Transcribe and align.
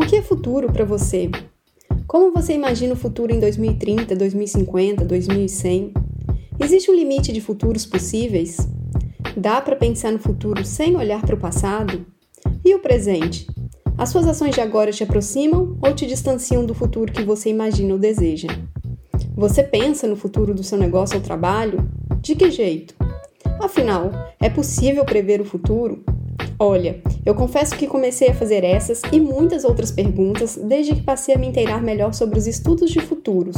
O 0.00 0.06
que 0.06 0.16
é 0.16 0.22
futuro 0.22 0.72
para 0.72 0.82
você? 0.82 1.30
Como 2.06 2.32
você 2.32 2.54
imagina 2.54 2.94
o 2.94 2.96
futuro 2.96 3.34
em 3.34 3.38
2030, 3.38 4.16
2050, 4.16 5.04
2100? 5.04 5.92
Existe 6.58 6.90
um 6.90 6.94
limite 6.94 7.30
de 7.30 7.40
futuros 7.42 7.84
possíveis? 7.84 8.56
Dá 9.36 9.60
para 9.60 9.76
pensar 9.76 10.10
no 10.10 10.18
futuro 10.18 10.64
sem 10.64 10.96
olhar 10.96 11.20
para 11.20 11.34
o 11.34 11.38
passado? 11.38 12.06
E 12.64 12.74
o 12.74 12.80
presente? 12.80 13.46
As 13.98 14.08
suas 14.08 14.26
ações 14.26 14.54
de 14.54 14.62
agora 14.62 14.90
te 14.90 15.02
aproximam 15.02 15.78
ou 15.82 15.94
te 15.94 16.06
distanciam 16.06 16.64
do 16.64 16.74
futuro 16.74 17.12
que 17.12 17.22
você 17.22 17.50
imagina 17.50 17.92
ou 17.92 17.98
deseja? 17.98 18.48
Você 19.36 19.62
pensa 19.62 20.08
no 20.08 20.16
futuro 20.16 20.54
do 20.54 20.64
seu 20.64 20.78
negócio 20.78 21.18
ou 21.18 21.22
trabalho? 21.22 21.86
De 22.22 22.34
que 22.34 22.50
jeito? 22.50 22.94
Afinal, 23.60 24.10
é 24.40 24.48
possível 24.48 25.04
prever 25.04 25.42
o 25.42 25.44
futuro? 25.44 26.02
Olha, 26.62 27.00
eu 27.24 27.34
confesso 27.34 27.74
que 27.74 27.86
comecei 27.86 28.28
a 28.28 28.34
fazer 28.34 28.64
essas 28.64 29.00
e 29.10 29.18
muitas 29.18 29.64
outras 29.64 29.90
perguntas 29.90 30.58
desde 30.62 30.94
que 30.94 31.00
passei 31.00 31.34
a 31.34 31.38
me 31.38 31.46
inteirar 31.46 31.82
melhor 31.82 32.12
sobre 32.12 32.38
os 32.38 32.46
estudos 32.46 32.90
de 32.90 33.00
futuros. 33.00 33.56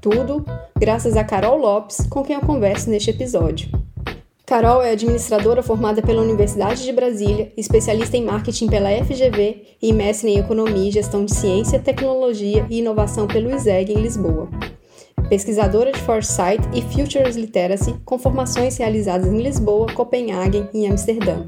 Tudo 0.00 0.42
graças 0.74 1.18
a 1.18 1.22
Carol 1.22 1.58
Lopes, 1.58 1.98
com 2.08 2.22
quem 2.22 2.34
eu 2.34 2.40
converso 2.40 2.88
neste 2.88 3.10
episódio. 3.10 3.68
Carol 4.46 4.82
é 4.82 4.92
administradora 4.92 5.62
formada 5.62 6.00
pela 6.00 6.22
Universidade 6.22 6.82
de 6.82 6.92
Brasília, 6.94 7.52
especialista 7.58 8.16
em 8.16 8.24
marketing 8.24 8.68
pela 8.68 8.88
FGV 9.04 9.76
e 9.82 9.92
mestre 9.92 10.30
em 10.30 10.38
economia 10.38 10.88
e 10.88 10.92
gestão 10.92 11.26
de 11.26 11.34
ciência, 11.34 11.78
tecnologia 11.78 12.66
e 12.70 12.78
inovação 12.78 13.26
pelo 13.26 13.54
ISEG 13.54 13.92
em 13.92 14.00
Lisboa 14.00 14.48
pesquisadora 15.30 15.92
de 15.92 16.00
Foresight 16.00 16.60
e 16.74 16.82
Futures 16.82 17.36
Literacy, 17.36 17.94
com 18.04 18.18
formações 18.18 18.76
realizadas 18.76 19.32
em 19.32 19.40
Lisboa, 19.40 19.86
Copenhague 19.94 20.68
e 20.74 20.86
Amsterdã. 20.86 21.46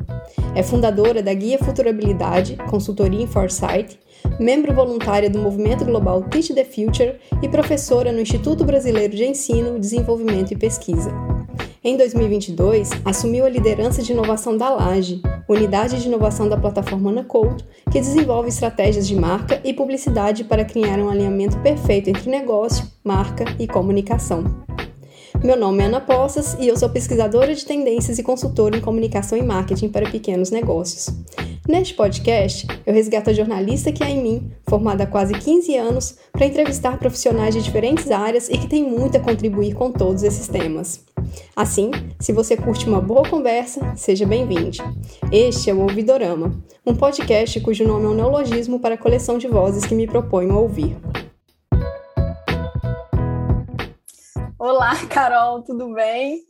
É 0.54 0.62
fundadora 0.62 1.20
da 1.20 1.34
Guia 1.34 1.58
Futurabilidade, 1.58 2.56
consultoria 2.70 3.24
em 3.24 3.26
Foresight, 3.26 3.98
membro 4.38 4.72
voluntária 4.72 5.28
do 5.28 5.40
movimento 5.40 5.84
global 5.84 6.22
Teach 6.22 6.54
the 6.54 6.64
Future 6.64 7.16
e 7.42 7.48
professora 7.48 8.12
no 8.12 8.20
Instituto 8.20 8.64
Brasileiro 8.64 9.16
de 9.16 9.24
Ensino, 9.24 9.80
Desenvolvimento 9.80 10.52
e 10.52 10.56
Pesquisa. 10.56 11.41
Em 11.84 11.96
2022, 11.96 12.90
assumiu 13.04 13.44
a 13.44 13.48
liderança 13.48 14.04
de 14.04 14.12
inovação 14.12 14.56
da 14.56 14.70
Laje, 14.70 15.20
unidade 15.48 16.00
de 16.00 16.06
inovação 16.06 16.48
da 16.48 16.56
plataforma 16.56 17.10
Anacode, 17.10 17.64
que 17.90 17.98
desenvolve 17.98 18.50
estratégias 18.50 19.04
de 19.08 19.16
marca 19.16 19.60
e 19.64 19.74
publicidade 19.74 20.44
para 20.44 20.64
criar 20.64 21.00
um 21.00 21.10
alinhamento 21.10 21.58
perfeito 21.58 22.08
entre 22.08 22.30
negócio, 22.30 22.86
marca 23.02 23.44
e 23.58 23.66
comunicação. 23.66 24.44
Meu 25.42 25.56
nome 25.56 25.82
é 25.82 25.86
Ana 25.86 26.00
Poças 26.00 26.56
e 26.60 26.68
eu 26.68 26.76
sou 26.76 26.88
pesquisadora 26.88 27.52
de 27.52 27.66
tendências 27.66 28.16
e 28.16 28.22
consultora 28.22 28.76
em 28.76 28.80
comunicação 28.80 29.36
e 29.36 29.42
marketing 29.42 29.88
para 29.88 30.08
pequenos 30.08 30.52
negócios. 30.52 31.08
Neste 31.68 31.94
podcast, 31.94 32.66
eu 32.84 32.92
resgato 32.92 33.30
a 33.30 33.32
jornalista 33.32 33.92
que 33.92 34.02
há 34.02 34.10
em 34.10 34.20
mim, 34.20 34.52
formada 34.68 35.04
há 35.04 35.06
quase 35.06 35.32
15 35.32 35.76
anos, 35.76 36.18
para 36.32 36.46
entrevistar 36.46 36.98
profissionais 36.98 37.54
de 37.54 37.62
diferentes 37.62 38.10
áreas 38.10 38.48
e 38.48 38.58
que 38.58 38.66
tem 38.66 38.82
muito 38.82 39.16
a 39.16 39.20
contribuir 39.20 39.72
com 39.72 39.92
todos 39.92 40.24
esses 40.24 40.48
temas. 40.48 41.04
Assim, 41.54 41.92
se 42.18 42.32
você 42.32 42.56
curte 42.56 42.88
uma 42.88 43.00
boa 43.00 43.22
conversa, 43.28 43.94
seja 43.94 44.26
bem-vindo. 44.26 44.78
Este 45.30 45.70
é 45.70 45.74
o 45.74 45.82
Ouvidorama, 45.82 46.52
um 46.84 46.96
podcast 46.96 47.60
cujo 47.60 47.86
nome 47.86 48.06
é 48.06 48.08
um 48.08 48.14
neologismo 48.14 48.80
para 48.80 48.96
a 48.96 48.98
coleção 48.98 49.38
de 49.38 49.46
vozes 49.46 49.84
que 49.84 49.94
me 49.94 50.08
proponho 50.08 50.58
ouvir. 50.58 50.96
Olá, 54.58 54.96
Carol, 55.06 55.62
tudo 55.62 55.94
bem? 55.94 56.40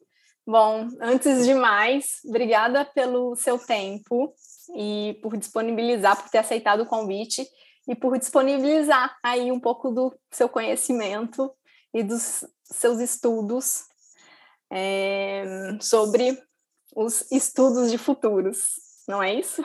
Bom, 0.47 0.89
antes 1.03 1.45
de 1.45 1.53
mais, 1.53 2.21
obrigada 2.27 2.83
pelo 2.83 3.37
seu 3.37 3.59
tempo 3.59 4.33
e 4.77 5.19
por 5.23 5.37
disponibilizar, 5.37 6.21
por 6.21 6.31
ter 6.31 6.39
aceitado 6.39 6.83
o 6.83 6.87
convite 6.87 7.47
e 7.89 7.95
por 7.95 8.19
disponibilizar 8.19 9.17
aí 9.23 9.51
um 9.51 9.61
pouco 9.61 9.91
do 9.91 10.15
seu 10.31 10.49
conhecimento 10.49 11.53
e 11.95 12.03
dos 12.03 12.45
seus 12.65 13.01
estudos 13.01 13.85
é, 14.73 15.45
sobre 15.81 16.39
os 16.95 17.31
estudos 17.31 17.91
de 17.91 17.99
futuros, 17.99 18.77
não 19.09 19.23
é 19.23 19.35
isso? 19.35 19.63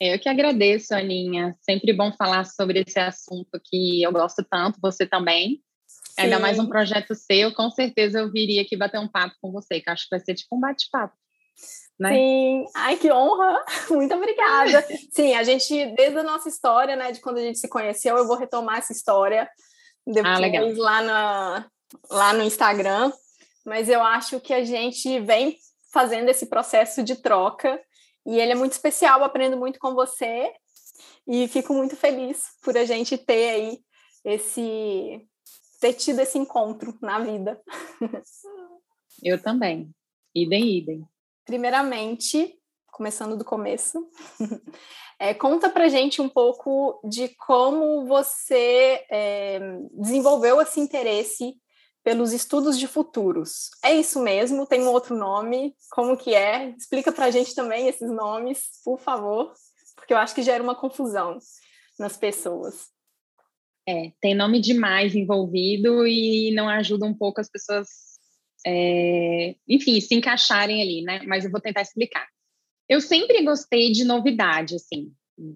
Eu 0.00 0.18
que 0.18 0.30
agradeço, 0.30 0.94
Aninha. 0.94 1.54
Sempre 1.60 1.92
bom 1.92 2.10
falar 2.16 2.44
sobre 2.44 2.80
esse 2.80 2.98
assunto 2.98 3.60
que 3.62 4.02
eu 4.02 4.10
gosto 4.10 4.42
tanto, 4.50 4.80
você 4.80 5.06
também. 5.06 5.62
Sim. 5.86 6.22
Ainda 6.22 6.38
mais 6.38 6.58
um 6.58 6.66
projeto 6.66 7.14
seu, 7.14 7.52
com 7.52 7.70
certeza 7.70 8.20
eu 8.20 8.32
viria 8.32 8.62
aqui 8.62 8.76
bater 8.76 8.98
um 8.98 9.08
papo 9.08 9.36
com 9.42 9.52
você, 9.52 9.80
que 9.80 9.90
acho 9.90 10.04
que 10.04 10.16
vai 10.16 10.20
ser 10.20 10.34
tipo 10.34 10.56
um 10.56 10.60
bate-papo. 10.60 11.14
Né? 12.00 12.14
Sim, 12.14 12.64
ai 12.74 12.96
que 12.96 13.12
honra, 13.12 13.62
muito 13.90 14.14
obrigada. 14.14 14.82
Sim, 15.12 15.34
a 15.34 15.42
gente, 15.42 15.94
desde 15.94 16.18
a 16.18 16.22
nossa 16.22 16.48
história, 16.48 16.96
né, 16.96 17.12
de 17.12 17.20
quando 17.20 17.36
a 17.36 17.42
gente 17.42 17.58
se 17.58 17.68
conheceu, 17.68 18.16
eu 18.16 18.26
vou 18.26 18.38
retomar 18.38 18.78
essa 18.78 18.92
história 18.92 19.46
depois 20.06 20.78
ah, 20.78 20.82
lá, 20.82 21.02
na, 21.02 21.70
lá 22.10 22.32
no 22.32 22.42
Instagram, 22.42 23.12
mas 23.66 23.90
eu 23.90 24.02
acho 24.02 24.40
que 24.40 24.54
a 24.54 24.64
gente 24.64 25.20
vem 25.20 25.58
fazendo 25.92 26.30
esse 26.30 26.46
processo 26.46 27.02
de 27.02 27.16
troca 27.16 27.78
e 28.26 28.40
ele 28.40 28.52
é 28.52 28.54
muito 28.54 28.72
especial, 28.72 29.22
aprendo 29.22 29.58
muito 29.58 29.78
com 29.78 29.94
você 29.94 30.50
e 31.28 31.46
fico 31.48 31.74
muito 31.74 31.96
feliz 31.96 32.44
por 32.62 32.78
a 32.78 32.84
gente 32.86 33.18
ter 33.18 33.50
aí 33.50 33.78
esse 34.24 35.20
ter 35.80 35.94
tido 35.94 36.20
esse 36.20 36.38
encontro 36.38 36.96
na 37.02 37.18
vida. 37.18 37.60
Eu 39.22 39.42
também. 39.42 39.90
Idem, 40.34 40.78
idem. 40.78 41.08
Primeiramente, 41.50 42.54
começando 42.92 43.36
do 43.36 43.44
começo, 43.44 44.08
é, 45.18 45.34
conta 45.34 45.68
pra 45.68 45.88
gente 45.88 46.22
um 46.22 46.28
pouco 46.28 47.00
de 47.02 47.30
como 47.30 48.06
você 48.06 49.04
é, 49.10 49.58
desenvolveu 49.92 50.60
esse 50.60 50.78
interesse 50.78 51.56
pelos 52.04 52.32
estudos 52.32 52.78
de 52.78 52.86
futuros. 52.86 53.70
É 53.84 53.92
isso 53.92 54.22
mesmo? 54.22 54.64
Tem 54.64 54.80
um 54.80 54.92
outro 54.92 55.16
nome? 55.16 55.74
Como 55.90 56.16
que 56.16 56.36
é? 56.36 56.72
Explica 56.78 57.10
para 57.10 57.24
a 57.24 57.30
gente 57.32 57.52
também 57.52 57.88
esses 57.88 58.08
nomes, 58.08 58.60
por 58.84 59.00
favor, 59.00 59.52
porque 59.96 60.14
eu 60.14 60.18
acho 60.18 60.36
que 60.36 60.42
gera 60.44 60.62
uma 60.62 60.76
confusão 60.76 61.36
nas 61.98 62.16
pessoas. 62.16 62.90
É, 63.88 64.12
tem 64.20 64.36
nome 64.36 64.60
demais 64.60 65.16
envolvido 65.16 66.06
e 66.06 66.54
não 66.54 66.68
ajuda 66.68 67.06
um 67.06 67.14
pouco 67.14 67.40
as 67.40 67.50
pessoas, 67.50 67.88
é, 68.66 69.54
enfim, 69.68 70.00
se 70.00 70.14
encaixarem 70.14 70.82
ali, 70.82 71.02
né? 71.02 71.22
Mas 71.26 71.44
eu 71.44 71.50
vou 71.50 71.60
tentar 71.60 71.82
explicar. 71.82 72.26
Eu 72.88 73.00
sempre 73.00 73.42
gostei 73.42 73.92
de 73.92 74.04
novidade, 74.04 74.74
assim 74.74 75.12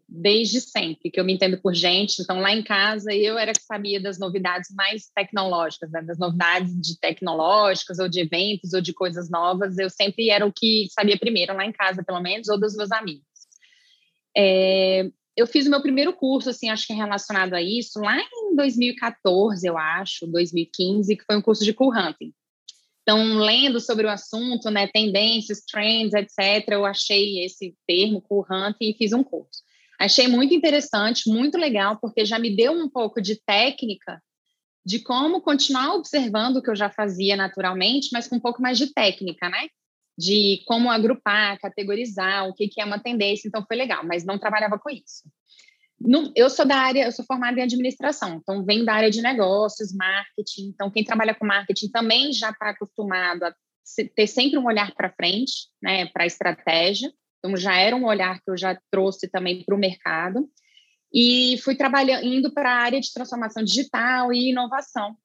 desde 0.09 0.60
sempre, 0.60 1.10
que 1.10 1.20
eu 1.20 1.25
me 1.25 1.34
entendo 1.34 1.60
por 1.60 1.75
gente. 1.75 2.22
Então, 2.22 2.41
lá 2.41 2.53
em 2.53 2.62
casa, 2.62 3.12
eu 3.12 3.38
era 3.38 3.53
que 3.53 3.62
sabia 3.62 4.00
das 4.00 4.19
novidades 4.19 4.70
mais 4.75 5.10
tecnológicas, 5.14 5.91
né? 5.91 6.03
das 6.03 6.19
novidades 6.19 6.75
de 6.81 6.98
tecnológicas, 6.98 7.98
ou 7.98 8.09
de 8.09 8.20
eventos, 8.20 8.72
ou 8.72 8.81
de 8.81 8.93
coisas 8.93 9.31
novas. 9.31 9.78
Eu 9.78 9.91
sempre 9.91 10.31
era 10.31 10.47
o 10.47 10.53
que 10.53 10.88
sabia 10.91 11.19
primeiro, 11.19 11.54
lá 11.54 11.64
em 11.64 11.72
casa, 11.72 12.03
pelo 12.03 12.20
menos, 12.20 12.48
ou 12.48 12.59
dos 12.59 12.75
meus 12.76 12.91
amigos. 12.91 13.25
É, 14.37 15.10
eu 15.37 15.47
fiz 15.47 15.66
o 15.66 15.70
meu 15.70 15.82
primeiro 15.82 16.12
curso, 16.12 16.50
assim, 16.50 16.70
acho 16.70 16.87
que 16.87 16.93
relacionado 16.93 17.54
a 17.54 17.62
isso, 17.62 18.00
lá 18.00 18.16
em 18.19 18.56
2014, 18.56 19.66
eu 19.66 19.76
acho, 19.76 20.26
2015, 20.26 21.16
que 21.16 21.25
foi 21.25 21.37
um 21.37 21.43
curso 21.43 21.64
de 21.64 21.72
cool 21.72 21.93
hunting. 21.93 22.32
Então, 23.04 23.37
lendo 23.37 23.81
sobre 23.81 24.06
o 24.06 24.10
assunto, 24.10 24.70
né, 24.70 24.87
tendências, 24.87 25.60
trends, 25.60 26.15
etc., 26.15 26.66
eu 26.69 26.87
achei 26.87 27.44
esse 27.44 27.76
termo, 27.87 28.22
cool 28.22 28.47
hunting, 28.50 28.91
e 28.91 28.97
fiz 28.97 29.12
um 29.12 29.22
curso. 29.22 29.62
Achei 30.00 30.26
muito 30.26 30.54
interessante, 30.54 31.28
muito 31.28 31.59
legal, 31.59 31.98
porque 32.00 32.25
já 32.25 32.38
me 32.38 32.56
deu 32.56 32.72
um 32.72 32.88
pouco 32.88 33.20
de 33.20 33.38
técnica 33.44 34.20
de 34.87 35.00
como 35.00 35.41
continuar 35.41 35.94
observando 35.94 36.56
o 36.56 36.62
que 36.62 36.70
eu 36.70 36.76
já 36.76 36.91
fazia 36.91 37.37
naturalmente, 37.37 38.09
mas 38.12 38.26
com 38.26 38.37
um 38.37 38.41
pouco 38.41 38.60
mais 38.60 38.76
de 38.78 38.93
técnica, 38.93 39.48
né? 39.48 39.69
De 40.16 40.62
como 40.66 40.91
agrupar, 40.91 41.59
categorizar, 41.59 42.48
o 42.48 42.54
que, 42.54 42.69
que 42.69 42.81
é 42.81 42.84
uma 42.84 42.98
tendência. 42.98 43.48
Então, 43.48 43.64
foi 43.66 43.76
legal, 43.76 44.04
mas 44.04 44.25
não 44.25 44.38
trabalhava 44.38 44.78
com 44.78 44.91
isso. 44.91 45.28
No, 46.06 46.30
eu 46.36 46.50
sou 46.50 46.66
da 46.66 46.76
área, 46.76 47.06
eu 47.06 47.12
sou 47.12 47.24
formada 47.24 47.58
em 47.58 47.62
administração, 47.62 48.36
então 48.36 48.62
venho 48.62 48.84
da 48.84 48.92
área 48.92 49.10
de 49.10 49.22
negócios, 49.22 49.94
marketing. 49.94 50.68
Então, 50.68 50.90
quem 50.90 51.02
trabalha 51.02 51.34
com 51.34 51.46
marketing 51.46 51.88
também 51.88 52.30
já 52.30 52.50
está 52.50 52.70
acostumado 52.70 53.44
a 53.44 53.54
ter 54.14 54.26
sempre 54.26 54.58
um 54.58 54.66
olhar 54.66 54.94
para 54.94 55.12
frente, 55.12 55.68
né, 55.82 56.06
para 56.06 56.24
a 56.24 56.26
estratégia. 56.26 57.10
Então, 57.38 57.56
já 57.56 57.74
era 57.76 57.96
um 57.96 58.04
olhar 58.04 58.38
que 58.42 58.50
eu 58.50 58.56
já 58.56 58.78
trouxe 58.90 59.28
também 59.28 59.64
para 59.64 59.74
o 59.74 59.78
mercado. 59.78 60.46
E 61.12 61.58
fui 61.62 61.74
trabalhando, 61.74 62.24
indo 62.24 62.52
para 62.52 62.70
a 62.70 62.82
área 62.82 63.00
de 63.00 63.12
transformação 63.12 63.62
digital 63.62 64.32
e 64.32 64.50
inovação. 64.50 65.16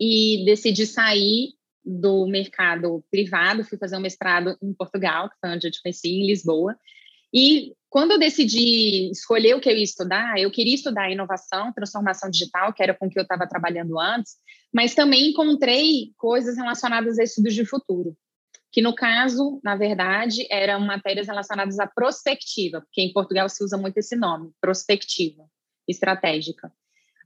E 0.00 0.42
decidi 0.46 0.86
sair 0.86 1.50
do 1.84 2.26
mercado 2.26 3.04
privado, 3.10 3.64
fui 3.64 3.76
fazer 3.76 3.96
um 3.96 4.00
mestrado 4.00 4.56
em 4.62 4.72
Portugal, 4.72 5.28
que 5.28 5.36
foi 5.40 5.50
onde 5.50 5.66
eu 5.66 5.70
te 5.70 5.82
conheci, 5.82 6.08
em 6.08 6.26
Lisboa. 6.26 6.78
E 7.32 7.72
quando 7.92 8.12
eu 8.12 8.18
decidi 8.18 9.10
escolher 9.10 9.54
o 9.54 9.60
que 9.60 9.68
eu 9.68 9.76
ia 9.76 9.84
estudar, 9.84 10.38
eu 10.38 10.50
queria 10.50 10.74
estudar 10.74 11.10
inovação, 11.10 11.72
transformação 11.74 12.30
digital, 12.30 12.72
que 12.72 12.82
era 12.82 12.94
com 12.94 13.06
o 13.06 13.10
que 13.10 13.18
eu 13.18 13.22
estava 13.22 13.46
trabalhando 13.46 14.00
antes, 14.00 14.36
mas 14.72 14.94
também 14.94 15.28
encontrei 15.28 16.10
coisas 16.16 16.56
relacionadas 16.56 17.18
a 17.18 17.22
estudos 17.22 17.54
de 17.54 17.64
futuro. 17.64 18.16
que 18.72 18.80
no 18.80 18.94
caso, 18.94 19.60
na 19.62 19.76
verdade, 19.76 20.46
eram 20.50 20.80
matérias 20.80 21.26
relacionadas 21.26 21.78
à 21.78 21.86
prospectiva, 21.86 22.80
porque 22.80 23.02
em 23.02 23.12
Portugal 23.12 23.46
se 23.50 23.62
usa 23.62 23.76
muito 23.76 23.98
esse 23.98 24.16
nome, 24.16 24.50
prospectiva 24.58 25.44
estratégica, 25.86 26.72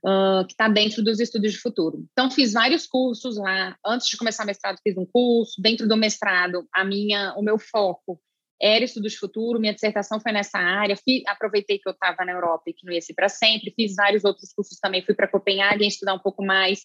uh, 0.05 0.44
que 0.44 0.55
está 0.55 0.69
dentro 0.69 1.05
dos 1.05 1.20
estudos 1.20 1.52
de 1.52 1.59
futuro. 1.59 2.05
Então, 2.11 2.32
fiz 2.32 2.55
vários 2.55 2.85
cursos 2.85 3.37
lá. 3.37 3.76
Antes 3.87 4.09
de 4.09 4.17
começar 4.17 4.43
o 4.43 4.47
mestrado, 4.47 4.81
fiz 4.82 4.97
um 4.97 5.06
curso. 5.06 5.62
Dentro 5.62 5.87
do 5.87 5.97
mestrado, 5.97 6.67
a 6.73 6.85
minha, 6.85 7.32
o 7.37 7.43
meu 7.43 7.59
foco 7.61 8.20
era 8.61 8.85
estudos 8.85 9.14
futuro, 9.14 9.61
minha 9.61 9.75
dissertação 9.75 10.20
foi 10.20 10.32
nessa 10.32 10.58
área. 10.58 10.97
Aproveitei 11.26 11.79
que 11.79 11.88
eu 11.88 11.93
estava 11.93 12.25
na 12.25 12.32
Europa 12.32 12.64
e 12.67 12.73
que 12.73 12.87
não 12.87 12.93
ia 12.93 13.00
ser 13.00 13.14
para 13.14 13.29
sempre. 13.29 13.73
Fiz 13.75 13.94
vários 13.94 14.25
outros 14.25 14.53
cursos 14.53 14.79
também. 14.79 15.05
Fui 15.05 15.14
para 15.14 15.29
Copenhague 15.29 15.87
estudar 15.87 16.14
um 16.14 16.19
pouco 16.19 16.44
mais 16.44 16.81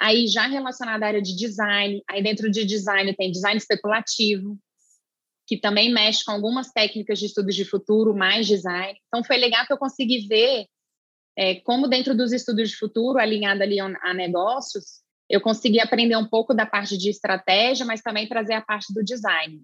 Aí 0.00 0.26
já 0.26 0.46
relacionado 0.46 1.02
à 1.02 1.08
área 1.08 1.20
de 1.20 1.36
design, 1.36 2.02
aí 2.08 2.22
dentro 2.22 2.50
de 2.50 2.64
design 2.64 3.14
tem 3.14 3.30
design 3.30 3.58
especulativo, 3.58 4.58
que 5.46 5.58
também 5.58 5.92
mexe 5.92 6.24
com 6.24 6.32
algumas 6.32 6.72
técnicas 6.72 7.18
de 7.18 7.26
estudos 7.26 7.54
de 7.54 7.66
futuro, 7.66 8.16
mais 8.16 8.46
design. 8.46 8.98
Então 9.08 9.22
foi 9.22 9.36
legal 9.36 9.66
que 9.66 9.72
eu 9.74 9.76
consegui 9.76 10.26
ver 10.26 10.64
é, 11.36 11.56
como 11.56 11.86
dentro 11.86 12.16
dos 12.16 12.32
estudos 12.32 12.70
de 12.70 12.76
futuro, 12.76 13.18
alinhado 13.18 13.62
ali 13.62 13.78
a 13.78 14.14
negócios, 14.14 15.02
eu 15.28 15.40
consegui 15.40 15.78
aprender 15.78 16.16
um 16.16 16.26
pouco 16.26 16.54
da 16.54 16.64
parte 16.64 16.96
de 16.96 17.10
estratégia, 17.10 17.84
mas 17.84 18.00
também 18.00 18.26
trazer 18.26 18.54
a 18.54 18.62
parte 18.62 18.94
do 18.94 19.04
design. 19.04 19.60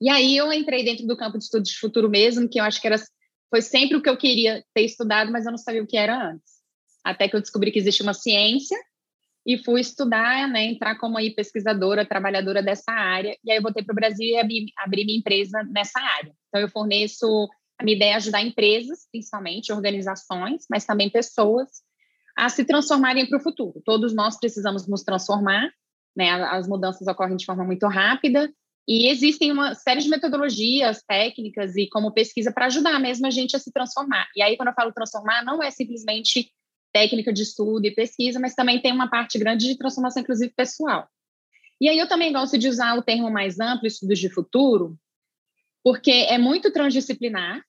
E 0.00 0.08
aí 0.08 0.36
eu 0.36 0.52
entrei 0.52 0.84
dentro 0.84 1.06
do 1.06 1.16
campo 1.16 1.38
de 1.38 1.44
estudos 1.44 1.70
de 1.70 1.78
futuro 1.78 2.08
mesmo, 2.08 2.48
que 2.48 2.60
eu 2.60 2.64
acho 2.64 2.80
que 2.80 2.86
era 2.86 2.96
foi 3.50 3.62
sempre 3.62 3.96
o 3.96 4.02
que 4.02 4.08
eu 4.08 4.16
queria 4.16 4.62
ter 4.74 4.82
estudado, 4.82 5.32
mas 5.32 5.46
eu 5.46 5.50
não 5.50 5.58
sabia 5.58 5.82
o 5.82 5.86
que 5.86 5.96
era 5.96 6.30
antes. 6.32 6.58
Até 7.04 7.28
que 7.28 7.34
eu 7.34 7.40
descobri 7.40 7.72
que 7.72 7.78
existe 7.78 8.02
uma 8.02 8.12
ciência 8.12 8.76
e 9.46 9.56
fui 9.56 9.80
estudar, 9.80 10.46
né, 10.46 10.64
entrar 10.66 10.98
como 10.98 11.16
aí 11.16 11.34
pesquisadora, 11.34 12.04
trabalhadora 12.04 12.62
dessa 12.62 12.92
área, 12.92 13.34
e 13.42 13.50
aí 13.50 13.56
eu 13.56 13.62
voltei 13.62 13.82
para 13.82 13.92
o 13.92 13.96
Brasil 13.96 14.26
e 14.26 14.36
abri, 14.36 14.66
abri 14.76 15.06
minha 15.06 15.18
empresa 15.18 15.62
nessa 15.72 15.98
área. 15.98 16.34
Então, 16.48 16.60
eu 16.60 16.68
forneço, 16.68 17.48
a 17.78 17.84
minha 17.84 17.96
ideia 17.96 18.12
é 18.12 18.16
ajudar 18.16 18.42
empresas, 18.42 19.08
principalmente, 19.10 19.72
organizações, 19.72 20.66
mas 20.70 20.84
também 20.84 21.08
pessoas, 21.08 21.68
a 22.36 22.50
se 22.50 22.64
transformarem 22.64 23.26
para 23.26 23.38
o 23.38 23.42
futuro. 23.42 23.80
Todos 23.86 24.14
nós 24.14 24.38
precisamos 24.38 24.86
nos 24.86 25.02
transformar, 25.02 25.70
né, 26.14 26.30
as 26.30 26.68
mudanças 26.68 27.08
ocorrem 27.08 27.36
de 27.36 27.46
forma 27.46 27.64
muito 27.64 27.86
rápida, 27.86 28.52
e 28.88 29.10
existem 29.10 29.52
uma 29.52 29.74
série 29.74 30.00
de 30.00 30.08
metodologias, 30.08 31.02
técnicas 31.06 31.76
e 31.76 31.86
como 31.90 32.10
pesquisa 32.10 32.50
para 32.50 32.66
ajudar 32.66 32.98
mesmo 32.98 33.26
a 33.26 33.30
gente 33.30 33.54
a 33.54 33.58
se 33.58 33.70
transformar. 33.70 34.26
E 34.34 34.42
aí, 34.42 34.56
quando 34.56 34.68
eu 34.68 34.74
falo 34.74 34.94
transformar, 34.94 35.44
não 35.44 35.62
é 35.62 35.70
simplesmente 35.70 36.50
técnica 36.90 37.30
de 37.30 37.42
estudo 37.42 37.84
e 37.84 37.94
pesquisa, 37.94 38.40
mas 38.40 38.54
também 38.54 38.80
tem 38.80 38.90
uma 38.90 39.10
parte 39.10 39.38
grande 39.38 39.66
de 39.66 39.76
transformação, 39.76 40.22
inclusive 40.22 40.54
pessoal. 40.56 41.06
E 41.78 41.86
aí 41.86 41.98
eu 41.98 42.08
também 42.08 42.32
gosto 42.32 42.56
de 42.56 42.66
usar 42.66 42.96
o 42.96 43.02
termo 43.02 43.30
mais 43.30 43.60
amplo, 43.60 43.86
estudos 43.86 44.18
de 44.18 44.30
futuro, 44.30 44.96
porque 45.84 46.10
é 46.10 46.38
muito 46.38 46.72
transdisciplinar. 46.72 47.62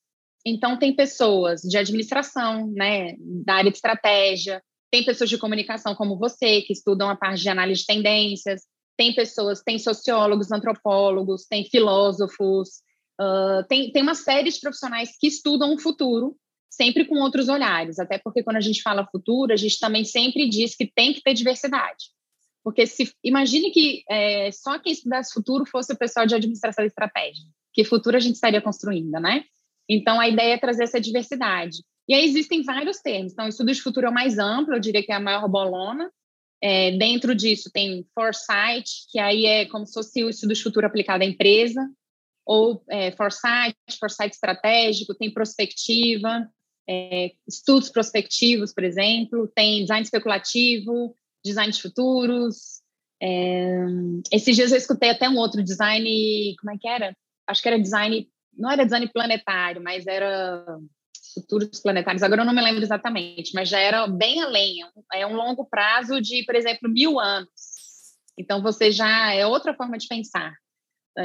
Então, 0.46 0.80
tem 0.80 0.96
pessoas 0.96 1.60
de 1.62 1.78
administração, 1.78 2.72
né, 2.72 3.16
da 3.20 3.56
área 3.56 3.70
de 3.70 3.76
estratégia, 3.76 4.64
tem 4.90 5.04
pessoas 5.04 5.30
de 5.30 5.38
comunicação 5.38 5.94
como 5.94 6.18
você, 6.18 6.62
que 6.62 6.72
estudam 6.72 7.10
a 7.10 7.16
parte 7.16 7.42
de 7.42 7.50
análise 7.50 7.82
de 7.82 7.88
tendências, 7.88 8.62
tem 9.00 9.16
pessoas, 9.16 9.62
tem 9.62 9.80
sociólogos, 9.80 10.52
antropólogos, 10.52 11.46
tem 11.46 11.64
filósofos, 11.64 12.82
uh, 13.18 13.66
tem, 13.70 13.94
tem 13.94 14.02
uma 14.02 14.14
série 14.14 14.52
de 14.52 14.60
profissionais 14.60 15.12
que 15.18 15.26
estudam 15.26 15.74
o 15.74 15.80
futuro 15.80 16.36
sempre 16.70 17.06
com 17.06 17.16
outros 17.16 17.48
olhares, 17.48 17.98
até 17.98 18.18
porque 18.18 18.44
quando 18.44 18.58
a 18.58 18.62
gente 18.62 18.82
fala 18.82 19.08
futuro, 19.10 19.54
a 19.54 19.56
gente 19.56 19.80
também 19.80 20.04
sempre 20.04 20.50
diz 20.50 20.76
que 20.76 20.86
tem 20.86 21.14
que 21.14 21.22
ter 21.22 21.34
diversidade. 21.34 22.08
Porque 22.62 22.86
se 22.86 23.10
imagine 23.24 23.72
que 23.72 24.04
é, 24.10 24.52
só 24.52 24.78
quem 24.78 24.92
estudasse 24.92 25.34
futuro 25.34 25.66
fosse 25.66 25.94
o 25.94 25.98
pessoal 25.98 26.26
de 26.26 26.36
administração 26.36 26.84
e 26.84 26.88
estratégia, 26.88 27.46
que 27.74 27.86
futuro 27.86 28.18
a 28.18 28.20
gente 28.20 28.36
estaria 28.36 28.62
construindo, 28.62 29.18
né? 29.22 29.46
Então 29.88 30.20
a 30.20 30.28
ideia 30.28 30.56
é 30.56 30.58
trazer 30.58 30.84
essa 30.84 31.00
diversidade. 31.00 31.78
E 32.06 32.14
aí 32.14 32.26
existem 32.26 32.64
vários 32.64 32.98
termos. 32.98 33.32
Então, 33.32 33.48
estudo 33.48 33.72
de 33.72 33.82
futuro 33.82 34.08
é 34.08 34.10
o 34.10 34.14
mais 34.14 34.38
amplo, 34.38 34.74
eu 34.74 34.80
diria 34.80 35.02
que 35.02 35.12
é 35.12 35.16
a 35.16 35.22
maior 35.22 35.48
bolona. 35.48 36.12
É, 36.62 36.92
dentro 36.98 37.34
disso 37.34 37.70
tem 37.74 38.06
foresight, 38.14 38.90
que 39.10 39.18
aí 39.18 39.46
é 39.46 39.66
como 39.66 39.86
se 39.86 39.94
fosse 39.94 40.24
o 40.24 40.30
estudo 40.30 40.54
de 40.54 40.62
futuro 40.62 40.86
aplicado 40.86 41.24
à 41.24 41.26
empresa, 41.26 41.90
ou 42.46 42.84
é, 42.90 43.12
foresight, 43.12 43.78
foresight 44.00 44.34
estratégico, 44.34 45.16
tem 45.16 45.32
prospectiva, 45.32 46.50
é, 46.90 47.32
estudos 47.48 47.90
prospectivos, 47.90 48.74
por 48.74 48.84
exemplo, 48.84 49.48
tem 49.56 49.82
design 49.82 50.04
especulativo, 50.04 51.16
design 51.46 51.72
de 51.72 51.82
futuros. 51.82 52.82
É, 53.22 53.86
esses 54.32 54.56
dias 54.56 54.72
eu 54.72 54.78
escutei 54.78 55.12
até 55.12 55.30
um 55.30 55.38
outro 55.38 55.64
design, 55.64 56.56
como 56.60 56.74
é 56.74 56.78
que 56.80 56.88
era? 56.88 57.16
Acho 57.48 57.62
que 57.62 57.68
era 57.68 57.80
design, 57.80 58.28
não 58.58 58.72
era 58.72 58.84
design 58.84 59.08
planetário, 59.14 59.82
mas 59.82 60.08
era 60.08 60.66
futuros 61.34 61.80
planetários. 61.80 62.24
Agora 62.24 62.42
eu 62.42 62.46
não 62.46 62.54
me 62.54 62.62
lembro 62.62 62.84
exatamente, 62.84 63.54
mas 63.54 63.70
já 63.70 63.80
era 63.80 64.08
bem 64.08 64.42
além. 64.42 64.78
É 65.14 65.26
um 65.26 65.36
longo 65.36 65.66
prazo 65.66 66.20
de, 66.22 66.44
por 66.44 66.56
exemplo, 66.56 66.90
mil 66.90 67.20
anos. 67.20 67.50
Então 68.38 68.62
você 68.62 68.92
já 68.92 69.34
é 69.34 69.46
outra 69.46 69.74
forma 69.74 69.98
de 69.98 70.08
pensar. 70.08 70.54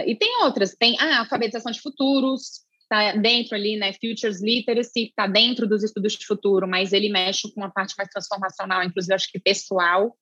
E 0.07 0.17
tem 0.17 0.43
outras, 0.43 0.75
tem 0.75 0.99
a 0.99 1.21
alfabetização 1.21 1.71
de 1.71 1.81
futuros, 1.81 2.65
está 2.83 3.13
dentro 3.13 3.55
ali, 3.55 3.77
né? 3.77 3.93
Futures 3.93 4.43
Literacy 4.43 5.09
está 5.09 5.27
dentro 5.27 5.69
dos 5.69 5.83
estudos 5.83 6.15
de 6.15 6.27
futuro, 6.27 6.67
mas 6.67 6.93
ele 6.93 7.09
mexe 7.09 7.53
com 7.53 7.61
uma 7.61 7.71
parte 7.71 7.95
mais 7.97 8.09
transformacional, 8.09 8.83
inclusive 8.83 9.15
acho 9.15 9.31
que 9.31 9.39
pessoal, 9.39 10.17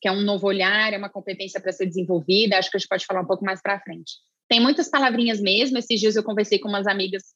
que 0.00 0.08
é 0.08 0.12
um 0.12 0.22
novo 0.22 0.46
olhar, 0.46 0.92
é 0.92 0.96
uma 0.96 1.10
competência 1.10 1.60
para 1.60 1.72
ser 1.72 1.86
desenvolvida. 1.86 2.56
Acho 2.56 2.70
que 2.70 2.76
a 2.76 2.80
gente 2.80 2.88
pode 2.88 3.04
falar 3.04 3.20
um 3.20 3.26
pouco 3.26 3.44
mais 3.44 3.60
para 3.60 3.80
frente. 3.80 4.14
Tem 4.48 4.58
muitas 4.58 4.88
palavrinhas 4.88 5.40
mesmo. 5.40 5.76
Esses 5.76 6.00
dias 6.00 6.16
eu 6.16 6.24
conversei 6.24 6.58
com 6.58 6.68
umas 6.68 6.86
amigas, 6.86 7.34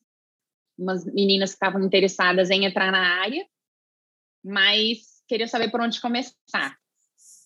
umas 0.79 1.05
meninas 1.05 1.51
que 1.51 1.57
estavam 1.57 1.83
interessadas 1.83 2.51
em 2.51 2.65
entrar 2.65 2.91
na 2.91 3.21
área, 3.21 3.45
mas 4.45 5.23
queriam 5.29 5.49
saber 5.49 5.71
por 5.71 5.81
onde 5.81 6.01
começar, 6.01 6.77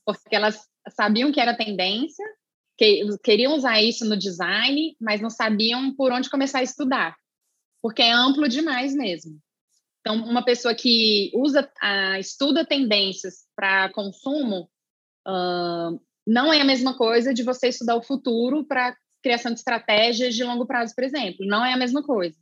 porque 0.04 0.34
elas 0.34 0.66
sabiam 0.90 1.30
que 1.30 1.40
era 1.40 1.56
tendência, 1.56 2.24
que 2.76 3.04
queriam 3.22 3.54
usar 3.54 3.80
isso 3.82 4.04
no 4.04 4.16
design, 4.16 4.96
mas 5.00 5.20
não 5.20 5.30
sabiam 5.30 5.94
por 5.94 6.12
onde 6.12 6.30
começar 6.30 6.60
a 6.60 6.62
estudar 6.62 7.16
porque 7.82 8.02
é 8.02 8.12
amplo 8.12 8.48
demais 8.48 8.94
mesmo. 8.94 9.38
Então, 10.00 10.16
uma 10.16 10.44
pessoa 10.44 10.74
que 10.74 11.30
usa, 11.34 11.70
a, 11.80 12.18
estuda 12.18 12.64
tendências 12.64 13.46
para 13.54 13.92
consumo, 13.92 14.70
uh, 15.26 16.00
não 16.26 16.52
é 16.52 16.60
a 16.60 16.64
mesma 16.64 16.96
coisa 16.96 17.34
de 17.34 17.42
você 17.42 17.68
estudar 17.68 17.96
o 17.96 18.02
futuro 18.02 18.64
para 18.64 18.96
criação 19.22 19.52
de 19.52 19.58
estratégias 19.58 20.34
de 20.34 20.44
longo 20.44 20.66
prazo, 20.66 20.94
por 20.94 21.04
exemplo. 21.04 21.46
Não 21.46 21.64
é 21.64 21.72
a 21.72 21.76
mesma 21.76 22.02
coisa. 22.02 22.36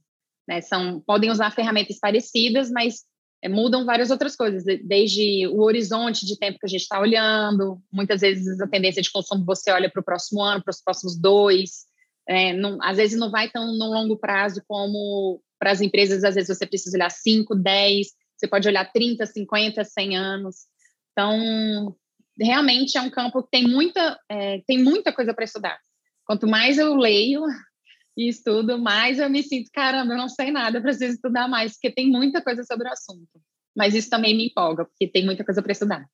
Né? 0.48 0.60
São, 0.60 1.00
podem 1.00 1.30
usar 1.30 1.50
ferramentas 1.50 1.98
parecidas, 1.98 2.70
mas 2.70 3.04
é, 3.42 3.48
mudam 3.48 3.84
várias 3.84 4.10
outras 4.10 4.34
coisas, 4.34 4.64
desde 4.84 5.46
o 5.48 5.60
horizonte 5.62 6.24
de 6.24 6.38
tempo 6.38 6.58
que 6.58 6.66
a 6.66 6.68
gente 6.68 6.82
está 6.82 7.00
olhando. 7.00 7.80
Muitas 7.92 8.20
vezes 8.20 8.60
a 8.60 8.66
tendência 8.66 9.02
de 9.02 9.10
consumo 9.10 9.44
você 9.44 9.70
olha 9.70 9.90
para 9.90 10.00
o 10.00 10.04
próximo 10.04 10.42
ano, 10.42 10.62
para 10.62 10.70
os 10.70 10.82
próximos 10.82 11.18
dois. 11.18 11.86
É, 12.28 12.52
não, 12.52 12.78
às 12.82 12.96
vezes 12.96 13.18
não 13.18 13.30
vai 13.30 13.48
tão 13.50 13.66
no 13.66 13.86
longo 13.86 14.16
prazo 14.16 14.62
como 14.66 15.40
para 15.58 15.70
as 15.70 15.80
empresas, 15.80 16.24
às 16.24 16.34
vezes 16.34 16.54
você 16.54 16.66
precisa 16.66 16.96
olhar 16.96 17.10
5, 17.10 17.54
10, 17.54 18.08
você 18.36 18.48
pode 18.48 18.68
olhar 18.68 18.90
30, 18.92 19.24
50, 19.24 19.84
100 19.84 20.16
anos. 20.16 20.56
Então, 21.12 21.96
realmente 22.38 22.98
é 22.98 23.00
um 23.00 23.10
campo 23.10 23.42
que 23.42 23.50
tem 23.50 23.66
muita, 23.66 24.18
é, 24.28 24.60
tem 24.66 24.82
muita 24.82 25.12
coisa 25.12 25.32
para 25.32 25.44
estudar. 25.44 25.78
Quanto 26.26 26.46
mais 26.46 26.78
eu 26.78 26.94
leio 26.96 27.42
e 28.16 28.28
estudo, 28.28 28.78
mais 28.78 29.18
eu 29.18 29.28
me 29.28 29.42
sinto, 29.42 29.70
caramba, 29.72 30.14
eu 30.14 30.18
não 30.18 30.28
sei 30.28 30.50
nada, 30.50 30.80
preciso 30.80 31.14
estudar 31.14 31.48
mais, 31.48 31.72
porque 31.72 31.90
tem 31.90 32.10
muita 32.10 32.42
coisa 32.42 32.64
sobre 32.64 32.88
o 32.88 32.92
assunto. 32.92 33.40
Mas 33.76 33.94
isso 33.94 34.08
também 34.08 34.34
me 34.34 34.46
empolga, 34.46 34.86
porque 34.86 35.06
tem 35.06 35.24
muita 35.24 35.44
coisa 35.44 35.62
para 35.62 35.72
estudar. 35.72 36.06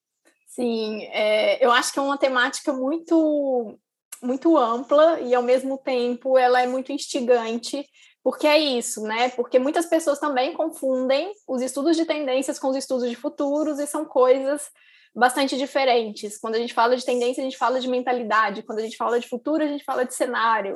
Sim, 0.49 1.05
é, 1.05 1.65
eu 1.65 1.71
acho 1.71 1.93
que 1.93 1.99
é 1.99 2.03
uma 2.03 2.19
temática 2.19 2.73
muito 2.73 3.79
muito 4.23 4.57
ampla 4.57 5.21
e 5.21 5.35
ao 5.35 5.43
mesmo 5.43 5.77
tempo 5.77 6.39
ela 6.39 6.63
é 6.63 6.67
muito 6.67 6.93
instigante, 6.93 7.85
porque 8.23 8.47
é 8.47 8.57
isso, 8.57 9.03
né? 9.03 9.31
Porque 9.31 9.59
muitas 9.59 9.87
pessoas 9.87 10.21
também 10.21 10.53
confundem 10.53 11.33
os 11.49 11.61
estudos 11.61 11.97
de 11.97 12.05
tendências 12.05 12.59
com 12.59 12.69
os 12.69 12.77
estudos 12.77 13.11
de 13.11 13.17
futuros 13.17 13.81
e 13.81 13.87
são 13.87 14.05
coisas 14.05 14.71
bastante 15.15 15.57
diferentes. 15.59 16.39
Quando 16.39 16.55
a 16.55 16.59
gente 16.59 16.73
fala 16.73 16.97
de 16.97 17.05
tendência, 17.05 17.41
a 17.41 17.45
gente 17.45 17.59
fala 17.59 17.81
de 17.81 17.89
mentalidade, 17.89 18.63
quando 18.63 18.79
a 18.79 18.83
gente 18.83 18.97
fala 18.97 19.19
de 19.19 19.29
futuro, 19.29 19.65
a 19.65 19.67
gente 19.67 19.85
fala 19.85 20.05
de 20.05 20.15
cenário. 20.15 20.75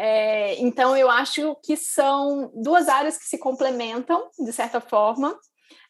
É, 0.00 0.54
então, 0.60 0.96
eu 0.96 1.10
acho 1.10 1.56
que 1.56 1.76
são 1.76 2.52
duas 2.54 2.88
áreas 2.88 3.18
que 3.18 3.24
se 3.24 3.36
complementam, 3.36 4.30
de 4.38 4.52
certa 4.52 4.80
forma, 4.80 5.36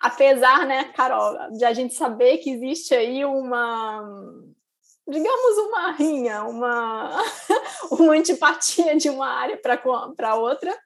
apesar, 0.00 0.66
né, 0.66 0.84
Carol, 0.94 1.52
de 1.52 1.62
a 1.62 1.74
gente 1.74 1.92
saber 1.92 2.38
que 2.38 2.50
existe 2.50 2.94
aí 2.94 3.22
uma 3.26 4.02
digamos, 5.06 5.58
uma 5.58 5.92
rinha, 5.92 6.42
uma, 6.44 7.10
uma 7.92 8.12
antipatia 8.12 8.94
de 8.96 9.08
uma 9.08 9.26
área 9.26 9.58
para 9.58 10.34
outra, 10.34 10.76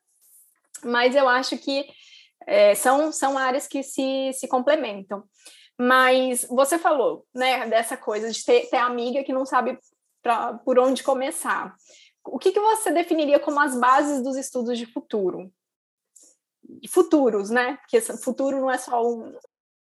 mas 0.84 1.16
eu 1.16 1.28
acho 1.28 1.58
que 1.58 1.84
é, 2.46 2.74
são, 2.74 3.10
são 3.10 3.36
áreas 3.36 3.66
que 3.66 3.82
se, 3.82 4.32
se 4.32 4.46
complementam. 4.46 5.24
Mas 5.78 6.46
você 6.48 6.78
falou, 6.78 7.26
né, 7.34 7.66
dessa 7.66 7.96
coisa 7.96 8.30
de 8.30 8.44
ter, 8.44 8.68
ter 8.68 8.76
amiga 8.76 9.24
que 9.24 9.32
não 9.32 9.44
sabe 9.44 9.76
pra, 10.22 10.54
por 10.54 10.78
onde 10.78 11.02
começar. 11.02 11.74
O 12.24 12.38
que, 12.38 12.52
que 12.52 12.60
você 12.60 12.90
definiria 12.90 13.38
como 13.38 13.60
as 13.60 13.78
bases 13.78 14.22
dos 14.22 14.36
estudos 14.36 14.78
de 14.78 14.86
futuro? 14.86 15.52
Futuros, 16.88 17.50
né? 17.50 17.76
Porque 17.76 18.00
futuro 18.00 18.60
não 18.60 18.70
é 18.70 18.78
só 18.78 19.02
um. 19.02 19.34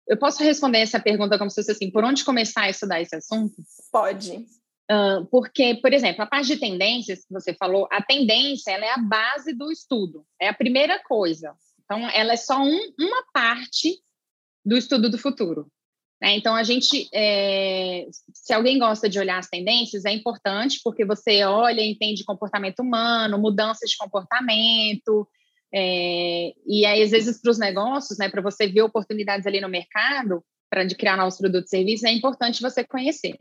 Eu 0.08 0.18
posso 0.18 0.44
responder 0.44 0.80
essa 0.80 1.00
pergunta 1.00 1.38
como 1.38 1.50
se 1.50 1.56
fosse 1.56 1.72
assim: 1.72 1.92
por 1.92 2.04
onde 2.04 2.26
começar 2.26 2.64
a 2.64 2.70
estudar 2.70 3.02
esse 3.02 3.16
assunto? 3.16 3.56
Pode. 3.92 4.46
Uh, 4.90 5.26
porque, 5.30 5.76
por 5.82 5.92
exemplo, 5.92 6.24
a 6.24 6.28
parte 6.28 6.48
de 6.48 6.58
tendências 6.58 7.26
que 7.26 7.34
você 7.34 7.54
falou, 7.54 7.88
a 7.92 8.02
tendência 8.02 8.72
ela 8.72 8.86
é 8.86 8.92
a 8.92 8.98
base 8.98 9.54
do 9.54 9.70
estudo, 9.70 10.26
é 10.40 10.48
a 10.48 10.54
primeira 10.54 11.02
coisa. 11.04 11.54
Então, 11.84 12.10
ela 12.10 12.34
é 12.34 12.38
só 12.38 12.58
um, 12.58 12.94
uma 12.98 13.24
parte 13.34 14.02
do 14.66 14.78
estudo 14.78 15.10
do 15.10 15.18
futuro. 15.18 15.70
Né? 16.22 16.36
Então, 16.36 16.56
a 16.56 16.64
gente, 16.64 17.08
é, 17.14 18.08
se 18.34 18.54
alguém 18.54 18.80
gosta 18.80 19.08
de 19.08 19.20
olhar 19.20 19.38
as 19.38 19.48
tendências, 19.48 20.04
é 20.04 20.12
importante 20.12 20.80
porque 20.84 21.06
você 21.06 21.44
olha 21.44 21.82
e 21.82 21.92
entende 21.92 22.24
comportamento 22.24 22.80
humano, 22.80 23.38
mudanças 23.38 23.90
de 23.90 23.98
comportamento, 23.98 25.28
é, 25.74 26.54
e 26.66 26.86
aí, 26.86 27.04
às 27.04 27.12
vezes, 27.12 27.42
para 27.42 27.52
os 27.52 27.60
negócios, 27.60 28.18
né, 28.18 28.30
para 28.30 28.42
você 28.42 28.68
ver 28.68 28.82
oportunidades 28.82 29.46
ali 29.46 29.60
no 29.60 29.70
mercado, 29.70 30.44
para 30.70 30.84
de 30.84 30.96
criar 30.96 31.18
novos 31.18 31.38
produtos 31.38 31.72
e 31.72 31.78
serviços, 31.78 32.04
é 32.04 32.12
importante 32.12 32.62
você 32.62 32.84
conhecer. 32.84 33.38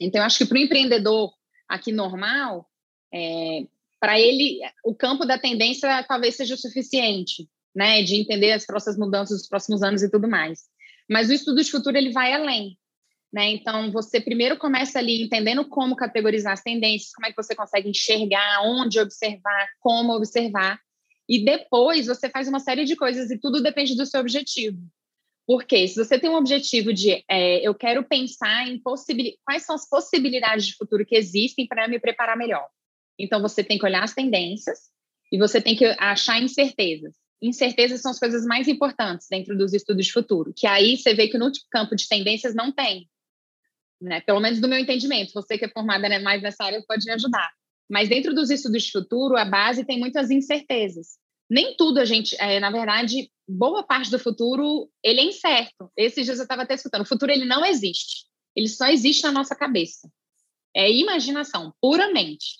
Então, 0.00 0.20
eu 0.20 0.26
acho 0.26 0.38
que 0.38 0.46
para 0.46 0.56
o 0.56 0.60
empreendedor 0.60 1.32
aqui 1.68 1.92
normal, 1.92 2.66
é, 3.12 3.62
para 4.00 4.18
ele, 4.20 4.60
o 4.84 4.94
campo 4.94 5.24
da 5.24 5.38
tendência 5.38 6.04
talvez 6.04 6.36
seja 6.36 6.54
o 6.54 6.58
suficiente, 6.58 7.48
né, 7.74 8.02
de 8.02 8.16
entender 8.16 8.52
as 8.52 8.64
próximas 8.64 8.98
mudanças 8.98 9.38
dos 9.38 9.48
próximos 9.48 9.82
anos 9.82 10.02
e 10.02 10.10
tudo 10.10 10.28
mais. 10.28 10.60
Mas 11.08 11.30
o 11.30 11.32
estudo 11.32 11.62
de 11.62 11.70
futuro 11.70 11.96
ele 11.96 12.12
vai 12.12 12.32
além, 12.32 12.76
né? 13.32 13.48
Então 13.50 13.90
você 13.90 14.20
primeiro 14.20 14.58
começa 14.58 14.98
ali 14.98 15.22
entendendo 15.22 15.66
como 15.68 15.96
categorizar 15.96 16.52
as 16.52 16.62
tendências, 16.62 17.12
como 17.12 17.26
é 17.26 17.30
que 17.30 17.36
você 17.36 17.54
consegue 17.54 17.88
enxergar, 17.88 18.62
onde 18.62 19.00
observar, 19.00 19.68
como 19.80 20.12
observar, 20.12 20.78
e 21.28 21.44
depois 21.44 22.06
você 22.06 22.28
faz 22.28 22.48
uma 22.48 22.60
série 22.60 22.84
de 22.84 22.96
coisas 22.96 23.30
e 23.30 23.38
tudo 23.38 23.62
depende 23.62 23.94
do 23.96 24.06
seu 24.06 24.20
objetivo. 24.20 24.78
Porque 25.46 25.88
se 25.88 25.96
você 25.96 26.18
tem 26.18 26.28
um 26.28 26.36
objetivo 26.36 26.92
de 26.92 27.24
é, 27.28 27.66
eu 27.66 27.74
quero 27.74 28.04
pensar 28.04 28.68
em 28.68 28.80
quais 28.80 29.62
são 29.64 29.74
as 29.74 29.88
possibilidades 29.88 30.66
de 30.66 30.74
futuro 30.74 31.06
que 31.06 31.16
existem 31.16 31.66
para 31.66 31.88
me 31.88 31.98
preparar 31.98 32.36
melhor. 32.36 32.66
Então 33.18 33.40
você 33.40 33.64
tem 33.64 33.78
que 33.78 33.84
olhar 33.84 34.04
as 34.04 34.14
tendências 34.14 34.78
e 35.32 35.38
você 35.38 35.60
tem 35.60 35.74
que 35.74 35.86
achar 35.98 36.40
incertezas 36.40 37.14
incertezas 37.40 38.00
são 38.00 38.10
as 38.10 38.18
coisas 38.18 38.44
mais 38.44 38.68
importantes 38.68 39.26
dentro 39.30 39.56
dos 39.56 39.72
estudos 39.72 40.06
de 40.06 40.12
futuro, 40.12 40.52
que 40.54 40.66
aí 40.66 40.96
você 40.96 41.14
vê 41.14 41.28
que 41.28 41.38
no 41.38 41.50
campo 41.70 41.94
de 41.94 42.08
tendências 42.08 42.54
não 42.54 42.72
tem, 42.72 43.08
né? 44.00 44.20
Pelo 44.20 44.40
menos 44.40 44.60
do 44.60 44.68
meu 44.68 44.78
entendimento. 44.78 45.32
Você 45.32 45.58
que 45.58 45.64
é 45.64 45.68
formada 45.68 46.08
né, 46.08 46.18
mais 46.18 46.42
nessa 46.42 46.64
área 46.64 46.82
pode 46.86 47.04
me 47.04 47.12
ajudar. 47.12 47.50
Mas 47.88 48.08
dentro 48.08 48.34
dos 48.34 48.50
estudos 48.50 48.84
de 48.84 48.92
futuro, 48.92 49.36
a 49.36 49.44
base 49.44 49.84
tem 49.84 49.98
muitas 49.98 50.30
incertezas. 50.30 51.18
Nem 51.50 51.74
tudo 51.76 51.98
a 51.98 52.04
gente, 52.04 52.36
é, 52.38 52.60
na 52.60 52.70
verdade, 52.70 53.30
boa 53.48 53.82
parte 53.82 54.10
do 54.10 54.18
futuro 54.18 54.90
ele 55.02 55.20
é 55.20 55.24
incerto. 55.24 55.90
Esses 55.96 56.24
dias 56.24 56.38
eu 56.38 56.42
estava 56.42 56.62
até 56.62 56.74
escutando, 56.74 57.02
o 57.02 57.08
futuro 57.08 57.32
ele 57.32 57.46
não 57.46 57.64
existe. 57.64 58.26
Ele 58.54 58.68
só 58.68 58.88
existe 58.88 59.22
na 59.22 59.32
nossa 59.32 59.54
cabeça. 59.54 60.10
É 60.76 60.90
imaginação, 60.90 61.72
puramente. 61.80 62.58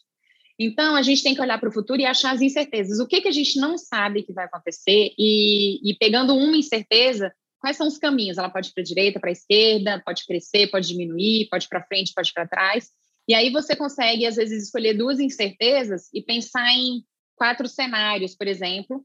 Então, 0.59 0.97
a 0.97 1.03
gente 1.03 1.23
tem 1.23 1.35
que 1.35 1.41
olhar 1.41 1.59
para 1.59 1.69
o 1.69 1.73
futuro 1.73 2.01
e 2.01 2.05
achar 2.05 2.35
as 2.35 2.41
incertezas. 2.41 2.99
O 2.99 3.07
que, 3.07 3.21
que 3.21 3.29
a 3.29 3.33
gente 3.33 3.61
não 3.61 3.79
sabe 3.79 4.25
que 4.25 4.33
vai 4.33 4.47
acontecer? 4.47 5.13
E, 5.17 5.89
e 5.89 5.95
pegando 5.97 6.35
uma 6.35 6.57
incerteza, 6.57 7.33
quais 7.61 7.77
são 7.77 7.87
os 7.87 7.97
caminhos? 7.97 8.39
Ela 8.39 8.51
pode 8.51 8.71
ir 8.71 8.73
para 8.73 8.83
a 8.83 8.87
direita, 8.87 9.21
para 9.21 9.31
a 9.31 9.33
esquerda, 9.33 10.03
pode 10.05 10.27
crescer, 10.27 10.69
pode 10.69 10.89
diminuir, 10.89 11.49
pode 11.49 11.69
para 11.69 11.85
frente, 11.85 12.13
pode 12.13 12.33
para 12.33 12.49
trás. 12.49 12.91
E 13.29 13.35
aí 13.35 13.51
você 13.51 13.77
consegue, 13.77 14.27
às 14.27 14.35
vezes, 14.35 14.65
escolher 14.65 14.95
duas 14.95 15.21
incertezas 15.21 16.09
e 16.13 16.23
pensar 16.23 16.73
em 16.73 17.05
quatro 17.37 17.69
cenários, 17.69 18.35
por 18.35 18.49
exemplo. 18.49 19.05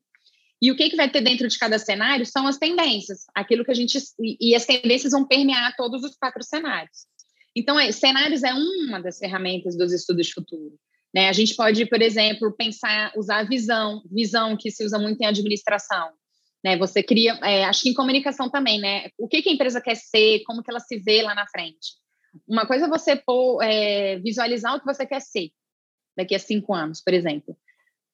E 0.60 0.72
o 0.72 0.76
que, 0.76 0.90
que 0.90 0.96
vai 0.96 1.12
ter 1.12 1.22
dentro 1.22 1.48
de 1.48 1.60
cada 1.60 1.78
cenário 1.78 2.26
são 2.26 2.48
as 2.48 2.58
tendências, 2.58 3.26
aquilo 3.36 3.66
que 3.66 3.72
a 3.72 3.76
gente. 3.76 4.00
E 4.20 4.56
as 4.56 4.66
tendências 4.66 5.12
vão 5.12 5.28
permear 5.28 5.76
todos 5.76 6.04
os 6.04 6.16
quatro 6.16 6.42
cenários. 6.42 7.06
Então, 7.56 7.80
é, 7.80 7.92
cenários 7.92 8.42
é 8.44 8.54
uma 8.54 9.00
das 9.00 9.20
ferramentas 9.20 9.78
dos 9.78 9.92
estudos 9.92 10.28
de 10.28 10.34
futuro. 10.34 10.80
Né? 11.14 11.30
A 11.30 11.34
gente 11.34 11.56
pode, 11.56 11.86
por 11.86 12.02
exemplo, 12.02 12.52
pensar, 12.58 13.12
usar 13.16 13.40
a 13.40 13.44
visão, 13.44 14.02
visão 14.12 14.58
que 14.58 14.72
se 14.72 14.84
usa 14.84 14.98
muito 14.98 15.22
em 15.22 15.26
administração. 15.26 16.10
Né? 16.64 16.78
Você 16.78 17.04
cria, 17.04 17.34
é, 17.44 17.66
acho 17.66 17.84
que 17.84 17.90
em 17.90 17.94
comunicação 17.94 18.50
também, 18.50 18.80
né? 18.80 19.10
O 19.18 19.28
que, 19.28 19.42
que, 19.42 19.50
a 19.50 19.54
empresa 19.54 19.82
quer 19.82 19.96
ser, 19.96 20.42
como 20.46 20.64
que 20.64 20.72
ela 20.72 20.80
se 20.80 20.98
vê 20.98 21.22
lá 21.22 21.36
na 21.36 21.46
frente. 21.48 22.02
Uma 22.48 22.66
coisa 22.66 22.86
é 22.86 22.90
você 22.90 23.16
pôr, 23.16 23.62
é, 23.62 24.18
visualizar 24.20 24.76
o 24.76 24.80
que 24.80 24.86
você 24.86 25.06
quer 25.06 25.20
ser 25.20 25.52
daqui 26.18 26.34
a 26.34 26.40
cinco 26.40 26.74
anos, 26.74 27.02
por 27.02 27.14
exemplo. 27.14 27.56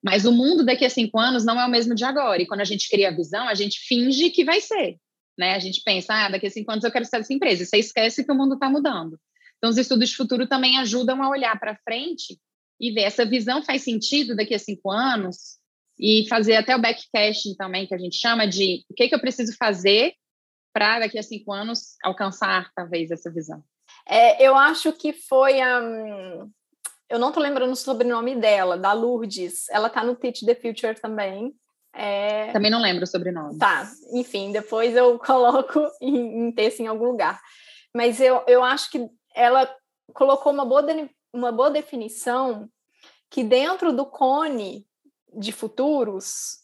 Mas 0.04 0.26
o 0.26 0.32
mundo 0.32 0.66
daqui 0.66 0.84
a 0.84 0.90
cinco 0.90 1.20
anos 1.20 1.46
não 1.46 1.60
é 1.60 1.66
o 1.66 1.70
mesmo 1.70 1.94
de 1.94 2.04
agora. 2.04 2.42
E 2.42 2.48
quando 2.48 2.62
a 2.62 2.66
gente 2.66 2.90
cria 2.90 3.10
a 3.10 3.16
visão, 3.16 3.48
a 3.48 3.54
gente 3.54 3.80
finge 3.80 4.30
que 4.30 4.44
vai 4.44 4.60
ser. 4.60 4.98
Né? 5.38 5.54
A 5.54 5.60
gente 5.60 5.82
pensa, 5.84 6.14
ah, 6.14 6.30
daqui 6.30 6.48
a 6.48 6.50
cinco 6.50 6.72
anos 6.72 6.84
eu 6.84 6.92
quero 6.92 7.06
ser 7.06 7.18
essa 7.18 7.34
empresa. 7.34 7.64
E 7.64 7.66
você 7.66 7.78
esquece 7.78 8.26
que 8.26 8.32
o 8.32 8.36
mundo 8.36 8.56
está 8.56 8.70
mudando. 8.70 9.20
Então, 9.58 9.70
os 9.70 9.78
estudos 9.78 10.10
de 10.10 10.16
futuro 10.16 10.48
também 10.48 10.78
ajudam 10.80 11.22
a 11.22 11.30
olhar 11.30 11.58
para 11.60 11.78
frente 11.84 12.40
e 12.80 12.92
ver 12.92 13.02
essa 13.02 13.26
visão 13.26 13.64
faz 13.64 13.84
sentido 13.84 14.36
daqui 14.36 14.56
a 14.56 14.60
cinco 14.60 14.90
anos 14.90 15.60
e 16.00 16.26
fazer 16.30 16.56
até 16.56 16.76
o 16.76 16.82
backcasting 16.82 17.56
também, 17.56 17.86
que 17.86 17.94
a 17.94 17.98
gente 17.98 18.16
chama 18.16 18.48
de 18.48 18.86
o 18.90 18.94
que, 18.94 19.10
que 19.10 19.16
eu 19.16 19.20
preciso 19.20 19.56
fazer 19.58 20.14
para 20.74 21.00
daqui 21.00 21.20
a 21.20 21.24
cinco 21.24 21.52
anos 21.52 21.96
alcançar 22.04 22.72
talvez 22.74 23.12
essa 23.12 23.30
visão. 23.30 23.62
É, 24.08 24.42
eu 24.42 24.56
acho 24.56 24.94
que 24.94 25.12
foi 25.12 25.60
a. 25.60 25.82
Um, 25.82 26.52
eu 27.10 27.20
não 27.20 27.30
estou 27.30 27.44
lembrando 27.44 27.72
o 27.72 27.76
sobrenome 27.76 28.36
dela, 28.36 28.78
da 28.78 28.94
Lourdes. 28.94 29.68
Ela 29.70 29.88
está 29.88 30.04
no 30.04 30.16
Teach 30.16 30.46
the 30.46 30.56
Future 30.56 31.00
também. 31.00 31.54
É... 31.94 32.52
Também 32.52 32.70
não 32.70 32.80
lembro 32.80 33.04
o 33.04 33.08
sobrenome. 33.08 33.58
Tá, 33.58 33.92
enfim, 34.14 34.52
depois 34.52 34.96
eu 34.96 35.18
coloco 35.20 35.80
em, 36.00 36.48
em 36.48 36.52
texto 36.52 36.82
em 36.82 36.88
algum 36.88 37.06
lugar. 37.06 37.42
Mas 37.94 38.22
eu, 38.22 38.44
eu 38.48 38.64
acho 38.64 38.92
que 38.92 39.10
ela 39.36 39.70
colocou 40.14 40.52
uma 40.54 40.66
boa 40.66 40.84
uma 41.34 41.52
boa 41.52 41.70
definição 41.70 42.70
que 43.30 43.44
dentro 43.44 43.94
do 43.94 44.06
cone 44.06 44.86
de 45.34 45.52
futuros, 45.52 46.60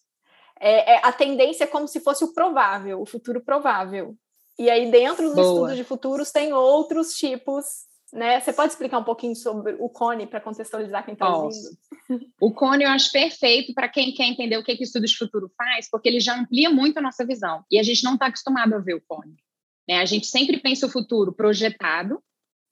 é, 0.59 0.95
é, 0.95 1.01
a 1.03 1.11
tendência 1.11 1.65
é 1.65 1.67
como 1.67 1.87
se 1.87 1.99
fosse 1.99 2.23
o 2.23 2.33
provável, 2.33 3.01
o 3.01 3.05
futuro 3.05 3.41
provável. 3.41 4.15
E 4.57 4.69
aí, 4.69 4.89
dentro 4.89 5.29
dos 5.29 5.37
estudos 5.37 5.75
de 5.75 5.83
futuros, 5.83 6.31
tem 6.31 6.53
outros 6.53 7.13
tipos, 7.13 7.65
né? 8.13 8.39
Você 8.39 8.53
pode 8.53 8.71
explicar 8.71 8.99
um 8.99 9.03
pouquinho 9.03 9.35
sobre 9.35 9.75
o 9.79 9.89
cone 9.89 10.25
para 10.25 10.39
contextualizar 10.39 11.03
quem 11.03 11.13
está 11.13 11.27
ouvindo? 11.35 11.69
O 12.39 12.53
cone 12.53 12.85
eu 12.85 12.89
acho 12.89 13.11
perfeito 13.11 13.73
para 13.73 13.89
quem 13.89 14.13
quer 14.13 14.25
entender 14.25 14.57
o 14.57 14.63
que, 14.63 14.75
que 14.75 14.83
o 14.83 14.85
estudo 14.85 15.05
de 15.05 15.17
futuro 15.17 15.51
faz, 15.57 15.89
porque 15.89 16.07
ele 16.07 16.19
já 16.19 16.39
amplia 16.39 16.69
muito 16.69 16.97
a 16.97 17.01
nossa 17.01 17.25
visão. 17.25 17.65
E 17.69 17.77
a 17.77 17.83
gente 17.83 18.03
não 18.03 18.13
está 18.13 18.27
acostumado 18.27 18.73
a 18.73 18.79
ver 18.79 18.93
o 18.93 19.01
cone. 19.05 19.35
Né? 19.87 19.99
A 19.99 20.05
gente 20.05 20.27
sempre 20.27 20.57
pensa 20.59 20.85
o 20.85 20.89
futuro 20.89 21.33
projetado, 21.33 22.23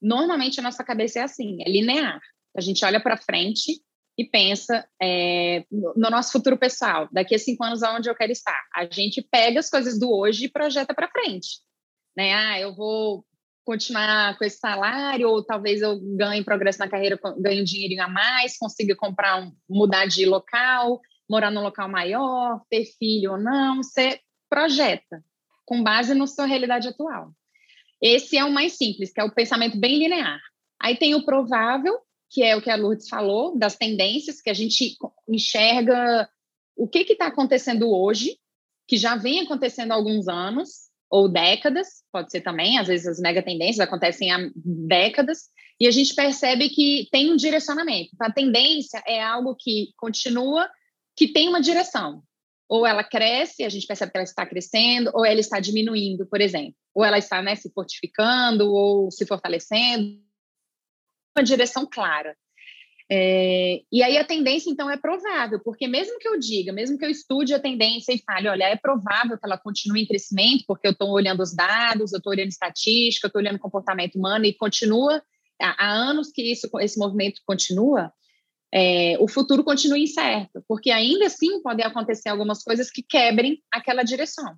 Normalmente 0.04 0.60
a 0.60 0.62
nossa 0.62 0.84
cabeça 0.84 1.20
é 1.20 1.22
assim, 1.22 1.62
é 1.62 1.70
linear. 1.70 2.20
A 2.54 2.60
gente 2.60 2.84
olha 2.84 3.00
para 3.00 3.16
frente 3.16 3.80
e 4.18 4.24
pensa 4.24 4.86
é, 5.02 5.64
no 5.70 6.10
nosso 6.10 6.30
futuro 6.30 6.58
pessoal, 6.58 7.08
daqui 7.10 7.34
a 7.34 7.38
cinco 7.38 7.64
anos 7.64 7.82
aonde 7.82 8.08
eu 8.08 8.14
quero 8.14 8.30
estar. 8.30 8.62
A 8.74 8.84
gente 8.84 9.26
pega 9.28 9.58
as 9.58 9.70
coisas 9.70 9.98
do 9.98 10.14
hoje 10.14 10.44
e 10.44 10.50
projeta 10.50 10.94
para 10.94 11.10
frente. 11.10 11.60
Né? 12.14 12.34
Ah, 12.34 12.60
eu 12.60 12.74
vou 12.74 13.24
continuar 13.64 14.36
com 14.36 14.44
esse 14.44 14.58
salário, 14.58 15.28
ou 15.28 15.42
talvez 15.42 15.80
eu 15.80 15.98
ganhe 16.16 16.44
progresso 16.44 16.78
na 16.78 16.88
carreira, 16.88 17.18
ganhe 17.38 17.62
um 17.62 17.64
dinheirinho 17.64 18.04
a 18.04 18.08
mais, 18.08 18.58
consiga 18.58 18.94
comprar 18.94 19.42
um, 19.42 19.52
mudar 19.68 20.04
de 20.04 20.26
local, 20.26 21.00
morar 21.28 21.50
num 21.50 21.62
local 21.62 21.88
maior, 21.88 22.60
ter 22.68 22.84
filho 22.98 23.32
ou 23.32 23.38
não, 23.38 23.78
você 23.78 24.20
projeta 24.50 25.24
com 25.64 25.82
base 25.82 26.14
na 26.14 26.26
sua 26.26 26.44
realidade 26.44 26.88
atual. 26.88 27.32
Esse 28.06 28.36
é 28.36 28.44
o 28.44 28.52
mais 28.52 28.74
simples, 28.74 29.14
que 29.14 29.20
é 29.20 29.24
o 29.24 29.32
pensamento 29.32 29.78
bem 29.78 29.98
linear. 29.98 30.38
Aí 30.78 30.94
tem 30.94 31.14
o 31.14 31.24
provável, 31.24 31.98
que 32.30 32.42
é 32.42 32.54
o 32.54 32.60
que 32.60 32.68
a 32.68 32.76
Lourdes 32.76 33.08
falou, 33.08 33.58
das 33.58 33.76
tendências, 33.76 34.42
que 34.42 34.50
a 34.50 34.54
gente 34.54 34.98
enxerga 35.26 36.28
o 36.76 36.86
que 36.86 36.98
está 36.98 37.28
acontecendo 37.28 37.90
hoje, 37.90 38.36
que 38.86 38.98
já 38.98 39.16
vem 39.16 39.40
acontecendo 39.40 39.92
há 39.92 39.94
alguns 39.94 40.28
anos, 40.28 40.90
ou 41.10 41.30
décadas, 41.30 42.02
pode 42.12 42.30
ser 42.30 42.42
também, 42.42 42.76
às 42.76 42.88
vezes 42.88 43.06
as 43.06 43.20
mega 43.20 43.42
tendências 43.42 43.80
acontecem 43.80 44.30
há 44.30 44.50
décadas, 44.54 45.44
e 45.80 45.86
a 45.86 45.90
gente 45.90 46.14
percebe 46.14 46.68
que 46.68 47.08
tem 47.10 47.32
um 47.32 47.36
direcionamento. 47.36 48.10
A 48.20 48.30
tendência 48.30 49.02
é 49.06 49.22
algo 49.22 49.56
que 49.58 49.92
continua, 49.96 50.68
que 51.16 51.28
tem 51.28 51.48
uma 51.48 51.62
direção 51.62 52.22
ou 52.68 52.86
ela 52.86 53.04
cresce, 53.04 53.64
a 53.64 53.68
gente 53.68 53.86
percebe 53.86 54.10
que 54.10 54.18
ela 54.18 54.24
está 54.24 54.46
crescendo, 54.46 55.10
ou 55.14 55.24
ela 55.24 55.40
está 55.40 55.60
diminuindo, 55.60 56.26
por 56.26 56.40
exemplo. 56.40 56.74
Ou 56.94 57.04
ela 57.04 57.18
está 57.18 57.42
né, 57.42 57.54
se 57.54 57.70
fortificando 57.72 58.72
ou 58.72 59.10
se 59.10 59.26
fortalecendo. 59.26 60.18
Uma 61.36 61.44
direção 61.44 61.86
clara. 61.86 62.34
É, 63.10 63.82
e 63.92 64.02
aí 64.02 64.16
a 64.16 64.24
tendência, 64.24 64.70
então, 64.70 64.88
é 64.90 64.96
provável, 64.96 65.60
porque 65.62 65.86
mesmo 65.86 66.18
que 66.18 66.26
eu 66.26 66.38
diga, 66.38 66.72
mesmo 66.72 66.96
que 66.96 67.04
eu 67.04 67.10
estude 67.10 67.52
a 67.52 67.60
tendência 67.60 68.12
e 68.12 68.22
fale, 68.22 68.48
olha, 68.48 68.64
é 68.64 68.76
provável 68.76 69.36
que 69.36 69.44
ela 69.44 69.58
continue 69.58 70.02
em 70.02 70.06
crescimento, 70.06 70.64
porque 70.66 70.86
eu 70.86 70.92
estou 70.92 71.10
olhando 71.10 71.42
os 71.42 71.54
dados, 71.54 72.12
eu 72.12 72.18
estou 72.18 72.32
olhando 72.32 72.48
estatística, 72.48 73.26
eu 73.26 73.28
estou 73.28 73.42
olhando 73.42 73.58
comportamento 73.58 74.16
humano 74.16 74.46
e 74.46 74.54
continua, 74.54 75.22
há, 75.60 75.86
anos 75.86 76.30
que 76.32 76.50
isso, 76.50 76.68
esse 76.80 76.98
movimento 76.98 77.42
continua, 77.44 78.10
é, 78.74 79.16
o 79.20 79.28
futuro 79.28 79.62
continue 79.62 80.02
incerto, 80.02 80.64
porque 80.66 80.90
ainda 80.90 81.26
assim 81.26 81.62
podem 81.62 81.86
acontecer 81.86 82.28
algumas 82.28 82.64
coisas 82.64 82.90
que 82.90 83.02
quebrem 83.02 83.62
aquela 83.72 84.02
direção. 84.02 84.56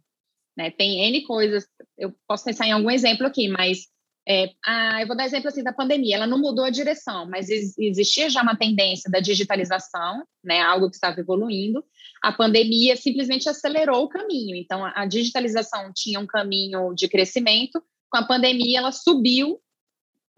Né? 0.57 0.71
Tem 0.71 1.07
N 1.07 1.23
coisas, 1.25 1.67
eu 1.99 2.15
posso 2.27 2.45
pensar 2.45 2.67
em 2.67 2.73
algum 2.73 2.91
exemplo 2.91 3.27
aqui, 3.27 3.47
mas 3.47 3.89
é, 4.27 4.49
ah, 4.65 5.03
eu 5.03 5.07
vou 5.07 5.15
dar 5.15 5.27
exemplo 5.27 5.49
assim 5.49 5.63
da 5.63 5.73
pandemia, 5.73 6.17
ela 6.17 6.27
não 6.27 6.41
mudou 6.41 6.65
a 6.65 6.71
direção, 6.71 7.29
mas 7.29 7.49
existia 7.51 8.31
já 8.31 8.43
uma 8.43 8.57
tendência 8.57 9.11
da 9.11 9.21
digitalização, 9.21 10.25
né, 10.43 10.63
algo 10.63 10.89
que 10.89 10.97
estava 10.97 11.21
evoluindo. 11.21 11.85
A 12.23 12.33
pandemia 12.33 12.97
simplesmente 12.97 13.51
acelerou 13.51 14.03
o 14.03 14.09
caminho. 14.09 14.57
Então, 14.57 14.83
a, 14.83 15.03
a 15.03 15.07
digitalização 15.07 15.93
tinha 15.95 16.19
um 16.19 16.27
caminho 16.27 16.95
de 16.95 17.07
crescimento, 17.07 17.83
com 18.11 18.19
a 18.19 18.27
pandemia 18.27 18.79
ela 18.79 18.93
subiu 18.93 19.61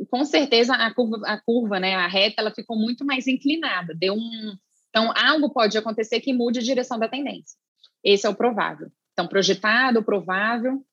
com 0.07 0.25
certeza 0.25 0.75
a 0.75 0.93
curva, 0.95 1.27
a 1.27 1.41
curva, 1.41 1.81
né, 1.81 1.95
a 1.95 2.07
reta, 2.07 2.41
ela 2.41 2.55
ficou 2.55 2.77
muito 2.77 3.05
mais 3.05 3.27
inclinada. 3.27 3.95
Deu 3.95 4.15
um, 4.15 4.57
então 4.89 5.13
algo 5.17 5.51
pode 5.51 5.77
acontecer 5.77 6.21
que 6.21 6.33
mude 6.33 6.61
a 6.61 6.63
direção 6.63 6.99
da 6.99 7.09
tendência. 7.09 7.57
Esse 8.03 8.27
é 8.27 8.31
o 8.31 8.35
provável. 8.35 8.91
Então 9.13 9.27
projetado, 9.27 10.03
provável. 10.03 10.85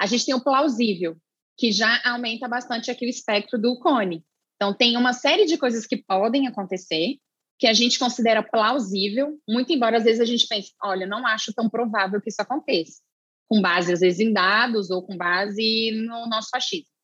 A 0.00 0.06
gente 0.06 0.26
tem 0.26 0.34
o 0.34 0.42
plausível, 0.42 1.16
que 1.56 1.72
já 1.72 2.00
aumenta 2.04 2.48
bastante 2.48 2.90
aqui 2.90 3.06
o 3.06 3.08
espectro 3.08 3.58
do 3.58 3.78
cone. 3.78 4.24
Então 4.56 4.74
tem 4.74 4.96
uma 4.96 5.12
série 5.12 5.44
de 5.44 5.58
coisas 5.58 5.86
que 5.86 5.96
podem 5.96 6.46
acontecer 6.46 7.18
que 7.58 7.66
a 7.66 7.72
gente 7.72 7.98
considera 7.98 8.42
plausível, 8.42 9.38
muito 9.48 9.72
embora 9.72 9.96
às 9.96 10.04
vezes 10.04 10.20
a 10.20 10.26
gente 10.26 10.46
pense, 10.46 10.72
olha, 10.82 11.06
não 11.06 11.26
acho 11.26 11.54
tão 11.54 11.70
provável 11.70 12.20
que 12.20 12.28
isso 12.28 12.42
aconteça, 12.42 13.00
com 13.48 13.62
base 13.62 13.94
às 13.94 14.00
vezes 14.00 14.20
em 14.20 14.30
dados 14.30 14.90
ou 14.90 15.02
com 15.02 15.16
base 15.16 15.90
no 15.92 16.26
nosso 16.26 16.50
fascismo 16.50 16.95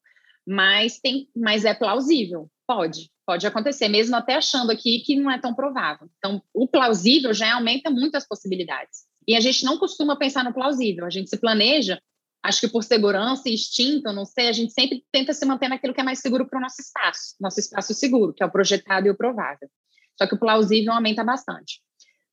mas 0.47 0.99
tem, 0.99 1.29
mas 1.35 1.65
é 1.65 1.75
plausível, 1.75 2.51
pode, 2.67 3.11
pode 3.27 3.47
acontecer, 3.47 3.89
mesmo 3.89 4.17
até 4.17 4.35
achando 4.35 4.71
aqui 4.71 5.01
que 5.01 5.17
não 5.17 5.31
é 5.31 5.39
tão 5.41 5.55
provável. 5.55 6.09
Então, 6.19 6.43
o 6.53 6.67
plausível 6.67 7.33
já 7.33 7.55
aumenta 7.55 7.91
muito 7.91 8.17
as 8.17 8.27
possibilidades. 8.27 9.05
E 9.27 9.37
a 9.37 9.41
gente 9.41 9.65
não 9.65 9.79
costuma 9.79 10.17
pensar 10.17 10.45
no 10.45 10.53
plausível, 10.53 11.05
a 11.05 11.11
gente 11.11 11.31
se 11.31 11.37
planeja, 11.37 12.01
acho 12.43 12.61
que 12.61 12.69
por 12.69 12.83
segurança 12.83 13.49
e 13.49 13.55
instinto, 13.55 14.13
não 14.13 14.25
sei, 14.25 14.49
a 14.49 14.53
gente 14.53 14.73
sempre 14.73 15.05
tenta 15.13 15.33
se 15.33 15.47
manter 15.47 15.69
naquilo 15.69 15.95
que 15.95 16.01
é 16.01 16.05
mais 16.05 16.19
seguro 16.19 16.49
para 16.49 16.59
o 16.59 16.63
nosso 16.63 16.81
espaço, 16.81 17.37
nosso 17.41 17.61
espaço 17.61 17.95
seguro, 17.95 18.35
que 18.35 18.43
é 18.43 18.47
o 18.47 18.51
projetado 18.51 19.07
e 19.07 19.11
o 19.11 19.17
provável. 19.17 19.71
Só 20.19 20.27
que 20.27 20.35
o 20.35 20.39
plausível 20.39 20.93
aumenta 20.93 21.23
bastante. 21.23 21.81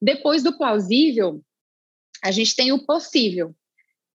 Depois 0.02 0.42
do 0.42 0.58
plausível, 0.58 1.44
a 2.24 2.32
gente 2.32 2.56
tem 2.56 2.72
o 2.72 2.86
possível. 2.86 3.56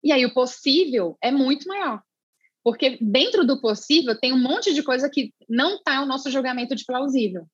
E 0.04 0.12
aí 0.12 0.26
o 0.26 0.34
possível 0.34 1.18
é 1.22 1.32
muito 1.32 1.68
maior. 1.68 2.02
Porque 2.64 2.98
dentro 3.02 3.46
do 3.46 3.60
possível 3.60 4.18
tem 4.20 4.34
um 4.34 4.42
monte 4.42 4.74
de 4.74 4.84
coisa 4.84 5.10
que 5.10 5.34
não 5.50 5.76
está 5.76 6.02
o 6.02 6.06
nosso 6.06 6.30
julgamento 6.30 6.76
de 6.76 6.86
plausível. 6.86 7.46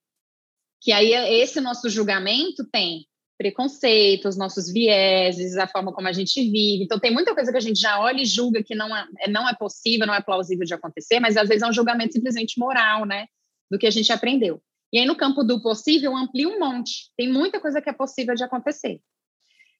Que 0.80 0.92
aí 0.92 1.12
esse 1.12 1.60
nosso 1.60 1.88
julgamento 1.88 2.64
tem 2.70 3.06
preconceitos, 3.38 4.36
nossos 4.36 4.70
vieses, 4.70 5.56
a 5.56 5.66
forma 5.68 5.92
como 5.92 6.08
a 6.08 6.12
gente 6.12 6.42
vive. 6.50 6.84
Então 6.84 6.98
tem 6.98 7.12
muita 7.12 7.34
coisa 7.34 7.52
que 7.52 7.56
a 7.56 7.60
gente 7.60 7.80
já 7.80 8.00
olha 8.00 8.20
e 8.20 8.26
julga 8.26 8.62
que 8.62 8.74
não 8.74 8.94
é, 8.94 9.06
não 9.28 9.48
é 9.48 9.54
possível, 9.54 10.06
não 10.06 10.14
é 10.14 10.20
plausível 10.20 10.66
de 10.66 10.74
acontecer, 10.74 11.20
mas 11.20 11.36
às 11.36 11.48
vezes 11.48 11.62
é 11.62 11.68
um 11.68 11.72
julgamento 11.72 12.12
simplesmente 12.12 12.58
moral, 12.58 13.06
né? 13.06 13.26
Do 13.70 13.78
que 13.78 13.86
a 13.86 13.90
gente 13.90 14.12
aprendeu. 14.12 14.60
E 14.92 14.98
aí 14.98 15.06
no 15.06 15.16
campo 15.16 15.44
do 15.44 15.62
possível 15.62 16.16
amplia 16.16 16.48
um 16.48 16.58
monte. 16.58 17.10
Tem 17.16 17.30
muita 17.32 17.60
coisa 17.60 17.80
que 17.80 17.88
é 17.88 17.92
possível 17.92 18.34
de 18.34 18.42
acontecer. 18.42 19.00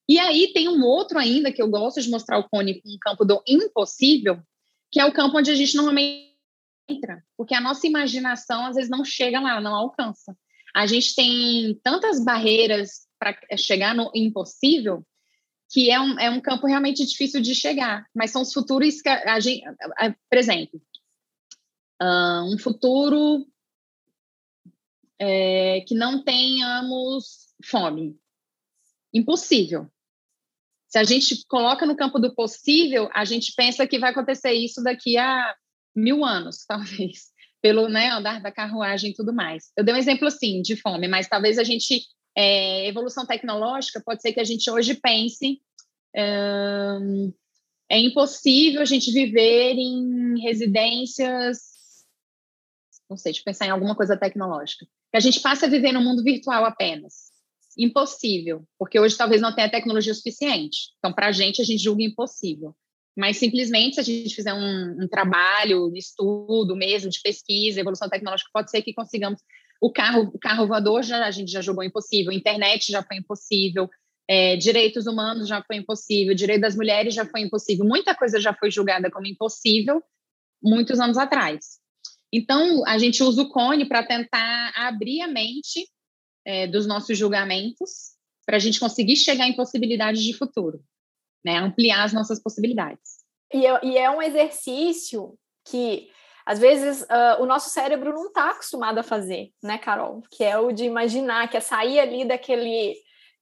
E 0.09 0.19
aí 0.19 0.53
tem 0.53 0.69
um 0.69 0.83
outro 0.85 1.19
ainda 1.19 1.53
que 1.53 1.61
eu 1.61 1.69
gosto 1.69 2.01
de 2.01 2.09
mostrar 2.09 2.39
o 2.39 2.49
cone 2.49 2.81
com 2.81 2.89
um 2.89 2.99
campo 3.01 3.25
do 3.25 3.43
impossível, 3.47 4.41
que 4.91 5.01
é 5.01 5.05
o 5.05 5.13
campo 5.13 5.39
onde 5.39 5.51
a 5.51 5.55
gente 5.55 5.77
normalmente 5.77 6.29
entra, 6.89 7.23
porque 7.37 7.55
a 7.55 7.61
nossa 7.61 7.87
imaginação 7.87 8.67
às 8.67 8.77
vezes 8.77 8.91
não 8.91 9.05
chega 9.05 9.41
lá, 9.41 9.61
não 9.61 9.75
alcança. 9.75 10.37
A 10.75 10.87
gente 10.87 11.15
tem 11.15 11.79
tantas 11.83 12.23
barreiras 12.25 13.07
para 13.19 13.37
chegar 13.57 13.95
no 13.95 14.11
impossível 14.15 15.05
que 15.71 15.91
é 15.91 16.01
um, 16.01 16.19
é 16.19 16.31
um 16.31 16.41
campo 16.41 16.67
realmente 16.67 17.05
difícil 17.05 17.43
de 17.43 17.55
chegar, 17.55 18.07
mas 18.15 18.31
são 18.31 18.43
os 18.43 18.53
futuros 18.53 19.03
que 19.03 19.09
a, 19.09 19.39
gente, 19.39 19.63
por 20.31 20.39
exemplo, 20.39 20.81
um 22.01 22.57
futuro 22.59 23.47
é, 25.19 25.83
que 25.83 25.95
não 25.95 26.23
tenhamos 26.23 27.49
fome. 27.65 28.19
Impossível. 29.13 29.91
Se 30.89 30.99
a 30.99 31.05
gente 31.05 31.45
coloca 31.47 31.85
no 31.85 31.97
campo 31.97 32.19
do 32.19 32.35
possível, 32.35 33.11
a 33.13 33.25
gente 33.25 33.53
pensa 33.55 33.87
que 33.87 33.99
vai 33.99 34.11
acontecer 34.11 34.53
isso 34.53 34.83
daqui 34.83 35.19
a 35.19 35.55
mil 35.95 36.25
anos, 36.25 36.65
talvez, 36.67 37.27
pelo 37.61 37.89
né, 37.89 38.11
andar 38.11 38.41
da 38.41 38.51
carruagem 38.51 39.11
e 39.11 39.15
tudo 39.15 39.33
mais. 39.33 39.71
Eu 39.77 39.85
dei 39.85 39.95
um 39.95 39.99
exemplo, 39.99 40.27
assim, 40.27 40.63
de 40.63 40.77
fome, 40.77 41.07
mas 41.07 41.29
talvez 41.29 41.59
a 41.59 41.65
gente, 41.65 42.03
é, 42.35 42.87
evolução 42.89 43.27
tecnológica, 43.27 44.03
pode 44.05 44.23
ser 44.23 44.33
que 44.33 44.41
a 44.41 44.45
gente 44.45 44.71
hoje 44.71 44.95
pense 44.95 45.61
hum, 46.17 47.33
é 47.91 47.99
impossível 47.99 48.81
a 48.81 48.87
gente 48.87 49.13
viver 49.13 49.75
em 49.75 50.41
residências, 50.41 51.59
não 53.11 53.17
sei, 53.17 53.33
eu 53.33 53.43
pensar 53.45 53.67
em 53.67 53.71
alguma 53.71 53.95
coisa 53.95 54.17
tecnológica, 54.17 54.87
que 54.87 55.17
a 55.17 55.21
gente 55.21 55.41
passa 55.41 55.67
a 55.67 55.69
viver 55.69 55.93
no 55.93 56.01
mundo 56.01 56.23
virtual 56.23 56.65
apenas 56.65 57.29
impossível, 57.79 58.65
porque 58.79 58.99
hoje 58.99 59.17
talvez 59.17 59.41
não 59.41 59.55
tenha 59.55 59.71
tecnologia 59.71 60.13
suficiente. 60.13 60.91
Então, 60.99 61.13
para 61.13 61.29
a 61.29 61.33
gente, 61.33 61.63
a 61.63 61.65
gente 61.65 61.83
julga 61.83 62.03
impossível. 62.03 62.75
Mas 63.17 63.37
simplesmente, 63.37 63.95
se 63.95 64.01
a 64.01 64.05
gente 64.05 64.35
fizer 64.35 64.53
um, 64.53 65.03
um 65.03 65.09
trabalho, 65.09 65.93
estudo 65.97 66.77
mesmo, 66.77 67.11
de 67.11 67.21
pesquisa, 67.21 67.81
evolução 67.81 68.09
tecnológica, 68.09 68.51
pode 68.53 68.71
ser 68.71 68.83
que 68.83 68.93
consigamos. 68.93 69.41
O 69.81 69.93
carro, 69.93 70.31
o 70.35 70.39
carro 70.39 70.67
voador 70.67 71.03
já, 71.03 71.25
a 71.25 71.31
gente 71.31 71.51
já 71.51 71.61
julgou 71.61 71.85
impossível, 71.85 72.33
internet 72.33 72.91
já 72.91 73.03
foi 73.03 73.17
impossível, 73.17 73.89
é, 74.29 74.57
direitos 74.57 75.07
humanos 75.07 75.49
já 75.49 75.63
foi 75.63 75.77
impossível, 75.77 76.35
direito 76.35 76.61
das 76.61 76.77
mulheres 76.77 77.15
já 77.15 77.25
foi 77.25 77.41
impossível. 77.41 77.85
Muita 77.85 78.15
coisa 78.15 78.41
já 78.41 78.53
foi 78.53 78.71
julgada 78.71 79.11
como 79.11 79.27
impossível 79.27 80.03
muitos 80.63 81.01
anos 81.01 81.17
atrás. 81.17 81.79
Então, 82.33 82.87
a 82.87 82.99
gente 82.99 83.23
usa 83.23 83.43
o 83.43 83.49
cone 83.49 83.87
para 83.87 84.03
tentar 84.03 84.73
abrir 84.77 85.23
a 85.23 85.29
mente 85.29 85.89
é, 86.49 86.67
dos 86.67 86.87
nossos 86.87 87.19
julgamentos 87.19 88.17
para 88.47 88.57
a 88.57 88.59
gente 88.59 88.81
conseguir 88.81 89.17
chegar 89.17 89.47
em 89.47 89.55
possibilidades 89.55 90.23
de 90.23 90.33
futuro, 90.33 90.83
né? 91.45 91.59
Ampliar 91.59 92.05
as 92.05 92.15
nossas 92.15 92.43
possibilidades. 92.43 93.19
E 93.53 93.67
é, 93.67 93.85
e 93.85 93.99
é 93.99 94.09
um 94.09 94.23
exercício 94.23 95.39
que 95.67 96.09
às 96.47 96.59
vezes 96.59 97.03
uh, 97.03 97.43
o 97.43 97.45
nosso 97.45 97.69
cérebro 97.69 98.15
não 98.15 98.29
está 98.29 98.53
acostumado 98.53 98.97
a 98.97 99.03
fazer, 99.03 99.51
né, 99.63 99.77
Carol? 99.77 100.23
Que 100.31 100.43
é 100.43 100.57
o 100.57 100.73
de 100.73 100.85
imaginar, 100.85 101.51
que 101.51 101.59
é 101.59 101.61
sair 101.61 102.01
ali 102.01 102.25
daquele, 102.25 102.95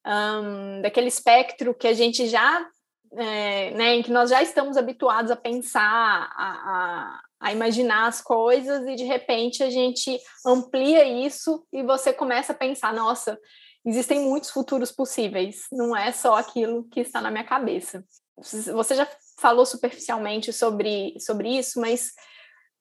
um, 0.05 0.83
daquele 0.83 1.07
espectro 1.07 1.73
que 1.73 1.87
a 1.87 1.93
gente 1.93 2.27
já, 2.27 2.69
é, 3.17 3.71
né, 3.71 3.95
em 3.95 4.03
que 4.03 4.11
nós 4.11 4.31
já 4.31 4.43
estamos 4.43 4.77
habituados 4.77 5.31
a 5.31 5.37
pensar, 5.37 6.29
a, 6.37 7.21
a 7.41 7.53
imaginar 7.53 8.07
as 8.07 8.21
coisas 8.21 8.87
e 8.87 8.95
de 8.95 9.05
repente 9.05 9.63
a 9.63 9.71
gente 9.71 10.19
amplia 10.45 11.05
isso 11.05 11.67
e 11.73 11.83
você 11.83 12.13
começa 12.13 12.53
a 12.53 12.57
pensar, 12.57 12.95
nossa, 12.95 13.39
existem 13.85 14.21
muitos 14.21 14.51
futuros 14.51 14.91
possíveis, 14.91 15.67
não 15.71 15.97
é 15.97 16.13
só 16.13 16.37
aquilo 16.37 16.85
que 16.89 17.01
está 17.01 17.21
na 17.21 17.31
minha 17.31 17.45
cabeça. 17.45 18.05
Você 18.37 18.95
já 18.95 19.09
falou 19.39 19.65
superficialmente 19.65 20.53
sobre, 20.53 21.15
sobre 21.21 21.57
isso, 21.59 21.81
mas 21.81 22.13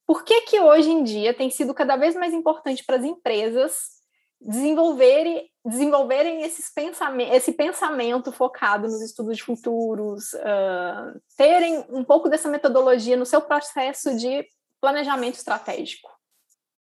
por 0.05 0.23
que 0.23 0.41
que 0.41 0.59
hoje 0.59 0.89
em 0.89 1.03
dia 1.03 1.33
tem 1.33 1.49
sido 1.49 1.73
cada 1.73 1.95
vez 1.95 2.15
mais 2.15 2.33
importante 2.33 2.83
para 2.85 2.97
as 2.97 3.03
empresas 3.03 3.94
desenvolverem, 4.45 5.49
desenvolverem 5.65 6.43
esses 6.43 6.71
pensamento, 6.71 7.33
esse 7.33 7.51
pensamento 7.51 8.31
focado 8.31 8.83
nos 8.83 9.01
estudos 9.01 9.37
de 9.37 9.43
futuros, 9.43 10.33
uh, 10.33 11.19
terem 11.35 11.83
um 11.89 12.03
pouco 12.03 12.29
dessa 12.29 12.47
metodologia 12.47 13.17
no 13.17 13.25
seu 13.25 13.41
processo 13.41 14.15
de 14.15 14.45
planejamento 14.79 15.35
estratégico. 15.35 16.09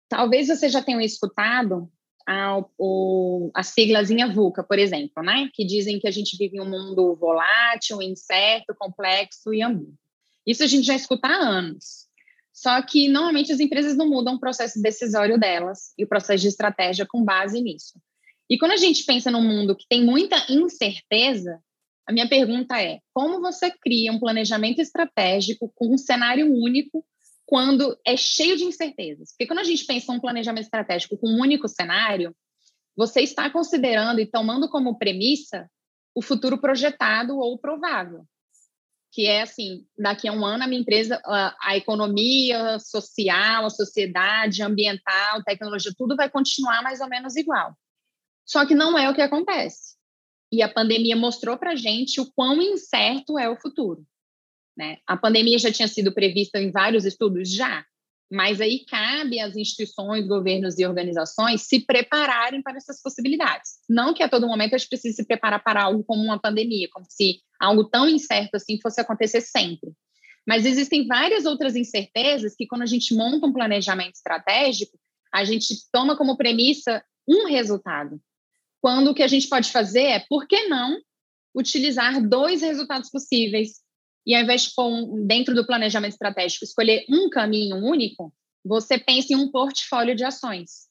Talvez 0.09 0.47
você 0.47 0.67
já 0.67 0.81
tenha 0.81 1.03
escutado 1.03 1.89
a, 2.27 2.63
o, 2.77 3.51
a 3.53 3.61
siglazinha 3.61 4.33
VUCA, 4.33 4.63
por 4.63 4.79
exemplo, 4.79 5.21
né? 5.21 5.49
Que 5.53 5.65
dizem 5.65 5.99
que 5.99 6.07
a 6.07 6.11
gente 6.11 6.35
vive 6.37 6.57
em 6.57 6.61
um 6.61 6.69
mundo 6.69 7.15
volátil, 7.15 8.01
incerto, 8.01 8.75
complexo 8.77 9.53
e 9.53 9.61
ambíguo. 9.61 9.93
Isso 10.45 10.63
a 10.63 10.67
gente 10.67 10.85
já 10.85 10.95
escuta 10.95 11.27
há 11.27 11.35
anos. 11.35 12.02
Só 12.53 12.79
que 12.83 13.09
normalmente 13.09 13.51
as 13.51 13.59
empresas 13.59 13.97
não 13.97 14.07
mudam 14.07 14.35
o 14.35 14.39
processo 14.39 14.79
decisório 14.79 15.39
delas 15.39 15.91
e 15.97 16.03
o 16.03 16.07
processo 16.07 16.43
de 16.43 16.49
estratégia 16.49 17.05
com 17.09 17.23
base 17.23 17.59
nisso. 17.59 17.99
E 18.47 18.59
quando 18.59 18.73
a 18.73 18.77
gente 18.77 19.03
pensa 19.05 19.31
num 19.31 19.41
mundo 19.41 19.75
que 19.75 19.87
tem 19.89 20.05
muita 20.05 20.35
incerteza, 20.47 21.59
a 22.07 22.13
minha 22.13 22.29
pergunta 22.29 22.79
é: 22.79 22.99
como 23.11 23.41
você 23.41 23.71
cria 23.71 24.11
um 24.11 24.19
planejamento 24.19 24.79
estratégico 24.79 25.71
com 25.73 25.95
um 25.95 25.97
cenário 25.97 26.53
único 26.53 27.03
quando 27.43 27.97
é 28.05 28.15
cheio 28.15 28.55
de 28.55 28.65
incertezas? 28.65 29.31
Porque 29.31 29.47
quando 29.47 29.59
a 29.59 29.63
gente 29.63 29.85
pensa 29.85 30.11
um 30.11 30.19
planejamento 30.19 30.65
estratégico 30.65 31.17
com 31.17 31.27
um 31.27 31.41
único 31.41 31.67
cenário, 31.67 32.35
você 32.95 33.21
está 33.21 33.49
considerando 33.49 34.19
e 34.19 34.27
tomando 34.27 34.69
como 34.69 34.99
premissa 34.99 35.67
o 36.13 36.21
futuro 36.21 36.59
projetado 36.59 37.39
ou 37.39 37.57
provável 37.57 38.27
que 39.13 39.27
é 39.27 39.43
assim, 39.43 39.85
daqui 39.95 40.27
a 40.27 40.33
um 40.33 40.43
ano 40.43 40.63
a 40.63 40.67
minha 40.67 40.81
empresa, 40.81 41.21
a, 41.23 41.55
a, 41.61 41.77
economia 41.77 42.79
social, 42.79 43.63
a 43.63 43.69
sociedade, 43.69 44.63
ambiental, 44.63 45.43
tecnologia, 45.43 45.93
tudo 45.95 46.15
vai 46.15 46.27
continuar 46.27 46.81
mais 46.81 46.99
ou 46.99 47.07
menos 47.07 47.35
igual. 47.35 47.77
Só 48.43 48.65
que 48.65 48.73
não 48.73 48.97
é 48.97 49.07
o 49.07 49.13
que 49.13 49.21
acontece. 49.21 49.95
E 50.51 50.63
a 50.63 50.67
pandemia 50.67 51.15
mostrou 51.15 51.55
para 51.59 51.75
gente 51.75 52.19
o 52.19 52.31
quão 52.33 52.59
incerto 52.59 53.37
é 53.37 53.47
o 53.47 53.55
futuro. 53.55 54.03
Né? 54.75 54.97
A 55.05 55.15
pandemia 55.15 55.59
já 55.59 55.71
tinha 55.71 55.87
sido 55.87 56.11
prevista 56.11 56.59
em 56.59 56.71
vários 56.71 57.05
estudos? 57.05 57.53
Já. 57.53 57.85
Mas 58.31 58.59
aí 58.59 58.85
cabe 58.85 59.39
às 59.39 59.55
instituições, 59.55 60.27
governos 60.27 60.79
e 60.79 60.85
organizações 60.85 61.63
se 61.63 61.85
prepararem 61.85 62.61
para 62.61 62.77
essas 62.77 63.01
possibilidades. 63.01 63.73
Não 63.87 64.13
que 64.13 64.23
a 64.23 64.29
todo 64.29 64.47
momento 64.47 64.73
a 64.73 64.77
gente 64.77 64.89
precise 64.89 65.17
se 65.17 65.25
preparar 65.25 65.63
para 65.63 65.83
algo 65.83 66.03
como 66.03 66.23
uma 66.23 66.39
pandemia, 66.39 66.87
como 66.91 67.05
se 67.07 67.41
algo 67.59 67.83
tão 67.83 68.09
incerto 68.09 68.55
assim 68.55 68.79
fosse 68.81 68.99
acontecer 68.99 69.41
sempre. 69.41 69.91
Mas 70.47 70.65
existem 70.65 71.07
várias 71.07 71.45
outras 71.45 71.75
incertezas 71.75 72.55
que, 72.55 72.67
quando 72.67 72.81
a 72.81 72.87
gente 72.87 73.15
monta 73.15 73.45
um 73.45 73.53
planejamento 73.53 74.15
estratégico, 74.15 74.97
a 75.33 75.43
gente 75.45 75.75
toma 75.91 76.17
como 76.17 76.37
premissa 76.37 77.03
um 77.27 77.47
resultado. 77.47 78.19
Quando 78.81 79.11
o 79.11 79.15
que 79.15 79.23
a 79.23 79.27
gente 79.27 79.47
pode 79.47 79.71
fazer 79.71 80.03
é, 80.03 80.19
por 80.27 80.45
que 80.45 80.67
não 80.67 80.99
utilizar 81.55 82.21
dois 82.21 82.61
resultados 82.61 83.09
possíveis? 83.09 83.82
E 84.25 84.35
ao 84.35 84.41
invés 84.41 84.63
de 84.63 84.73
pôr 84.75 84.87
um, 84.87 85.25
dentro 85.25 85.53
do 85.53 85.65
planejamento 85.65 86.13
estratégico, 86.13 86.63
escolher 86.63 87.05
um 87.09 87.29
caminho 87.29 87.77
único, 87.77 88.33
você 88.63 88.97
pensa 88.97 89.33
em 89.33 89.35
um 89.35 89.51
portfólio 89.51 90.15
de 90.15 90.23
ações. 90.23 90.87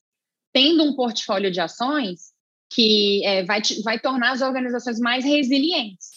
Tendo 0.52 0.84
um 0.84 0.94
portfólio 0.94 1.50
de 1.50 1.60
ações 1.60 2.32
que 2.70 3.24
é, 3.24 3.44
vai, 3.44 3.60
vai 3.82 3.98
tornar 3.98 4.32
as 4.32 4.42
organizações 4.42 4.98
mais 4.98 5.24
resilientes. 5.24 6.08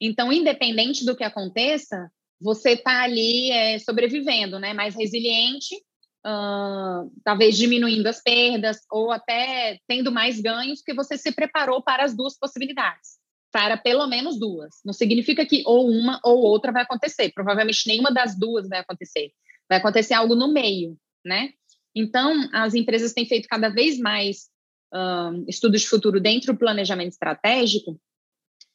Então, 0.00 0.32
independente 0.32 1.04
do 1.04 1.16
que 1.16 1.24
aconteça, 1.24 2.10
você 2.40 2.70
está 2.70 3.02
ali 3.02 3.50
é, 3.50 3.78
sobrevivendo, 3.78 4.58
né? 4.58 4.72
Mais 4.72 4.94
resiliente, 4.94 5.74
uh, 6.26 7.10
talvez 7.22 7.56
diminuindo 7.56 8.06
as 8.06 8.22
perdas 8.22 8.78
ou 8.90 9.10
até 9.10 9.78
tendo 9.86 10.10
mais 10.10 10.40
ganhos, 10.40 10.80
porque 10.80 10.94
você 10.94 11.18
se 11.18 11.32
preparou 11.32 11.82
para 11.82 12.04
as 12.04 12.16
duas 12.16 12.38
possibilidades, 12.38 13.18
para 13.52 13.76
pelo 13.76 14.06
menos 14.06 14.38
duas. 14.38 14.76
Não 14.84 14.92
significa 14.92 15.44
que 15.44 15.62
ou 15.66 15.90
uma 15.90 16.20
ou 16.24 16.38
outra 16.38 16.72
vai 16.72 16.82
acontecer. 16.82 17.32
Provavelmente 17.34 17.86
nenhuma 17.86 18.12
das 18.12 18.38
duas 18.38 18.68
vai 18.68 18.78
acontecer. 18.78 19.32
Vai 19.68 19.78
acontecer 19.78 20.14
algo 20.14 20.34
no 20.34 20.52
meio, 20.52 20.96
né? 21.24 21.50
Então, 21.94 22.48
as 22.52 22.74
empresas 22.74 23.12
têm 23.12 23.26
feito 23.26 23.48
cada 23.48 23.68
vez 23.68 23.98
mais 23.98 24.48
estudos 25.46 25.82
de 25.82 25.88
futuro 25.88 26.20
dentro 26.20 26.52
do 26.52 26.58
planejamento 26.58 27.12
estratégico 27.12 28.00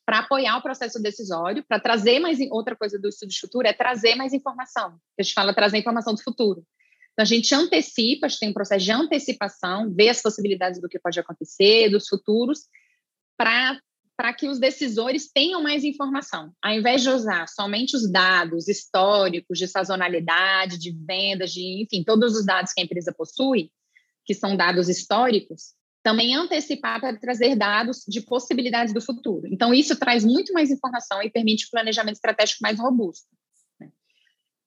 para 0.06 0.20
apoiar 0.20 0.58
o 0.58 0.62
processo 0.62 1.02
decisório, 1.02 1.64
para 1.68 1.80
trazer 1.80 2.20
mais 2.20 2.38
outra 2.52 2.76
coisa 2.76 3.00
do 3.00 3.10
estudo 3.10 3.30
de 3.30 3.40
futuro 3.40 3.68
é 3.68 3.74
trazer 3.74 4.16
mais 4.16 4.34
informação. 4.34 5.00
A 5.18 5.24
gente 5.24 5.34
fala 5.34 5.54
trazer 5.54 5.78
informação 5.78 6.14
do 6.14 6.22
futuro. 6.22 6.64
Então 7.14 7.24
a 7.24 7.26
gente 7.26 7.56
antecipa, 7.56 8.26
a 8.26 8.30
gente 8.30 8.40
tem 8.40 8.50
um 8.50 8.54
processo 8.54 8.86
de 8.86 8.92
antecipação, 8.92 9.92
vê 9.94 10.10
as 10.10 10.22
possibilidades 10.22 10.80
do 10.80 10.88
que 10.88 11.00
pode 11.00 11.20
acontecer, 11.20 11.90
dos 11.90 12.08
futuros, 12.08 12.68
para 13.38 13.80
para 14.18 14.34
que 14.34 14.48
os 14.48 14.60
decisores 14.60 15.30
tenham 15.32 15.62
mais 15.62 15.84
informação. 15.84 16.54
Ao 16.62 16.72
invés 16.74 17.02
de 17.02 17.10
usar 17.10 17.48
somente 17.48 17.96
os 17.96 18.10
dados 18.10 18.68
históricos 18.68 19.58
de 19.58 19.68
sazonalidade, 19.68 20.80
de 20.80 20.92
vendas, 20.92 21.52
de 21.52 21.84
enfim, 21.84 22.04
todos 22.04 22.36
os 22.36 22.46
dados 22.46 22.72
que 22.72 22.82
a 22.82 22.84
empresa 22.84 23.14
possui, 23.14 23.72
que 24.26 24.34
são 24.34 24.56
dados 24.56 24.88
históricos, 24.88 25.74
também 26.02 26.36
antecipar 26.36 27.02
para 27.02 27.18
trazer 27.18 27.56
dados 27.56 28.04
de 28.08 28.22
possibilidades 28.22 28.94
do 28.94 29.02
futuro. 29.02 29.48
Então, 29.48 29.74
isso 29.74 29.98
traz 29.98 30.24
muito 30.24 30.54
mais 30.54 30.70
informação 30.70 31.22
e 31.22 31.32
permite 31.32 31.66
um 31.66 31.72
planejamento 31.72 32.16
estratégico 32.16 32.60
mais 32.62 32.80
robusto. 32.80 33.28
Né? 33.80 33.90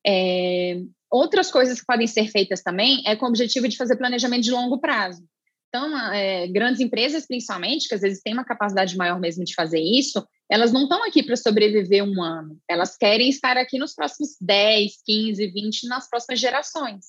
É, 0.07 0.83
outras 1.11 1.51
coisas 1.51 1.81
que 1.81 1.87
podem 1.87 2.07
ser 2.07 2.29
feitas 2.29 2.61
também 2.61 3.03
é 3.07 3.15
com 3.15 3.27
o 3.27 3.29
objetivo 3.29 3.69
de 3.69 3.77
fazer 3.77 3.97
planejamento 3.97 4.43
de 4.43 4.51
longo 4.51 4.79
prazo. 4.79 5.25
Então, 5.69 5.99
é, 6.13 6.47
grandes 6.49 6.81
empresas, 6.81 7.27
principalmente, 7.27 7.89
que 7.89 7.95
às 7.95 8.01
vezes 8.01 8.23
têm 8.23 8.33
uma 8.33 8.45
capacidade 8.45 8.97
maior 8.97 9.21
mesmo 9.21 9.45
de 9.45 9.55
fazer 9.55 9.81
isso, 9.81 10.27
elas 10.51 10.73
não 10.73 10.85
estão 10.85 11.05
aqui 11.05 11.23
para 11.23 11.37
sobreviver 11.37 12.03
um 12.03 12.23
ano. 12.23 12.59
Elas 12.67 12.97
querem 12.97 13.29
estar 13.29 13.59
aqui 13.59 13.79
nos 13.79 13.95
próximos 13.95 14.31
10, 14.41 15.03
15, 15.05 15.47
20, 15.47 15.89
nas 15.89 16.09
próximas 16.09 16.41
gerações. 16.41 17.05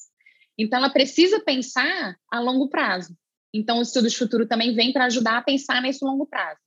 Então, 0.58 0.78
ela 0.78 0.90
precisa 0.90 1.40
pensar 1.40 2.18
a 2.30 2.40
longo 2.42 2.68
prazo. 2.70 3.16
Então, 3.54 3.80
o 3.80 3.82
estudo 3.82 4.10
de 4.10 4.18
futuro 4.18 4.46
também 4.46 4.76
vem 4.76 4.92
para 4.92 5.06
ajudar 5.06 5.38
a 5.38 5.42
pensar 5.42 5.82
nesse 5.82 6.04
longo 6.04 6.28
prazo. 6.28 6.60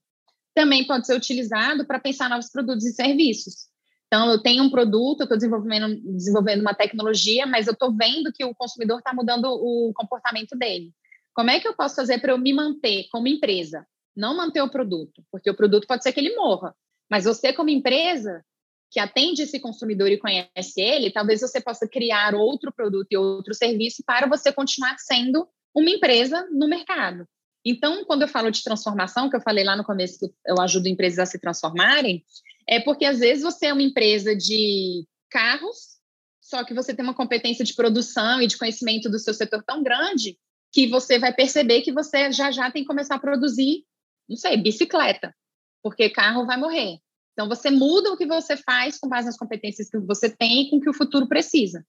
Também 0.55 0.87
pode 0.87 1.07
ser 1.07 1.15
utilizado 1.15 1.87
para 1.87 2.01
pensar 2.01 2.31
novos 2.31 2.51
produtos 2.51 2.87
e 2.87 2.93
serviços. 2.93 3.71
Então, 4.07 4.31
eu 4.31 4.43
tenho 4.43 4.65
um 4.65 4.71
produto, 4.71 5.21
eu 5.21 5.25
estou 5.25 5.37
desenvolvendo, 5.37 6.01
desenvolvendo 6.15 6.63
uma 6.63 6.75
tecnologia, 6.75 7.47
mas 7.47 7.67
eu 7.67 7.75
estou 7.75 7.95
vendo 7.95 8.33
que 8.33 8.45
o 8.45 8.55
consumidor 8.55 8.99
está 8.99 9.13
mudando 9.13 9.45
o 9.45 9.93
comportamento 9.95 10.57
dele. 10.57 10.93
Como 11.35 11.51
é 11.51 11.59
que 11.59 11.67
eu 11.67 11.75
posso 11.75 11.97
fazer 11.97 12.21
para 12.21 12.33
eu 12.33 12.39
me 12.39 12.53
manter 12.53 13.07
como 13.11 13.27
empresa? 13.27 13.87
Não 14.15 14.37
manter 14.37 14.61
o 14.61 14.71
produto, 14.71 15.25
porque 15.31 15.51
o 15.51 15.57
produto 15.57 15.87
pode 15.87 16.03
ser 16.03 16.13
que 16.13 16.21
ele 16.21 16.37
morra. 16.37 16.75
Mas 17.11 17.25
você, 17.25 17.53
como 17.53 17.71
empresa, 17.71 18.45
que 18.91 19.01
atende 19.01 19.43
esse 19.43 19.59
consumidor 19.59 20.09
e 20.09 20.19
conhece 20.19 20.81
ele, 20.81 21.11
talvez 21.11 21.41
você 21.41 21.61
possa 21.61 21.89
criar 21.89 22.35
outro 22.35 22.71
produto 22.71 23.09
e 23.11 23.17
outro 23.17 23.55
serviço 23.55 24.03
para 24.05 24.27
você 24.27 24.53
continuar 24.53 24.99
sendo 24.99 25.49
uma 25.75 25.89
empresa 25.89 26.47
no 26.51 26.69
mercado. 26.69 27.27
Então, 27.65 28.05
quando 28.05 28.23
eu 28.23 28.29
falo 28.29 28.51
de 28.51 28.63
transformação, 28.63 29.31
que 29.31 29.37
eu 29.37 29.41
falei 29.41 29.65
lá 29.65 29.77
no 29.77 29.85
começo 29.85 30.19
que 30.19 30.35
eu 30.47 30.61
ajudo 30.61 30.89
empresas 30.89 31.21
a 31.21 31.27
se 31.27 31.39
transformarem, 31.39 32.23
é 32.69 32.81
porque 32.81 33.07
às 33.07 33.21
vezes 33.21 33.43
você 33.43 33.67
é 33.67 33.73
uma 33.73 33.83
empresa 33.83 34.37
de 34.37 35.07
carros, 35.31 35.99
só 36.41 36.63
que 36.65 36.75
você 36.75 36.95
tem 36.95 37.05
uma 37.05 37.15
competência 37.15 37.65
de 37.65 37.75
produção 37.75 38.43
e 38.43 38.47
de 38.47 38.59
conhecimento 38.59 39.09
do 39.09 39.19
seu 39.19 39.33
setor 39.33 39.63
tão 39.63 39.83
grande 39.83 40.37
que 40.73 40.89
você 40.89 41.19
vai 41.19 41.33
perceber 41.33 41.83
que 41.83 41.93
você 41.93 42.33
já 42.33 42.51
já 42.51 42.71
tem 42.71 42.83
que 42.83 42.89
começar 42.89 43.17
a 43.17 43.21
produzir, 43.21 43.85
não 44.29 44.37
sei, 44.37 44.57
bicicleta, 44.57 45.35
porque 45.83 46.09
carro 46.09 46.47
vai 46.47 46.57
morrer. 46.57 46.99
Então 47.33 47.49
você 47.49 47.71
muda 47.71 48.11
o 48.11 48.17
que 48.17 48.27
você 48.27 48.57
faz 48.57 48.99
com 48.99 49.09
base 49.09 49.27
nas 49.27 49.37
competências 49.37 49.89
que 49.91 49.99
você 49.99 50.31
tem 50.31 50.63
e 50.63 50.71
com 50.71 50.77
o 50.77 50.81
que 50.81 50.91
o 50.91 50.95
futuro 50.95 51.29
precisa. 51.29 51.85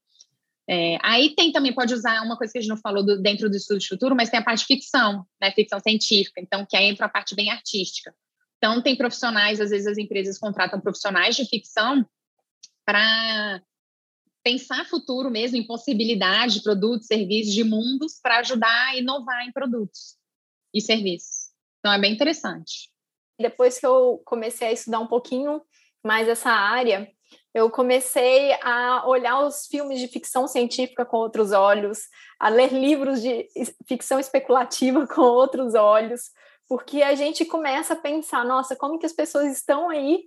É, 0.69 0.97
aí 1.01 1.35
tem 1.35 1.51
também, 1.51 1.73
pode 1.73 1.93
usar 1.93 2.21
uma 2.21 2.37
coisa 2.37 2.53
que 2.53 2.59
a 2.59 2.61
gente 2.61 2.69
não 2.69 2.77
falou 2.77 3.05
do, 3.05 3.21
dentro 3.21 3.49
do 3.49 3.55
estudo 3.55 3.79
de 3.79 3.87
futuro, 3.87 4.15
mas 4.15 4.29
tem 4.29 4.39
a 4.39 4.43
parte 4.43 4.59
de 4.59 4.65
ficção, 4.65 5.25
né, 5.41 5.51
ficção 5.51 5.79
científica, 5.79 6.39
então 6.39 6.65
que 6.65 6.77
aí 6.77 6.85
entra 6.85 7.05
a 7.05 7.09
parte 7.09 7.35
bem 7.35 7.49
artística. 7.49 8.13
Então 8.57 8.81
tem 8.81 8.95
profissionais, 8.95 9.59
às 9.59 9.71
vezes 9.71 9.87
as 9.87 9.97
empresas 9.97 10.37
contratam 10.39 10.79
profissionais 10.79 11.35
de 11.35 11.45
ficção 11.45 12.05
para 12.85 13.61
pensar 14.43 14.85
futuro 14.85 15.31
mesmo 15.31 15.57
em 15.57 15.65
possibilidade 15.65 16.55
de 16.55 16.63
produtos, 16.63 17.07
serviços, 17.07 17.53
de 17.53 17.63
mundos 17.63 18.19
para 18.21 18.39
ajudar 18.39 18.89
a 18.89 18.97
inovar 18.97 19.47
em 19.47 19.51
produtos 19.51 20.17
e 20.73 20.81
serviços. 20.81 21.51
Então 21.79 21.93
é 21.93 21.99
bem 21.99 22.13
interessante. 22.13 22.89
Depois 23.39 23.79
que 23.79 23.85
eu 23.85 24.21
comecei 24.25 24.67
a 24.67 24.71
estudar 24.71 24.99
um 24.99 25.07
pouquinho 25.07 25.61
mais 26.03 26.27
essa 26.27 26.49
área, 26.49 27.09
eu 27.53 27.69
comecei 27.69 28.53
a 28.61 29.07
olhar 29.07 29.45
os 29.45 29.67
filmes 29.67 29.99
de 29.99 30.07
ficção 30.07 30.47
científica 30.47 31.05
com 31.05 31.17
outros 31.17 31.51
olhos, 31.51 31.99
a 32.39 32.49
ler 32.49 32.73
livros 32.73 33.21
de 33.21 33.47
ficção 33.87 34.19
especulativa 34.19 35.05
com 35.07 35.21
outros 35.21 35.73
olhos, 35.75 36.31
porque 36.67 37.01
a 37.01 37.15
gente 37.15 37.45
começa 37.45 37.93
a 37.93 37.97
pensar, 37.97 38.43
nossa, 38.45 38.75
como 38.75 38.97
que 38.97 39.05
as 39.05 39.13
pessoas 39.13 39.51
estão 39.51 39.89
aí, 39.89 40.23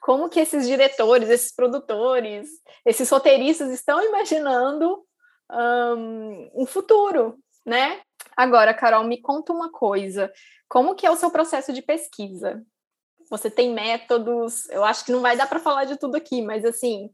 como 0.00 0.28
que 0.28 0.40
esses 0.40 0.66
diretores, 0.66 1.28
esses 1.28 1.54
produtores, 1.54 2.48
esses 2.84 3.08
roteiristas 3.10 3.70
estão 3.70 4.02
imaginando 4.02 5.04
um, 5.52 6.62
um 6.62 6.66
futuro, 6.66 7.38
né? 7.64 8.00
Agora, 8.36 8.72
Carol, 8.74 9.04
me 9.04 9.20
conta 9.20 9.52
uma 9.52 9.70
coisa, 9.70 10.32
como 10.68 10.94
que 10.94 11.06
é 11.06 11.10
o 11.10 11.16
seu 11.16 11.30
processo 11.30 11.72
de 11.72 11.82
pesquisa? 11.82 12.64
você 13.30 13.48
tem 13.48 13.72
métodos. 13.72 14.68
Eu 14.68 14.84
acho 14.84 15.04
que 15.04 15.12
não 15.12 15.20
vai 15.20 15.36
dar 15.36 15.48
para 15.48 15.60
falar 15.60 15.84
de 15.84 15.96
tudo 15.96 16.16
aqui, 16.16 16.42
mas 16.42 16.64
assim, 16.64 17.08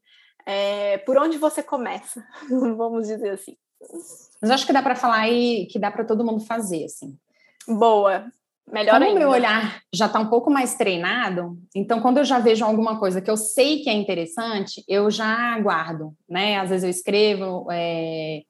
é, 0.46 0.96
por 0.99 1.18
onde 1.18 1.37
você 1.37 1.62
começa? 1.62 2.27
Vamos 2.49 3.07
dizer 3.07 3.31
assim. 3.31 3.57
Mas 4.40 4.51
acho 4.51 4.66
que 4.66 4.72
dá 4.72 4.83
para 4.83 4.96
falar 4.96 5.29
e 5.29 5.66
que 5.66 5.79
dá 5.79 5.90
para 5.90 6.05
todo 6.05 6.25
mundo 6.25 6.44
fazer, 6.44 6.85
assim. 6.85 7.16
Boa. 7.68 8.33
Melhor 8.70 8.94
Como 8.94 9.05
ainda. 9.05 9.18
meu 9.20 9.31
olhar 9.31 9.81
já 9.94 10.07
está 10.07 10.18
um 10.18 10.29
pouco 10.29 10.50
mais 10.50 10.74
treinado, 10.74 11.57
então 11.74 12.00
quando 12.00 12.18
eu 12.18 12.24
já 12.24 12.40
vejo 12.40 12.64
alguma 12.64 12.98
coisa 12.98 13.20
que 13.20 13.31
eu 13.31 13.37
sei 13.37 13.81
que 13.81 13.88
é 13.88 13.92
interessante, 13.92 14.83
eu 14.88 15.09
já 15.11 15.59
guardo, 15.61 16.12
né? 16.29 16.59
Às 16.59 16.70
vezes 16.70 16.85
eu 16.85 16.90
escrevo, 16.90 17.68
é... 17.70 18.42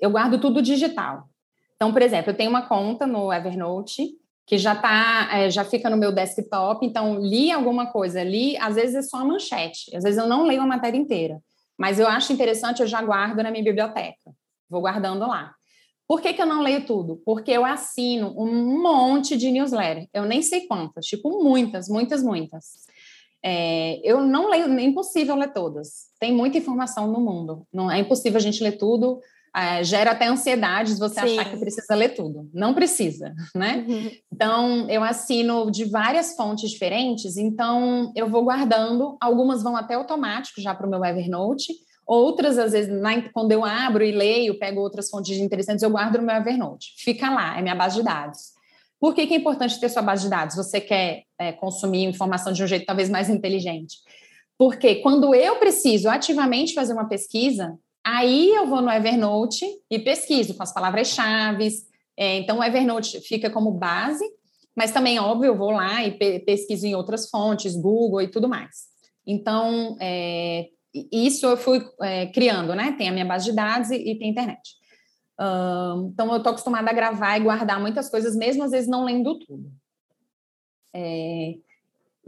eu 0.00 0.10
guardo 0.10 0.40
tudo 0.40 0.62
digital. 0.62 1.28
Então, 1.76 1.92
por 1.92 2.00
exemplo, 2.00 2.30
eu 2.30 2.36
tenho 2.36 2.50
uma 2.50 2.66
conta 2.66 3.06
no 3.06 3.32
Evernote 3.32 4.08
que 4.46 4.56
já 4.56 4.74
tá, 4.74 5.28
é, 5.30 5.50
já 5.50 5.62
fica 5.62 5.90
no 5.90 5.96
meu 5.98 6.10
desktop, 6.10 6.84
então 6.84 7.20
li 7.20 7.52
alguma 7.52 7.92
coisa, 7.92 8.22
li, 8.22 8.56
às 8.56 8.76
vezes 8.76 8.94
é 8.94 9.02
só 9.02 9.18
a 9.18 9.24
manchete, 9.24 9.94
às 9.94 10.02
vezes 10.02 10.18
eu 10.18 10.26
não 10.26 10.46
leio 10.46 10.62
a 10.62 10.66
matéria 10.66 10.96
inteira, 10.96 11.38
mas 11.78 12.00
eu 12.00 12.08
acho 12.08 12.32
interessante, 12.32 12.80
eu 12.80 12.86
já 12.86 13.02
guardo 13.02 13.42
na 13.42 13.50
minha 13.50 13.62
biblioteca, 13.62 14.32
vou 14.68 14.80
guardando 14.80 15.26
lá. 15.26 15.54
Por 16.08 16.22
que, 16.22 16.32
que 16.32 16.40
eu 16.40 16.46
não 16.46 16.62
leio 16.62 16.86
tudo? 16.86 17.20
Porque 17.22 17.50
eu 17.50 17.66
assino 17.66 18.34
um 18.34 18.80
monte 18.82 19.36
de 19.36 19.50
newsletter, 19.50 20.08
eu 20.14 20.24
nem 20.24 20.40
sei 20.40 20.62
quantas, 20.66 21.04
tipo 21.04 21.44
muitas, 21.44 21.86
muitas, 21.86 22.22
muitas. 22.22 22.88
É, 23.44 24.00
eu 24.02 24.20
não 24.20 24.48
leio, 24.48 24.66
é 24.66 24.82
impossível 24.82 25.36
ler 25.36 25.52
todas, 25.52 26.06
tem 26.18 26.32
muita 26.32 26.56
informação 26.56 27.06
no 27.12 27.20
mundo, 27.20 27.66
não 27.72 27.90
é 27.90 27.98
impossível 27.98 28.38
a 28.38 28.42
gente 28.42 28.62
ler 28.62 28.78
tudo, 28.78 29.20
é, 29.54 29.84
gera 29.84 30.12
até 30.12 30.26
ansiedade 30.26 30.92
se 30.92 30.98
você 30.98 31.20
Sim. 31.20 31.38
achar 31.38 31.50
que 31.50 31.56
precisa 31.58 31.94
ler 31.94 32.10
tudo. 32.10 32.48
Não 32.52 32.74
precisa, 32.74 33.34
né? 33.54 33.84
Uhum. 33.88 34.10
Então, 34.32 34.90
eu 34.90 35.02
assino 35.02 35.70
de 35.70 35.84
várias 35.84 36.34
fontes 36.36 36.70
diferentes, 36.70 37.36
então 37.36 38.12
eu 38.16 38.28
vou 38.28 38.44
guardando, 38.44 39.16
algumas 39.20 39.62
vão 39.62 39.76
até 39.76 39.94
automático 39.94 40.60
já 40.60 40.74
para 40.74 40.86
o 40.86 40.90
meu 40.90 41.04
Evernote, 41.04 41.72
outras, 42.08 42.58
às 42.58 42.72
vezes, 42.72 42.90
na, 42.90 43.30
quando 43.30 43.52
eu 43.52 43.64
abro 43.64 44.02
e 44.02 44.10
leio, 44.10 44.58
pego 44.58 44.80
outras 44.80 45.10
fontes 45.10 45.38
interessantes, 45.38 45.82
eu 45.82 45.90
guardo 45.90 46.16
no 46.16 46.24
meu 46.24 46.34
Evernote. 46.34 46.94
Fica 46.98 47.30
lá, 47.30 47.58
é 47.58 47.62
minha 47.62 47.74
base 47.74 47.96
de 47.96 48.02
dados. 48.02 48.56
Por 48.98 49.14
que, 49.14 49.26
que 49.26 49.34
é 49.34 49.36
importante 49.36 49.78
ter 49.78 49.88
sua 49.88 50.02
base 50.02 50.24
de 50.24 50.30
dados? 50.30 50.56
Você 50.56 50.80
quer 50.80 51.22
é, 51.38 51.52
consumir 51.52 52.04
informação 52.04 52.52
de 52.52 52.64
um 52.64 52.66
jeito 52.66 52.86
talvez 52.86 53.08
mais 53.08 53.28
inteligente. 53.28 53.98
Porque 54.56 54.96
quando 54.96 55.32
eu 55.34 55.56
preciso 55.56 56.08
ativamente 56.08 56.74
fazer 56.74 56.92
uma 56.92 57.08
pesquisa, 57.08 57.78
Aí 58.10 58.48
eu 58.54 58.66
vou 58.66 58.80
no 58.80 58.90
Evernote 58.90 59.66
e 59.90 59.98
pesquiso 59.98 60.54
com 60.54 60.62
as 60.62 60.72
palavras-chave. 60.72 61.68
É, 62.16 62.38
então, 62.38 62.58
o 62.58 62.64
Evernote 62.64 63.20
fica 63.20 63.50
como 63.50 63.70
base, 63.70 64.24
mas 64.74 64.92
também, 64.92 65.18
óbvio, 65.18 65.48
eu 65.48 65.56
vou 65.58 65.72
lá 65.72 66.02
e 66.02 66.12
pe 66.12 66.38
pesquiso 66.38 66.86
em 66.86 66.94
outras 66.94 67.28
fontes, 67.28 67.76
Google 67.76 68.22
e 68.22 68.28
tudo 68.28 68.48
mais. 68.48 68.86
Então, 69.26 69.98
é, 70.00 70.68
isso 71.12 71.46
eu 71.46 71.56
fui 71.56 71.84
é, 72.02 72.26
criando, 72.26 72.74
né? 72.74 72.94
Tem 72.98 73.08
a 73.08 73.12
minha 73.12 73.24
base 73.24 73.44
de 73.44 73.52
dados 73.52 73.90
e, 73.90 73.96
e 73.96 74.18
tem 74.18 74.30
internet. 74.30 74.78
Então, 76.10 76.30
eu 76.32 76.38
estou 76.38 76.50
acostumada 76.50 76.90
a 76.90 76.92
gravar 76.92 77.36
e 77.36 77.42
guardar 77.44 77.80
muitas 77.80 78.10
coisas, 78.10 78.34
mesmo 78.34 78.64
às 78.64 78.72
vezes 78.72 78.88
não 78.88 79.04
lendo 79.04 79.38
tudo. 79.38 79.70
É, 80.92 81.54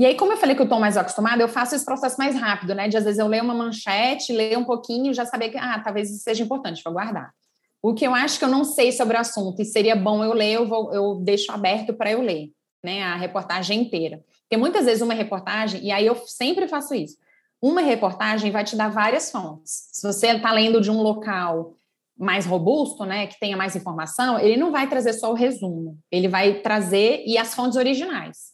e 0.00 0.06
aí, 0.06 0.14
como 0.14 0.32
eu 0.32 0.36
falei 0.38 0.54
que 0.54 0.62
eu 0.62 0.64
estou 0.64 0.80
mais 0.80 0.96
acostumada, 0.96 1.42
eu 1.42 1.48
faço 1.48 1.74
esse 1.74 1.84
processo 1.84 2.16
mais 2.16 2.34
rápido, 2.34 2.74
né? 2.74 2.88
De 2.88 2.96
às 2.96 3.04
vezes 3.04 3.18
eu 3.18 3.26
leio 3.26 3.44
uma 3.44 3.52
manchete, 3.52 4.32
leio 4.32 4.58
um 4.60 4.64
pouquinho, 4.64 5.12
já 5.12 5.26
saber 5.26 5.50
que, 5.50 5.58
ah, 5.58 5.78
talvez 5.84 6.08
isso 6.08 6.22
seja 6.22 6.42
importante 6.42 6.82
para 6.82 6.90
guardar. 6.90 7.34
O 7.82 7.92
que 7.92 8.06
eu 8.06 8.14
acho 8.14 8.38
que 8.38 8.44
eu 8.46 8.48
não 8.48 8.64
sei 8.64 8.92
sobre 8.92 9.16
o 9.16 9.20
assunto 9.20 9.60
e 9.60 9.64
seria 9.66 9.94
bom 9.94 10.24
eu 10.24 10.32
ler, 10.32 10.54
eu, 10.54 10.66
vou, 10.66 10.90
eu 10.94 11.16
deixo 11.16 11.52
aberto 11.52 11.92
para 11.92 12.12
eu 12.12 12.22
ler, 12.22 12.50
né? 12.82 13.02
A 13.02 13.16
reportagem 13.16 13.82
inteira. 13.82 14.24
Porque 14.42 14.56
muitas 14.56 14.86
vezes 14.86 15.02
uma 15.02 15.12
reportagem, 15.12 15.84
e 15.84 15.92
aí 15.92 16.06
eu 16.06 16.16
sempre 16.26 16.66
faço 16.66 16.94
isso, 16.94 17.18
uma 17.62 17.80
reportagem 17.80 18.50
vai 18.50 18.64
te 18.64 18.76
dar 18.76 18.90
várias 18.90 19.30
fontes. 19.30 19.88
Se 19.92 20.06
você 20.06 20.28
está 20.28 20.52
lendo 20.52 20.80
de 20.80 20.90
um 20.90 21.02
local 21.02 21.74
mais 22.16 22.44
robusto, 22.44 23.04
né, 23.04 23.26
que 23.26 23.40
tenha 23.40 23.56
mais 23.56 23.74
informação, 23.74 24.38
ele 24.38 24.56
não 24.56 24.70
vai 24.70 24.88
trazer 24.88 25.14
só 25.14 25.30
o 25.30 25.34
resumo, 25.34 25.98
ele 26.10 26.28
vai 26.28 26.60
trazer 26.60 27.22
e 27.26 27.38
as 27.38 27.54
fontes 27.54 27.76
originais. 27.76 28.50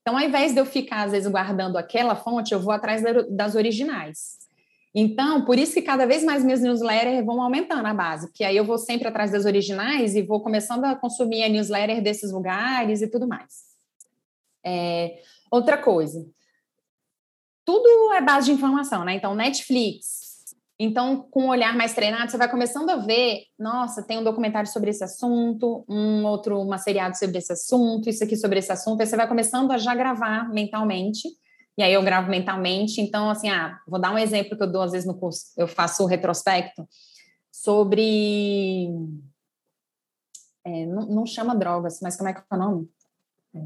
Então, 0.00 0.16
ao 0.16 0.24
invés 0.24 0.52
de 0.52 0.58
eu 0.58 0.64
ficar, 0.64 1.04
às 1.04 1.12
vezes, 1.12 1.30
guardando 1.30 1.76
aquela 1.76 2.16
fonte, 2.16 2.52
eu 2.52 2.60
vou 2.60 2.72
atrás 2.72 3.02
das 3.30 3.54
originais. 3.54 4.38
Então, 4.94 5.44
por 5.44 5.58
isso 5.58 5.74
que 5.74 5.82
cada 5.82 6.06
vez 6.06 6.24
mais 6.24 6.42
minhas 6.42 6.60
newsletters 6.60 7.24
vão 7.24 7.40
aumentando 7.40 7.86
a 7.86 7.94
base, 7.94 8.26
porque 8.26 8.42
aí 8.42 8.56
eu 8.56 8.64
vou 8.64 8.76
sempre 8.76 9.06
atrás 9.06 9.30
das 9.30 9.44
originais 9.44 10.16
e 10.16 10.22
vou 10.22 10.40
começando 10.40 10.84
a 10.84 10.96
consumir 10.96 11.44
a 11.44 11.48
newsletter 11.48 12.02
desses 12.02 12.32
lugares 12.32 13.02
e 13.02 13.08
tudo 13.08 13.28
mais. 13.28 13.70
É, 14.64 15.20
outra 15.50 15.78
coisa, 15.78 16.26
tudo 17.64 18.12
é 18.12 18.20
base 18.20 18.46
de 18.46 18.52
informação, 18.52 19.04
né? 19.04 19.14
Então, 19.14 19.34
Netflix, 19.34 20.20
então, 20.82 21.28
com 21.30 21.44
um 21.44 21.48
olhar 21.50 21.76
mais 21.76 21.92
treinado, 21.92 22.30
você 22.30 22.38
vai 22.38 22.50
começando 22.50 22.88
a 22.88 22.96
ver, 22.96 23.42
nossa, 23.58 24.02
tem 24.02 24.16
um 24.16 24.24
documentário 24.24 24.66
sobre 24.66 24.88
esse 24.88 25.04
assunto, 25.04 25.84
um 25.86 26.24
outro, 26.24 26.58
uma 26.58 26.78
seriado 26.78 27.18
sobre 27.18 27.36
esse 27.36 27.52
assunto, 27.52 28.08
isso 28.08 28.24
aqui 28.24 28.34
sobre 28.34 28.60
esse 28.60 28.72
assunto, 28.72 29.02
aí 29.02 29.06
você 29.06 29.14
vai 29.14 29.28
começando 29.28 29.70
a 29.72 29.76
já 29.76 29.94
gravar 29.94 30.48
mentalmente, 30.48 31.28
e 31.76 31.82
aí 31.82 31.92
eu 31.92 32.02
gravo 32.02 32.30
mentalmente, 32.30 32.98
então, 32.98 33.28
assim, 33.28 33.50
ah, 33.50 33.78
vou 33.86 34.00
dar 34.00 34.10
um 34.10 34.16
exemplo 34.16 34.56
que 34.56 34.62
eu 34.62 34.72
dou 34.72 34.80
às 34.80 34.92
vezes 34.92 35.06
no 35.06 35.18
curso, 35.18 35.52
eu 35.54 35.68
faço 35.68 36.02
o 36.02 36.06
retrospecto 36.06 36.88
sobre... 37.52 38.88
É, 40.64 40.86
não, 40.86 41.06
não, 41.06 41.26
chama 41.26 41.54
drogas, 41.54 42.00
mas 42.00 42.16
como 42.16 42.30
é 42.30 42.32
que 42.32 42.40
é 42.40 42.54
o 42.54 42.58
nome? 42.58 42.88
É, 43.54 43.58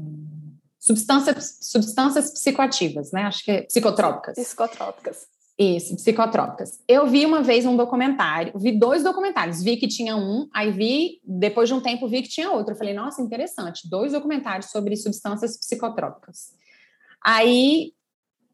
substâncias, 0.85 1.57
substâncias 1.61 2.31
psicoativas, 2.31 3.11
né? 3.11 3.23
Acho 3.23 3.43
que 3.43 3.51
é 3.51 3.61
psicotrópicas. 3.63 4.35
Psicotrópicas. 4.35 5.27
Isso, 5.57 5.95
psicotrópicas. 5.95 6.79
Eu 6.87 7.07
vi 7.07 7.25
uma 7.25 7.41
vez 7.41 7.65
um 7.65 7.75
documentário, 7.75 8.53
vi 8.59 8.77
dois 8.77 9.01
documentários, 9.01 9.63
vi 9.63 9.77
que 9.77 9.87
tinha 9.87 10.15
um, 10.15 10.47
aí 10.53 10.69
vi, 10.69 11.21
depois 11.23 11.69
de 11.69 11.73
um 11.73 11.81
tempo, 11.81 12.07
vi 12.07 12.21
que 12.21 12.29
tinha 12.29 12.51
outro. 12.51 12.73
Eu 12.73 12.77
falei, 12.77 12.93
nossa, 12.93 13.19
interessante, 13.21 13.89
dois 13.89 14.11
documentários 14.11 14.69
sobre 14.69 14.95
substâncias 14.95 15.57
psicotrópicas. 15.57 16.53
Aí, 17.23 17.93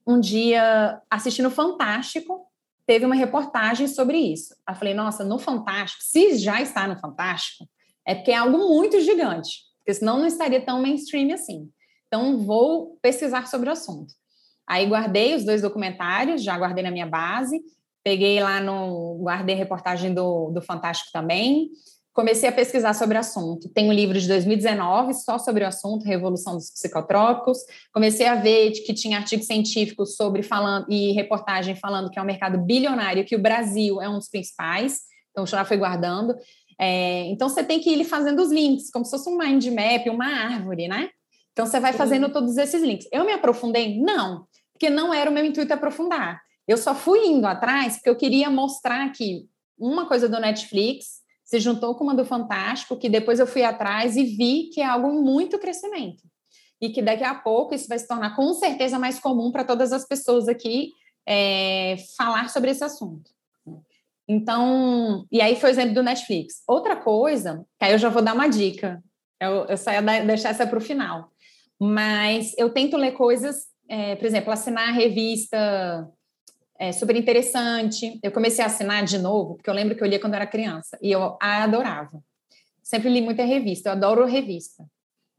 um 0.08 0.17
dia, 0.17 1.02
assistindo 1.10 1.50
Fantástico, 1.50 2.48
teve 2.86 3.06
uma 3.06 3.15
reportagem 3.15 3.88
sobre 3.88 4.17
isso. 4.17 4.56
Aí 4.65 4.74
eu 4.74 4.80
falei, 4.80 4.94
nossa, 4.94 5.26
no 5.26 5.38
Fantástico, 5.38 6.02
se 6.04 6.38
já 6.38 6.62
está 6.62 6.88
no 6.88 6.98
Fantástico, 6.98 7.67
é 8.08 8.15
porque 8.15 8.32
é 8.32 8.38
algo 8.38 8.58
muito 8.58 9.02
gigante, 9.02 9.63
porque 9.80 9.96
senão 9.96 10.20
não 10.20 10.28
estaria 10.28 10.62
tão 10.62 10.82
mainstream 10.82 11.34
assim. 11.34 11.70
Então, 12.13 12.38
vou 12.39 12.97
pesquisar 13.02 13.47
sobre 13.47 13.69
o 13.69 13.71
assunto. 13.71 14.13
Aí 14.67 14.86
guardei 14.86 15.34
os 15.34 15.45
dois 15.45 15.62
documentários, 15.62 16.43
já 16.43 16.58
guardei 16.58 16.84
na 16.84 16.91
minha 16.91 17.06
base, 17.06 17.62
peguei 18.04 18.41
lá 18.41 18.60
no. 18.60 19.17
guardei 19.24 19.56
reportagem 19.56 20.13
do, 20.13 20.52
do 20.52 20.62
Fantástico 20.62 21.10
também. 21.13 21.69
Comecei 22.13 22.50
a 22.50 22.52
pesquisar 22.52 22.93
sobre 22.93 23.15
o 23.15 23.21
assunto. 23.21 23.69
Tem 23.69 23.89
um 23.89 23.93
livro 23.93 24.19
de 24.19 24.28
2019 24.28 25.13
só 25.13 25.38
sobre 25.38 25.63
o 25.63 25.67
assunto, 25.67 26.04
Revolução 26.06 26.56
dos 26.58 26.69
Psicotrópicos. 26.71 27.60
Comecei 27.93 28.28
a 28.28 28.36
ver 28.36 28.71
que 28.71 28.93
tinha 28.93 29.17
artigos 29.17 29.47
científicos 29.47 30.17
sobre 30.17 30.43
falando 30.43 30.88
e 30.89 31.13
reportagem 31.13 31.76
falando 31.76 32.10
que 32.10 32.19
é 32.19 32.21
um 32.21 32.26
mercado 32.26 32.60
bilionário, 32.60 33.24
que 33.24 33.38
o 33.38 33.41
Brasil 33.41 34.02
é 34.02 34.10
um 34.10 34.17
dos 34.17 34.28
principais. 34.28 35.00
Então, 35.32 35.47
já 35.47 35.63
foi 35.63 35.78
guardando. 35.78 36.36
É, 36.78 37.24
então, 37.28 37.47
você 37.47 37.63
tem 37.63 37.80
que 37.80 37.89
ir 37.89 38.04
fazendo 38.04 38.41
os 38.41 38.52
links, 38.52 38.91
como 38.91 39.06
se 39.06 39.12
fosse 39.12 39.30
um 39.30 39.38
mind 39.38 39.65
map, 39.67 40.08
uma 40.10 40.26
árvore, 40.26 40.89
né? 40.89 41.10
Então, 41.62 41.71
você 41.71 41.80
vai 41.80 41.93
fazendo 41.93 42.32
todos 42.32 42.58
esses 42.58 42.82
links. 42.82 43.08
Eu 43.12 43.24
me 43.24 43.34
aprofundei? 43.34 44.00
Não 44.02 44.47
porque 44.82 44.89
não 44.89 45.13
era 45.13 45.30
o 45.30 45.34
meu 45.34 45.45
intuito 45.45 45.71
aprofundar. 45.71 46.41
Eu 46.67 46.76
só 46.76 46.95
fui 46.95 47.28
indo 47.28 47.45
atrás 47.45 47.97
porque 47.97 48.10
eu 48.10 48.15
queria 48.15 48.50
mostrar 48.50 49.12
que 49.12 49.47
uma 49.78 50.08
coisa 50.08 50.28
do 50.28 50.39
Netflix 50.39 51.21
se 51.43 51.60
juntou 51.60 51.93
com 51.93 52.04
uma 52.04 52.15
do 52.15 52.26
Fantástico, 52.26 52.97
que 52.97 53.08
depois 53.08 53.39
eu 53.39 53.45
fui 53.45 53.62
atrás 53.62 54.17
e 54.17 54.24
vi 54.24 54.71
que 54.74 54.82
é 54.82 54.86
algo 54.86 55.13
muito 55.21 55.60
crescimento. 55.60 56.24
E 56.82 56.89
que 56.89 57.00
daqui 57.00 57.24
a 57.24 57.36
pouco 57.36 57.76
isso 57.76 57.88
vai 57.88 58.00
se 58.00 58.08
tornar 58.08 58.36
com 58.36 58.52
certeza 58.56 58.97
mais 58.97 59.19
comum 59.19 59.52
para 59.52 59.63
todas 59.63 59.93
as 59.93 60.04
pessoas 60.04 60.47
aqui 60.47 60.89
é, 61.28 61.97
falar 62.17 62.50
sobre 62.50 62.71
esse 62.71 62.84
assunto. 62.84 63.30
Então, 64.28 65.28
e 65.32 65.39
aí 65.41 65.56
foi 65.56 65.69
o 65.69 65.74
exemplo 65.74 65.93
do 65.93 66.02
Netflix. 66.02 66.63
Outra 66.67 66.95
coisa, 66.95 67.63
que 67.78 67.86
aí 67.86 67.91
eu 67.91 68.00
já 68.00 68.10
vou 68.10 68.24
dar 68.24 68.34
uma 68.34 68.47
dica, 68.47 69.04
eu, 69.39 69.65
eu 69.65 69.78
saio 69.78 70.02
deixar 70.26 70.50
essa 70.50 70.65
para 70.65 70.80
o 70.80 70.82
final, 70.82 71.31
mas 71.82 72.54
eu 72.58 72.70
tento 72.70 72.96
ler 72.96 73.13
coisas 73.13 73.72
é, 73.91 74.15
por 74.15 74.26
exemplo, 74.26 74.54
assinar 74.54 74.88
a 74.88 74.91
revista 74.94 76.10
é 76.80 76.94
super 76.94 77.13
interessante. 77.13 78.17
Eu 78.24 78.32
comecei 78.32 78.63
a 78.63 78.67
assinar 78.67 79.04
de 79.04 79.17
novo, 79.17 79.56
porque 79.56 79.70
eu 79.70 79.74
lembro 79.74 79.98
que 79.98 80.02
eu 80.02 80.08
lia 80.08 80.17
quando 80.17 80.34
eu 80.34 80.38
era 80.38 80.48
criança, 80.48 80.98
e 81.02 81.12
eu 81.12 81.38
a 81.41 81.63
adorava. 81.63 82.24
Sempre 82.82 83.10
li 83.10 83.20
muita 83.20 83.44
revista, 83.44 83.89
eu 83.89 83.94
adoro 83.94 84.26
revista. 84.26 84.86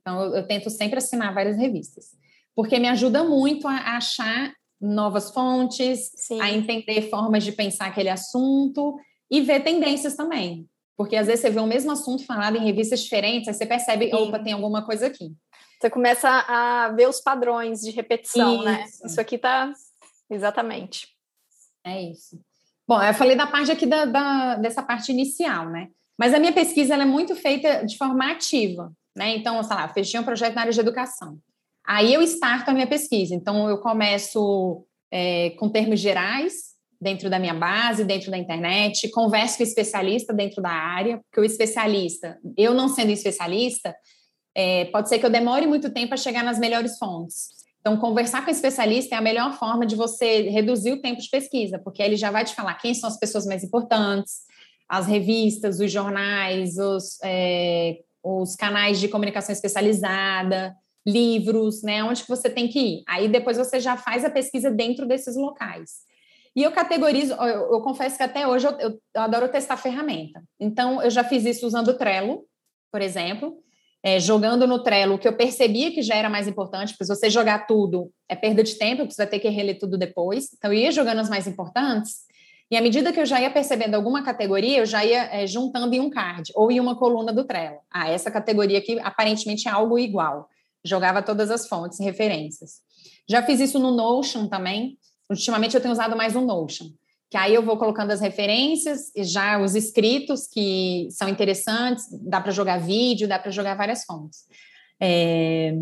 Então, 0.03 0.23
eu, 0.23 0.37
eu 0.37 0.47
tento 0.47 0.69
sempre 0.69 0.99
assinar 0.99 1.33
várias 1.33 1.57
revistas, 1.57 2.11
porque 2.55 2.79
me 2.79 2.89
ajuda 2.89 3.25
muito 3.25 3.67
a, 3.67 3.75
a 3.75 3.97
achar 3.97 4.53
novas 4.79 5.31
fontes, 5.31 6.11
Sim. 6.15 6.39
a 6.39 6.51
entender 6.51 7.09
formas 7.09 7.45
de 7.45 7.53
pensar 7.53 7.87
aquele 7.87 8.11
assunto 8.11 8.97
e 9.31 9.41
ver 9.41 9.65
tendências 9.65 10.15
também. 10.15 10.69
Porque 10.95 11.17
às 11.17 11.27
vezes 11.27 11.41
você 11.41 11.51
vê 11.51 11.61
o 11.61 11.67
mesmo 11.67 11.91
assunto 11.91 12.27
falado 12.27 12.59
em 12.59 12.65
revistas 12.65 13.03
diferentes, 13.03 13.49
aí 13.49 13.55
você 13.55 13.65
percebe, 13.65 14.11
Sim. 14.11 14.15
opa, 14.15 14.39
tem 14.39 14.53
alguma 14.53 14.85
coisa 14.85 15.07
aqui. 15.07 15.33
Você 15.83 15.91
começa 15.91 16.29
a 16.29 16.91
ver 16.91 17.09
os 17.09 17.21
padrões 17.21 17.81
de 17.81 17.91
repetição, 17.91 18.63
né? 18.63 18.85
isso. 18.87 19.03
né? 19.03 19.09
Isso 19.09 19.21
aqui 19.21 19.37
tá 19.37 19.73
exatamente. 20.31 21.09
É 21.85 22.01
isso. 22.01 22.41
Bom, 22.87 23.03
eu 23.03 23.13
falei 23.13 23.35
da 23.35 23.49
parte 23.49 23.73
aqui 23.73 23.85
da, 23.85 24.05
da, 24.05 24.55
dessa 24.55 24.81
parte 24.81 25.11
inicial, 25.11 25.69
né? 25.71 25.89
Mas 26.17 26.33
a 26.33 26.39
minha 26.39 26.53
pesquisa 26.53 26.95
é 26.95 27.05
muito 27.05 27.35
feita 27.35 27.85
de 27.85 27.97
forma 27.97 28.31
ativa, 28.31 28.93
né? 29.17 29.35
Então, 29.35 29.61
sei 29.65 29.75
lá, 29.75 29.89
fechei 29.89 30.21
um 30.21 30.25
projeto 30.25 30.55
na 30.55 30.61
área 30.61 30.73
de 30.73 30.79
educação. 30.79 31.37
Aí 31.85 32.15
eu 32.15 32.23
starto 32.23 32.71
a 32.71 32.75
minha 32.75 32.87
pesquisa. 32.87 33.35
Então, 33.35 33.69
eu 33.69 33.79
começo 33.79 34.87
é, 35.11 35.51
com 35.59 35.69
termos 35.69 35.99
gerais 35.99 36.77
dentro 37.01 37.29
da 37.29 37.41
minha 37.41 37.55
base, 37.55 38.05
dentro 38.05 38.31
da 38.31 38.39
internet, 38.39 39.11
converso 39.11 39.57
com 39.57 39.65
o 39.65 39.67
especialista 39.67 40.33
dentro 40.33 40.63
da 40.63 40.71
área, 40.71 41.19
porque 41.19 41.41
o 41.41 41.45
especialista, 41.45 42.39
eu 42.57 42.73
não 42.73 42.87
sendo 42.87 43.11
especialista, 43.11 43.93
é, 44.55 44.87
pode 44.87 45.09
ser 45.09 45.19
que 45.19 45.27
eu 45.27 45.31
demore 45.31 45.67
muito 45.67 45.91
tempo 45.91 46.15
a 46.15 46.17
chegar 46.17 46.45
nas 46.45 46.59
melhores 46.59 46.99
fontes. 46.99 47.49
Então, 47.81 47.97
conversar 47.97 48.43
com 48.45 48.49
o 48.49 48.55
especialista 48.55 49.17
é 49.17 49.19
a 49.19 49.23
melhor 49.23 49.55
forma 49.55 49.85
de 49.85 49.97
você 49.97 50.43
reduzir 50.43 50.93
o 50.93 51.03
tempo 51.03 51.21
de 51.21 51.29
pesquisa, 51.29 51.81
porque 51.81 52.03
ele 52.03 52.17
já 52.17 52.31
vai 52.31 52.45
te 52.45 52.55
falar 52.55 52.75
quem 52.75 52.95
são 52.95 53.09
as 53.09 53.19
pessoas 53.19 53.45
mais 53.45 53.65
importantes, 53.65 54.43
as 54.89 55.07
revistas, 55.07 55.81
os 55.81 55.91
jornais, 55.91 56.79
os, 56.79 57.19
é, 57.25 57.99
os 58.23 58.55
canais 58.55 59.01
de 59.01 59.09
comunicação 59.09 59.53
especializada, 59.53 60.77
livros, 61.05 61.83
né? 61.83 62.05
Onde 62.05 62.23
que 62.23 62.29
você 62.29 62.49
tem 62.49 62.69
que 62.69 62.79
ir. 62.79 63.03
Aí 63.09 63.29
depois 63.29 63.57
você 63.57 63.81
já 63.81 63.97
faz 63.97 64.25
a 64.25 64.31
pesquisa 64.31 64.71
dentro 64.71 65.07
desses 65.07 65.35
locais. 65.35 66.03
E 66.55 66.63
eu 66.63 66.71
categorizo, 66.71 67.33
eu, 67.33 67.73
eu 67.73 67.81
confesso 67.81 68.17
que 68.17 68.23
até 68.23 68.47
hoje 68.47 68.67
eu, 68.67 68.73
eu, 68.79 68.91
eu, 69.15 69.23
adoro 69.23 69.49
testar 69.49 69.77
ferramenta. 69.77 70.43
Então, 70.61 71.03
eu 71.03 71.11
já 71.11 71.25
fiz 71.25 71.45
isso 71.47 71.67
usando 71.67 71.89
o 71.89 71.95
Trello, 71.95 72.45
por 72.93 73.01
exemplo, 73.01 73.57
é, 74.03 74.19
jogando 74.19 74.67
no 74.67 74.83
Trello 74.83 75.15
o 75.15 75.19
que 75.19 75.29
eu 75.29 75.37
percebia 75.37 75.93
que 75.93 76.03
já 76.03 76.15
era 76.17 76.29
mais 76.29 76.49
importante, 76.49 76.93
porque 76.93 77.05
se 77.05 77.15
você 77.15 77.31
jogar 77.31 77.67
tudo 77.67 78.11
é 78.29 78.35
perda 78.35 78.63
de 78.63 78.75
tempo, 78.75 79.05
você 79.05 79.23
vai 79.23 79.27
ter 79.27 79.39
que 79.39 79.49
reler 79.49 79.79
tudo 79.79 79.97
depois. 79.97 80.53
Então, 80.57 80.73
eu 80.73 80.79
ia 80.81 80.91
jogando 80.91 81.21
as 81.21 81.29
mais 81.29 81.47
importantes, 81.47 82.23
e 82.73 82.77
à 82.77 82.81
medida 82.81 83.13
que 83.13 83.21
eu 83.21 83.27
já 83.27 83.39
ia 83.39 83.51
percebendo 83.51 83.95
alguma 83.95 84.25
categoria, 84.25 84.79
eu 84.79 84.87
já 84.87 85.05
ia 85.05 85.25
é, 85.25 85.47
juntando 85.47 85.95
em 85.95 86.01
um 86.01 86.09
card 86.09 86.51
ou 86.55 86.73
em 86.73 86.81
uma 86.81 86.97
coluna 86.97 87.31
do 87.31 87.45
Trello. 87.45 87.77
Ah, 87.91 88.09
essa 88.09 88.31
categoria 88.31 88.79
aqui 88.79 88.99
aparentemente 89.01 89.69
é 89.69 89.71
algo 89.71 89.99
igual. 89.99 90.49
Jogava 90.83 91.23
todas 91.23 91.51
as 91.51 91.69
fontes 91.69 92.01
e 92.01 92.03
referências. 92.03 92.81
Já 93.29 93.43
fiz 93.43 93.61
isso 93.61 93.79
no 93.79 93.91
Notion 93.91 94.49
também. 94.49 94.97
Ultimamente 95.29 95.75
eu 95.75 95.83
tenho 95.83 95.93
usado 95.93 96.17
mais 96.17 96.35
o 96.35 96.41
Notion, 96.41 96.87
que 97.33 97.37
aí 97.39 97.55
eu 97.55 97.63
vou 97.63 97.79
colocando 97.79 98.11
as 98.11 98.21
referências 98.21 99.11
e 99.17 99.25
já 99.25 99.59
os 99.59 99.75
escritos 99.75 100.47
que 100.47 101.09
são 101.11 101.31
interessantes, 101.31 102.05
dá 102.21 102.43
para 102.43 102.53
jogar 102.53 102.79
vídeo, 102.79 103.27
dá 103.27 103.39
para 103.39 103.51
jogar 103.51 103.75
várias 103.75 104.05
fontes. 104.05 104.41
É, 105.01 105.73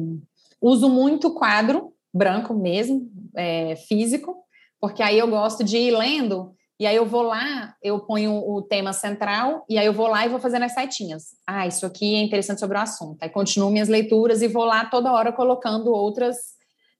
uso 0.63 0.89
muito 0.89 1.35
quadro 1.35 1.93
branco 2.15 2.55
mesmo, 2.55 3.11
é, 3.35 3.75
físico, 3.75 4.37
porque 4.81 5.03
aí 5.03 5.19
eu 5.19 5.27
gosto 5.27 5.65
de 5.65 5.77
ir 5.77 5.91
lendo 5.91 6.55
e 6.79 6.87
aí 6.87 6.95
eu 6.95 7.05
vou 7.05 7.23
lá, 7.23 7.75
eu 7.83 7.99
ponho 7.99 8.33
o 8.49 8.63
tema 8.63 8.93
central 8.93 9.65
e 9.69 9.77
aí 9.77 9.87
eu 9.87 9.93
vou 9.93 10.07
lá 10.07 10.25
e 10.25 10.29
vou 10.29 10.39
fazendo 10.39 10.67
as 10.67 10.73
setinhas. 10.73 11.31
Ah, 11.45 11.67
isso 11.67 11.85
aqui 11.85 12.15
é 12.15 12.23
interessante 12.23 12.61
sobre 12.61 12.79
o 12.79 12.81
assunto. 12.81 13.21
Aí 13.25 13.29
continuo 13.29 13.73
minhas 13.73 13.89
leituras 13.89 14.41
e 14.41 14.47
vou 14.47 14.65
lá 14.65 14.85
toda 14.85 15.11
hora 15.13 15.33
colocando 15.33 15.91
outras 15.91 16.37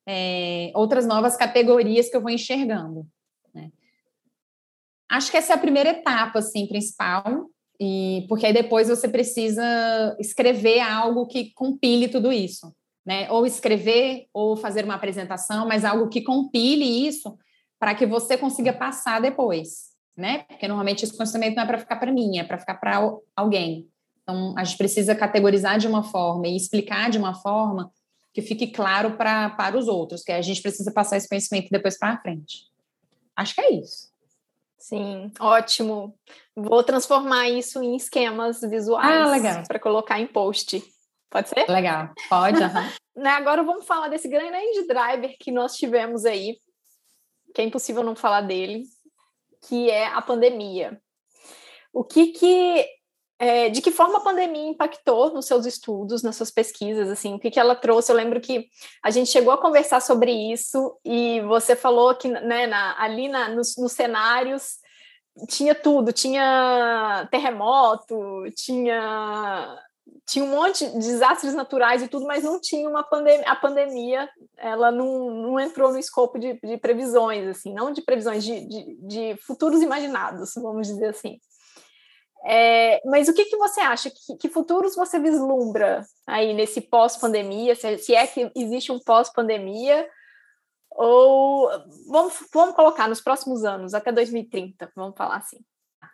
é, 0.09 0.73
outras 0.75 1.07
novas 1.07 1.37
categorias 1.37 2.09
que 2.09 2.17
eu 2.17 2.21
vou 2.21 2.31
enxergando. 2.31 3.07
Acho 5.11 5.31
que 5.31 5.37
essa 5.37 5.53
é 5.53 5.57
a 5.57 5.59
primeira 5.59 5.91
etapa, 5.91 6.39
assim, 6.39 6.69
principal, 6.69 7.51
e 7.81 8.25
porque 8.29 8.47
aí 8.47 8.53
depois 8.53 8.89
você 8.89 9.09
precisa 9.09 10.17
escrever 10.21 10.81
algo 10.81 11.27
que 11.27 11.53
compile 11.53 12.07
tudo 12.07 12.31
isso, 12.31 12.73
né? 13.05 13.29
Ou 13.31 13.45
escrever, 13.45 14.27
ou 14.33 14.57
fazer 14.57 14.85
uma 14.85 14.95
apresentação, 14.95 15.67
mas 15.67 15.85
algo 15.85 16.09
que 16.09 16.21
compile 16.21 16.85
isso 17.09 17.37
para 17.79 17.95
que 17.95 18.07
você 18.07 18.39
consiga 18.39 18.73
passar 18.73 19.21
depois, 19.21 19.89
né? 20.17 20.45
Porque 20.49 20.69
normalmente 20.69 21.05
esse 21.05 21.17
conhecimento 21.17 21.57
não 21.57 21.65
é 21.65 21.67
para 21.67 21.79
ficar 21.79 21.97
para 21.97 22.13
mim, 22.13 22.39
é 22.39 22.45
para 22.45 22.59
ficar 22.59 22.75
para 22.75 23.03
alguém. 23.35 23.89
Então, 24.23 24.55
a 24.57 24.63
gente 24.63 24.79
precisa 24.79 25.15
categorizar 25.15 25.79
de 25.79 25.89
uma 25.89 26.05
forma 26.05 26.47
e 26.47 26.55
explicar 26.55 27.11
de 27.11 27.19
uma 27.19 27.35
forma 27.35 27.91
que 28.33 28.43
fique 28.43 28.69
claro 28.69 29.17
pra, 29.17 29.51
para 29.51 29.77
os 29.77 29.89
outros, 29.89 30.23
que 30.23 30.31
a 30.31 30.43
gente 30.43 30.63
precisa 30.63 30.93
passar 30.93 31.17
esse 31.17 31.29
conhecimento 31.29 31.69
depois 31.69 31.99
para 31.99 32.21
frente. 32.21 32.67
Acho 33.35 33.55
que 33.55 33.61
é 33.61 33.73
isso. 33.73 34.10
Sim, 34.81 35.31
ótimo. 35.39 36.19
Vou 36.57 36.83
transformar 36.83 37.49
isso 37.51 37.83
em 37.83 37.97
esquemas 37.97 38.61
visuais 38.63 39.45
ah, 39.45 39.63
para 39.69 39.79
colocar 39.79 40.19
em 40.19 40.27
post. 40.27 40.83
Pode 41.29 41.51
ser? 41.51 41.69
Legal, 41.69 42.11
pode. 42.29 42.59
Uhum. 42.59 43.23
agora 43.29 43.63
vamos 43.63 43.87
falar 43.87 44.09
desse 44.09 44.27
grande 44.27 44.87
driver 44.89 45.37
que 45.39 45.53
nós 45.53 45.77
tivemos 45.77 46.25
aí, 46.25 46.59
que 47.55 47.61
é 47.61 47.65
impossível 47.65 48.03
não 48.03 48.17
falar 48.17 48.41
dele, 48.41 48.85
que 49.69 49.91
é 49.91 50.07
a 50.07 50.23
pandemia. 50.23 51.01
O 51.93 52.03
que 52.03 52.29
que 52.29 53.00
é, 53.41 53.71
de 53.71 53.81
que 53.81 53.91
forma 53.91 54.19
a 54.19 54.21
pandemia 54.21 54.69
impactou 54.69 55.33
nos 55.33 55.47
seus 55.47 55.65
estudos, 55.65 56.23
nas 56.23 56.37
suas 56.37 56.51
pesquisas, 56.51 57.09
assim, 57.09 57.35
o 57.35 57.39
que, 57.39 57.51
que 57.51 57.59
ela 57.59 57.75
trouxe? 57.75 58.13
Eu 58.13 58.17
lembro 58.17 58.39
que 58.39 58.69
a 59.03 59.11
gente 59.11 59.31
chegou 59.31 59.51
a 59.51 59.59
conversar 59.59 60.03
sobre 60.03 60.31
isso 60.31 60.99
e 61.03 61.41
você 61.41 61.75
falou 61.75 62.15
que 62.15 62.29
né, 62.29 62.67
na, 62.67 63.03
ali 63.03 63.29
na, 63.29 63.49
nos, 63.49 63.79
nos 63.79 63.93
cenários 63.93 64.77
tinha 65.49 65.75
tudo, 65.75 66.13
tinha 66.13 67.27
terremoto, 67.31 68.45
tinha 68.55 69.79
tinha 70.27 70.45
um 70.45 70.49
monte 70.49 70.87
de 70.87 70.99
desastres 70.99 71.55
naturais 71.55 72.03
e 72.03 72.09
tudo, 72.09 72.27
mas 72.27 72.45
não 72.45 72.61
tinha 72.61 72.89
uma 72.89 73.03
pandemia. 73.03 73.45
A 73.47 73.57
pandemia, 73.57 74.29
ela 74.57 74.91
não, 74.91 75.31
não 75.31 75.61
entrou 75.61 75.91
no 75.91 75.99
escopo 75.99 76.39
de, 76.39 76.59
de 76.61 76.77
previsões, 76.77 77.49
assim, 77.49 77.73
não 77.73 77.93
de 77.93 78.03
previsões, 78.03 78.45
de, 78.45 78.65
de, 78.67 78.97
de 79.01 79.37
futuros 79.43 79.83
imaginados, 79.83 80.53
vamos 80.57 80.89
dizer 80.89 81.07
assim. 81.07 81.39
É, 82.45 83.03
mas 83.05 83.29
o 83.29 83.35
que, 83.35 83.45
que 83.45 83.57
você 83.57 83.81
acha? 83.81 84.11
Que, 84.11 84.37
que, 84.37 84.49
futuros 84.49 84.97
você 84.97 85.19
vislumbra 85.19 86.05
aí 86.27 86.55
nesse 86.55 86.81
pós-pandemia? 86.81 87.75
Se, 87.75 87.99
se, 87.99 88.15
é 88.15 88.27
que 88.27 88.51
existe 88.57 88.91
um 88.91 88.99
pós-pandemia? 88.99 90.07
Ou 90.93 91.69
vamos, 92.09 92.35
vamos 92.53 92.75
colocar 92.75 93.09
nos 93.09 93.21
próximos 93.21 93.65
anos, 93.65 93.95
até 93.95 94.11
2030, 94.11 94.91
vamos 94.97 95.17
falar 95.17 95.37
assim. 95.37 95.59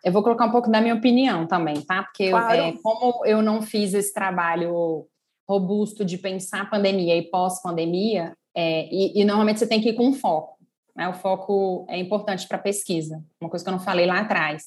Eu 0.03 0.11
vou 0.11 0.21
colocar 0.21 0.45
um 0.45 0.51
pouco 0.51 0.69
da 0.69 0.81
minha 0.81 0.95
opinião 0.95 1.47
também, 1.47 1.81
tá? 1.81 2.03
Porque 2.03 2.29
claro. 2.29 2.55
eu, 2.55 2.63
é, 2.65 2.73
como 2.83 3.25
eu 3.25 3.41
não 3.41 3.61
fiz 3.61 3.93
esse 3.93 4.13
trabalho 4.13 5.07
robusto 5.47 6.03
de 6.03 6.17
pensar 6.17 6.69
pandemia 6.69 7.15
e 7.15 7.29
pós-pandemia, 7.29 8.33
é, 8.53 8.87
e, 8.91 9.21
e, 9.21 9.23
normalmente 9.23 9.59
você 9.59 9.67
tem 9.67 9.81
que 9.81 9.89
ir 9.89 9.95
com 9.95 10.13
foco. 10.13 10.57
Né? 10.95 11.07
O 11.07 11.13
foco 11.13 11.85
é 11.87 11.97
importante 11.97 12.47
para 12.47 12.57
pesquisa, 12.57 13.23
uma 13.39 13.49
coisa 13.49 13.63
que 13.63 13.69
eu 13.69 13.73
não 13.73 13.79
falei 13.79 14.05
lá 14.05 14.19
atrás. 14.19 14.65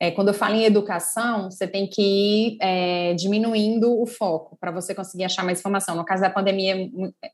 É, 0.00 0.12
quando 0.12 0.28
eu 0.28 0.34
falo 0.34 0.54
em 0.54 0.64
educação, 0.64 1.50
você 1.50 1.66
tem 1.66 1.88
que 1.88 2.00
ir 2.00 2.58
é, 2.60 3.14
diminuindo 3.14 4.00
o 4.00 4.06
foco 4.06 4.56
para 4.60 4.70
você 4.70 4.94
conseguir 4.94 5.24
achar 5.24 5.44
mais 5.44 5.58
informação. 5.58 5.96
No 5.96 6.04
caso 6.04 6.22
da 6.22 6.30
pandemia, 6.30 6.88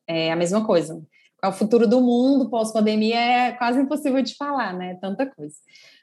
é, 0.09 0.29
é 0.29 0.33
a 0.33 0.37
mesma 0.37 0.64
coisa. 0.64 1.03
É 1.42 1.48
o 1.48 1.53
futuro 1.53 1.87
do 1.87 2.00
mundo 2.00 2.48
pós-pandemia 2.48 3.20
é 3.20 3.53
quase 3.53 3.79
impossível 3.79 4.22
de 4.22 4.35
falar, 4.35 4.72
né? 4.72 4.96
Tanta 4.98 5.27
coisa. 5.27 5.55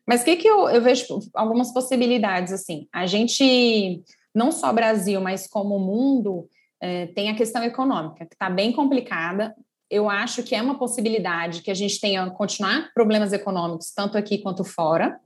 Mas 0.08 0.22
o 0.22 0.26
que, 0.26 0.36
que 0.36 0.48
eu, 0.48 0.70
eu 0.70 0.82
vejo 0.82 1.20
algumas 1.34 1.74
possibilidades, 1.74 2.54
assim? 2.54 2.88
A 2.94 3.08
gente, 3.08 4.04
não 4.36 4.52
só 4.52 4.72
Brasil, 4.72 5.20
mas 5.20 5.48
como 5.48 5.80
mundo, 5.80 6.48
é, 6.80 7.08
tem 7.08 7.30
a 7.30 7.36
questão 7.36 7.64
econômica, 7.64 8.26
que 8.26 8.36
está 8.36 8.52
bem 8.52 8.72
complicada. 8.72 9.56
Eu 9.90 10.08
acho 10.08 10.44
que 10.44 10.54
é 10.54 10.62
uma 10.62 10.78
possibilidade 10.78 11.64
que 11.64 11.72
a 11.72 11.76
gente 11.76 12.00
tenha 12.00 12.30
continuar 12.30 12.92
problemas 12.94 13.34
econômicos, 13.34 13.92
tanto 13.96 14.20
aqui 14.20 14.38
quanto 14.38 14.64
fora, 14.64 15.20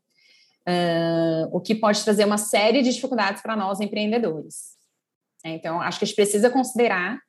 Uh, 0.67 1.47
o 1.51 1.61
que 1.61 1.75
pode 1.75 2.03
trazer 2.03 2.25
uma 2.25 2.39
série 2.39 2.81
de 2.81 2.91
dificuldades 2.91 3.41
para 3.41 3.55
nós 3.55 3.79
empreendedores. 3.79 4.75
É, 5.43 5.51
então, 5.51 5.79
acho 5.79 5.99
que 5.99 6.05
a 6.05 6.07
gente 6.07 6.15
precisa 6.15 6.49
considerar 6.49 7.19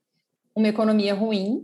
uma 0.55 0.69
economia 0.69 1.15
ruim, 1.15 1.61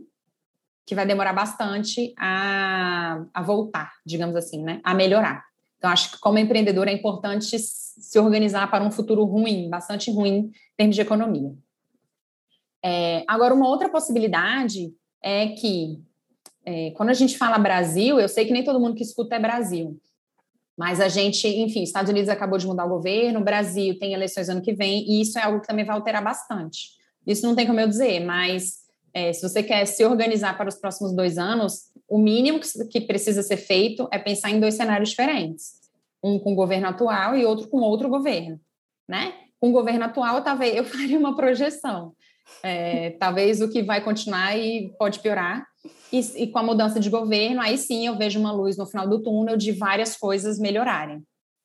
que 0.87 0.95
vai 0.95 1.07
demorar 1.07 1.33
bastante 1.33 2.13
a, 2.19 3.25
a 3.33 3.43
voltar, 3.43 3.93
digamos 4.05 4.37
assim, 4.37 4.63
né? 4.63 4.81
a 4.85 4.93
melhorar. 4.93 5.43
Então, 5.79 5.91
acho 5.91 6.13
que 6.13 6.21
como 6.21 6.39
empreendedor 6.39 6.89
é 6.89 6.93
importante 6.93 7.59
se 7.59 8.19
organizar 8.19 8.71
para 8.71 8.85
um 8.85 8.91
futuro 8.91 9.25
ruim, 9.25 9.71
bastante 9.71 10.11
ruim 10.11 10.37
em 10.37 10.53
termos 10.77 10.95
de 10.95 11.03
economia. 11.03 11.55
É, 12.85 13.25
agora, 13.27 13.55
uma 13.55 13.69
outra 13.69 13.89
possibilidade 13.89 14.93
é 15.23 15.49
que, 15.49 16.03
é, 16.67 16.91
quando 16.91 17.09
a 17.11 17.15
gente 17.15 17.39
fala 17.39 17.59
Brasil, 17.59 18.21
eu 18.21 18.29
sei 18.29 18.45
que 18.45 18.53
nem 18.53 18.63
todo 18.63 18.79
mundo 18.79 18.95
que 18.95 19.03
escuta 19.03 19.37
é 19.37 19.41
Brasil, 19.41 19.99
mas 20.77 21.01
a 21.01 21.09
gente, 21.09 21.47
enfim, 21.47 21.83
Estados 21.83 22.11
Unidos 22.11 22.29
acabou 22.29 22.59
de 22.59 22.67
mudar 22.67 22.87
o 22.87 22.89
governo, 22.89 23.41
o 23.41 23.45
Brasil 23.45 23.99
tem 23.99 24.15
eleições 24.15 24.49
ano 24.49 24.63
que 24.63 24.73
vem, 24.73 25.05
e 25.09 25.21
isso 25.21 25.39
é 25.39 25.43
algo 25.43 25.61
que 25.61 25.67
também 25.67 25.85
vai 25.85 25.95
alterar 25.95 26.23
bastante. 26.23 26.91
Isso 27.27 27.47
não 27.47 27.55
tem 27.55 27.67
como 27.67 27.79
eu 27.79 27.89
dizer, 27.89 28.21
mas 28.21 28.83
é, 29.15 29.33
se 29.33 29.43
você 29.43 29.63
quer 29.63 29.85
se 29.87 30.05
organizar 30.05 30.57
para 30.57 30.69
os 30.69 30.77
próximos 30.77 31.15
dois 31.15 31.37
anos, 31.39 31.91
o 32.09 32.19
mínimo 32.19 32.61
que, 32.91 33.01
precisa 33.01 33.43
ser 33.43 33.59
feito 33.59 34.09
é 34.11 34.19
pensar 34.19 34.51
em 34.51 34.61
dois 34.61 34.75
cenários 34.75 35.11
diferentes. 35.11 35.81
Um 36.23 36.39
com 36.39 36.53
o 36.53 36.57
governo 36.57 36.89
atual 36.89 37.37
e 37.37 37.45
outro 37.45 37.69
com 37.69 37.79
outro 37.79 38.09
governo, 38.09 38.61
né? 39.09 39.35
Com 39.61 39.71
o 39.71 39.73
governo 39.73 40.05
atual, 40.05 40.43
talvez 40.43 40.75
eu 40.77 40.85
faria 40.85 41.19
uma 41.19 41.37
projeção. 41.37 42.15
É, 42.63 43.11
talvez 43.11 43.61
o 43.61 43.69
que 43.69 43.83
vai 43.83 44.03
continuar 44.03 44.57
e 44.57 44.93
pode 44.99 45.21
piorar, 45.21 45.65
e, 46.13 46.21
e, 46.43 46.47
com 46.49 46.59
a 46.59 46.63
mudança 46.63 47.01
de 47.01 47.11
governo, 47.11 47.61
aí 47.61 47.77
sim 47.79 48.07
eu 48.07 48.17
vejo 48.17 48.39
uma 48.39 48.53
luz 48.53 48.77
no 48.77 48.87
final 48.87 49.09
do 49.09 49.23
túnel 49.23 49.57
de 49.57 49.73
várias 49.73 50.17
coisas 50.17 50.59
melhorarem. 50.59 51.23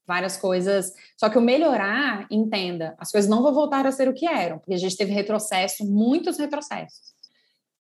Várias 0.08 0.38
coisas. 0.38 0.94
Só 1.18 1.30
que 1.30 1.38
o 1.38 1.42
melhorar, 1.42 2.26
entenda, 2.32 2.96
as 2.98 3.12
coisas 3.12 3.30
não 3.30 3.44
vão 3.44 3.54
voltar 3.54 3.86
a 3.86 3.92
ser 3.92 4.08
o 4.08 4.14
que 4.14 4.26
eram, 4.26 4.58
porque 4.58 4.74
a 4.74 4.78
gente 4.78 4.96
teve 4.96 5.12
retrocesso, 5.12 5.86
muitos 5.86 6.38
retrocessos. 6.38 7.14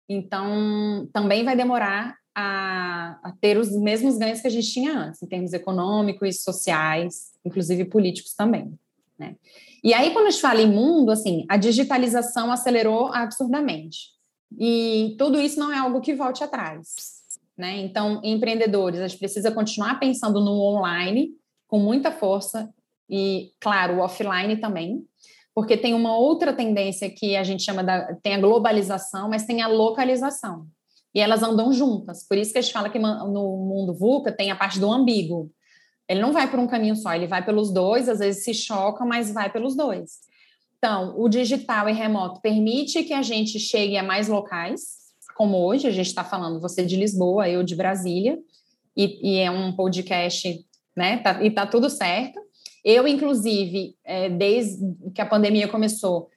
Então, 0.08 1.08
também 1.12 1.44
vai 1.44 1.56
demorar 1.56 2.16
a, 2.34 3.18
a 3.22 3.32
ter 3.40 3.56
os 3.56 3.70
mesmos 3.72 4.18
ganhos 4.18 4.40
que 4.40 4.46
a 4.46 4.50
gente 4.50 4.70
tinha 4.70 4.92
antes, 4.92 5.22
em 5.22 5.26
termos 5.26 5.52
econômicos 5.52 6.42
sociais, 6.42 7.30
inclusive 7.44 7.86
políticos 7.86 8.34
também. 8.34 8.78
Né? 9.18 9.36
E 9.82 9.94
aí, 9.94 10.12
quando 10.12 10.26
a 10.26 10.30
gente 10.30 10.42
fala 10.42 10.60
em 10.60 10.70
mundo, 10.70 11.10
assim, 11.10 11.46
a 11.48 11.56
digitalização 11.56 12.52
acelerou 12.52 13.12
absurdamente. 13.12 14.19
E 14.58 15.14
tudo 15.18 15.40
isso 15.40 15.58
não 15.58 15.72
é 15.72 15.78
algo 15.78 16.00
que 16.00 16.14
volte 16.14 16.42
atrás. 16.42 17.20
Né? 17.56 17.78
Então, 17.80 18.20
empreendedores, 18.24 19.00
a 19.00 19.08
gente 19.08 19.18
precisa 19.18 19.50
continuar 19.50 20.00
pensando 20.00 20.40
no 20.40 20.60
online 20.62 21.32
com 21.68 21.78
muita 21.78 22.10
força 22.10 22.72
e, 23.08 23.52
claro, 23.60 23.96
o 23.96 24.00
offline 24.00 24.56
também, 24.56 25.04
porque 25.54 25.76
tem 25.76 25.94
uma 25.94 26.16
outra 26.16 26.52
tendência 26.52 27.10
que 27.10 27.36
a 27.36 27.42
gente 27.44 27.62
chama 27.62 27.84
da 27.84 28.14
tem 28.22 28.34
a 28.34 28.40
globalização, 28.40 29.28
mas 29.28 29.44
tem 29.44 29.60
a 29.62 29.68
localização. 29.68 30.66
e 31.14 31.20
elas 31.20 31.42
andam 31.42 31.72
juntas. 31.72 32.26
Por 32.26 32.38
isso 32.38 32.52
que 32.52 32.58
a 32.58 32.62
gente 32.62 32.72
fala 32.72 32.88
que 32.88 32.98
no 32.98 33.56
mundo 33.56 33.94
VUCA 33.94 34.30
tem 34.32 34.50
a 34.50 34.56
parte 34.56 34.78
do 34.78 34.90
ambíguo. 34.90 35.50
Ele 36.08 36.20
não 36.20 36.32
vai 36.32 36.50
por 36.50 36.58
um 36.58 36.66
caminho 36.66 36.96
só, 36.96 37.14
ele 37.14 37.26
vai 37.26 37.44
pelos 37.44 37.72
dois, 37.72 38.08
às 38.08 38.20
vezes 38.20 38.44
se 38.44 38.54
choca, 38.54 39.04
mas 39.04 39.32
vai 39.32 39.50
pelos 39.50 39.76
dois. 39.76 40.29
Então, 40.82 41.14
o 41.20 41.28
digital 41.28 41.90
e 41.90 41.92
remoto 41.92 42.40
permite 42.40 43.04
que 43.04 43.12
a 43.12 43.20
gente 43.20 43.60
chegue 43.60 43.98
a 43.98 44.02
mais 44.02 44.28
locais, 44.28 45.12
como 45.36 45.58
hoje, 45.58 45.86
a 45.86 45.90
gente 45.90 46.06
está 46.06 46.24
falando, 46.24 46.58
você 46.58 46.86
de 46.86 46.96
Lisboa, 46.96 47.46
eu 47.46 47.62
de 47.62 47.76
Brasília, 47.76 48.38
e, 48.96 49.34
e 49.34 49.38
é 49.38 49.50
um 49.50 49.76
podcast, 49.76 50.66
né? 50.96 51.18
Tá, 51.18 51.44
e 51.44 51.50
tá 51.50 51.66
tudo 51.66 51.90
certo. 51.90 52.40
Eu, 52.82 53.06
inclusive, 53.06 53.94
é, 54.02 54.30
desde 54.30 54.82
que 55.14 55.20
a 55.20 55.26
pandemia 55.26 55.68
começou, 55.68 56.30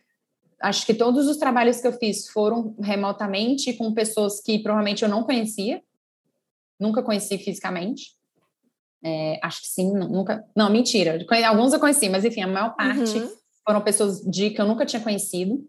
acho 0.61 0.85
que 0.85 0.93
todos 0.93 1.25
os 1.29 1.37
trabalhos 1.37 1.79
que 1.79 1.87
eu 1.87 1.93
fiz 1.93 2.27
foram 2.27 2.75
remotamente 2.81 3.71
com 3.71 3.93
pessoas 3.93 4.41
que 4.41 4.59
provavelmente 4.59 5.03
eu 5.03 5.09
não 5.09 5.23
conhecia, 5.23 5.81
nunca 6.77 7.01
conheci 7.01 7.37
fisicamente. 7.37 8.13
É, 9.01 9.39
acho 9.41 9.61
que 9.61 9.67
sim, 9.67 9.89
nunca. 9.93 10.45
Não, 10.53 10.69
mentira. 10.69 11.25
Alguns 11.47 11.71
eu 11.71 11.79
conheci, 11.79 12.09
mas 12.09 12.25
enfim, 12.25 12.41
a 12.41 12.47
maior 12.47 12.75
parte 12.75 13.17
uhum. 13.17 13.42
Foram 13.65 13.81
pessoas 13.81 14.21
de 14.21 14.49
que 14.49 14.61
eu 14.61 14.67
nunca 14.67 14.85
tinha 14.85 15.01
conhecido. 15.01 15.65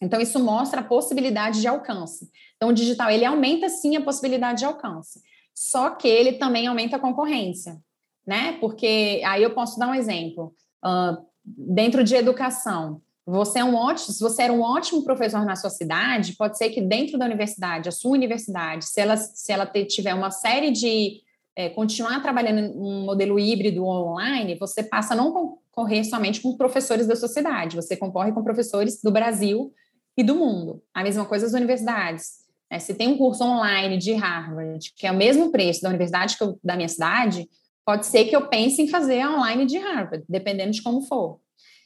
Então, 0.00 0.20
isso 0.20 0.38
mostra 0.38 0.80
a 0.80 0.84
possibilidade 0.84 1.60
de 1.60 1.68
alcance. 1.68 2.30
Então, 2.56 2.70
o 2.70 2.72
digital, 2.72 3.10
ele 3.10 3.24
aumenta 3.24 3.68
sim 3.68 3.96
a 3.96 4.02
possibilidade 4.02 4.60
de 4.60 4.64
alcance. 4.64 5.20
Só 5.54 5.90
que 5.90 6.08
ele 6.08 6.34
também 6.34 6.66
aumenta 6.66 6.96
a 6.96 7.00
concorrência, 7.00 7.78
né? 8.26 8.56
Porque 8.60 9.20
aí 9.26 9.42
eu 9.42 9.50
posso 9.50 9.78
dar 9.78 9.88
um 9.88 9.94
exemplo. 9.94 10.54
Uh, 10.84 11.22
dentro 11.44 12.02
de 12.02 12.14
educação, 12.14 13.02
você 13.26 13.58
é 13.60 13.64
um 13.64 13.74
ótimo, 13.74 14.12
se 14.12 14.20
você 14.20 14.42
era 14.42 14.52
um 14.52 14.62
ótimo 14.62 15.04
professor 15.04 15.44
na 15.44 15.54
sua 15.54 15.70
cidade, 15.70 16.34
pode 16.34 16.56
ser 16.56 16.70
que 16.70 16.80
dentro 16.80 17.18
da 17.18 17.26
universidade, 17.26 17.88
a 17.88 17.92
sua 17.92 18.12
universidade, 18.12 18.86
se 18.86 19.00
ela, 19.00 19.16
se 19.16 19.52
ela 19.52 19.66
tiver 19.66 20.14
uma 20.14 20.30
série 20.30 20.70
de 20.70 21.20
é, 21.54 21.68
continuar 21.68 22.22
trabalhando 22.22 22.76
um 22.76 23.04
modelo 23.04 23.38
híbrido 23.38 23.84
online, 23.84 24.54
você 24.54 24.82
passa 24.82 25.14
a 25.14 25.16
não 25.16 25.58
concorrer 25.80 26.04
somente 26.04 26.40
com 26.40 26.56
professores 26.56 27.06
da 27.06 27.16
sua 27.16 27.28
cidade, 27.28 27.76
você 27.76 27.96
concorre 27.96 28.32
com 28.32 28.42
professores 28.42 29.00
do 29.02 29.10
Brasil 29.10 29.72
e 30.16 30.22
do 30.22 30.34
mundo. 30.34 30.82
A 30.92 31.02
mesma 31.02 31.24
coisa 31.24 31.46
as 31.46 31.54
universidades. 31.54 32.40
Né? 32.70 32.78
Se 32.78 32.94
tem 32.94 33.08
um 33.08 33.16
curso 33.16 33.42
online 33.42 33.96
de 33.96 34.12
Harvard, 34.12 34.92
que 34.94 35.06
é 35.06 35.12
o 35.12 35.16
mesmo 35.16 35.50
preço 35.50 35.80
da 35.80 35.88
universidade 35.88 36.36
eu, 36.40 36.58
da 36.62 36.76
minha 36.76 36.88
cidade, 36.88 37.48
pode 37.84 38.06
ser 38.06 38.26
que 38.26 38.36
eu 38.36 38.46
pense 38.48 38.82
em 38.82 38.88
fazer 38.88 39.26
online 39.26 39.64
de 39.64 39.78
Harvard, 39.78 40.24
dependendo 40.28 40.72
de 40.72 40.82
como 40.82 41.00
for. 41.02 41.40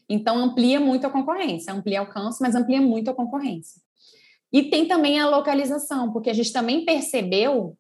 Então, 0.09 0.37
amplia 0.39 0.81
muito 0.81 1.07
a 1.07 1.11
concorrência, 1.11 1.73
amplia 1.73 2.03
o 2.03 2.07
alcance, 2.07 2.43
mas 2.43 2.55
amplia 2.55 2.81
muito 2.81 3.11
a 3.11 3.15
concorrência. 3.15 3.81
E 4.53 4.65
tem 4.65 4.87
também 4.87 5.19
a 5.19 5.29
localização, 5.29 6.13
porque 6.13 6.31
a 6.31 6.35
gente 6.35 6.53
também 6.53 6.85
percebeu 6.85 7.77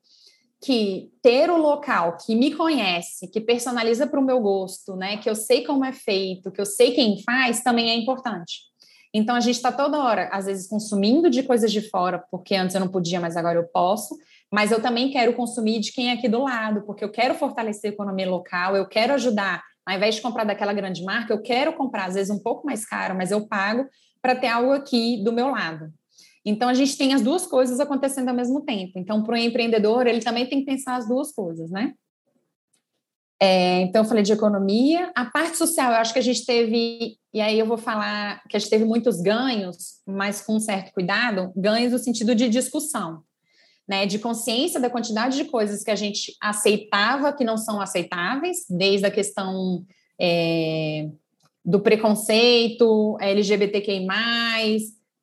que 0.65 1.11
ter 1.23 1.51
o 1.51 1.57
local 1.57 2.17
que 2.17 2.35
me 2.35 2.55
conhece, 2.55 3.29
que 3.29 3.41
personaliza 3.41 4.07
para 4.07 4.21
o 4.21 4.25
meu 4.25 4.41
gosto, 4.41 4.97
né, 4.97 5.17
que 5.19 5.29
eu 5.29 5.35
sei 5.35 5.65
como 5.65 5.85
é 5.85 5.93
feito, 5.93 6.51
que 6.51 6.61
eu 6.61 6.67
sei 6.67 6.93
quem 6.93 7.23
faz, 7.23 7.63
também 7.63 7.91
é 7.91 7.95
importante. 7.95 8.61
Então, 9.13 9.37
a 9.37 9.41
gente 9.41 9.57
está 9.57 9.71
toda 9.71 10.03
hora, 10.03 10.29
às 10.33 10.47
vezes, 10.47 10.69
consumindo 10.69 11.31
de 11.31 11.43
coisas 11.43 11.71
de 11.71 11.89
fora, 11.89 12.25
porque 12.31 12.55
antes 12.55 12.75
eu 12.75 12.81
não 12.81 12.89
podia, 12.89 13.21
mas 13.21 13.37
agora 13.37 13.59
eu 13.59 13.65
posso, 13.65 14.17
mas 14.53 14.73
eu 14.73 14.83
também 14.83 15.11
quero 15.11 15.35
consumir 15.35 15.81
de 15.81 15.93
quem 15.93 16.11
é 16.11 16.15
aqui 16.15 16.29
do 16.29 16.43
lado, 16.43 16.83
porque 16.85 17.05
eu 17.05 17.11
quero 17.11 17.35
fortalecer 17.35 17.91
a 17.91 17.95
economia 17.95 18.29
local, 18.29 18.75
eu 18.75 18.89
quero 18.89 19.13
ajudar 19.15 19.63
ao 19.87 19.95
invés 19.95 20.15
de 20.15 20.23
comprar 20.23 20.45
daquela 20.45 20.73
grande 20.73 21.05
marca, 21.05 21.33
eu 21.33 21.43
quero 21.43 21.75
comprar, 21.75 22.07
às 22.07 22.15
vezes, 22.15 22.35
um 22.35 22.43
pouco 22.43 22.67
mais 22.67 22.87
caro, 22.87 23.15
mas 23.15 23.31
eu 23.31 23.47
pago 23.47 23.87
para 24.23 24.35
ter 24.35 24.49
algo 24.49 24.73
aqui 24.73 25.23
do 25.23 25.33
meu 25.33 25.51
lado. 25.51 25.93
Então, 26.45 26.69
a 26.69 26.75
gente 26.75 26.97
tem 26.97 27.15
as 27.15 27.23
duas 27.23 27.47
coisas 27.47 27.81
acontecendo 27.81 28.29
ao 28.29 28.35
mesmo 28.35 28.61
tempo. 28.61 28.99
Então, 28.99 29.23
para 29.23 29.35
o 29.35 29.39
empreendedor, 29.39 30.07
ele 30.07 30.21
também 30.21 30.47
tem 30.47 30.61
que 30.61 30.67
pensar 30.67 30.97
as 30.97 31.09
duas 31.09 31.33
coisas, 31.33 31.71
né? 31.71 31.95
É, 33.41 33.81
então, 33.81 34.03
eu 34.03 34.09
falei 34.09 34.23
de 34.23 34.33
economia. 34.33 35.11
A 35.15 35.25
parte 35.25 35.57
social, 35.57 35.93
eu 35.93 35.99
acho 35.99 36.13
que 36.13 36.19
a 36.19 36.23
gente 36.23 36.45
teve, 36.45 37.17
e 37.33 37.41
aí 37.41 37.59
eu 37.59 37.67
vou 37.67 37.79
falar 37.79 38.43
que 38.49 38.57
a 38.57 38.61
gente 38.61 38.71
teve 38.71 38.85
muitos 38.85 39.21
ganhos, 39.21 40.01
mas 40.07 40.41
com 40.43 40.57
um 40.57 40.61
certo 40.61 40.93
cuidado 40.93 41.53
ganhos 41.57 41.93
no 41.93 41.99
sentido 41.99 42.35
de 42.35 42.49
discussão 42.49 43.23
né, 43.87 44.07
de 44.07 44.19
consciência 44.19 44.81
da 44.81 44.91
quantidade 44.91 45.37
de 45.37 45.45
coisas 45.45 45.85
que 45.85 45.91
a 45.91 45.97
gente 45.97 46.35
aceitava 46.41 47.33
que 47.33 47.45
não 47.45 47.57
são 47.57 47.81
aceitáveis, 47.81 48.65
desde 48.69 49.07
a 49.07 49.11
questão 49.11 49.85
é, 50.19 51.09
do 51.65 51.81
preconceito, 51.81 53.17
LGBTQI+, 53.21 54.07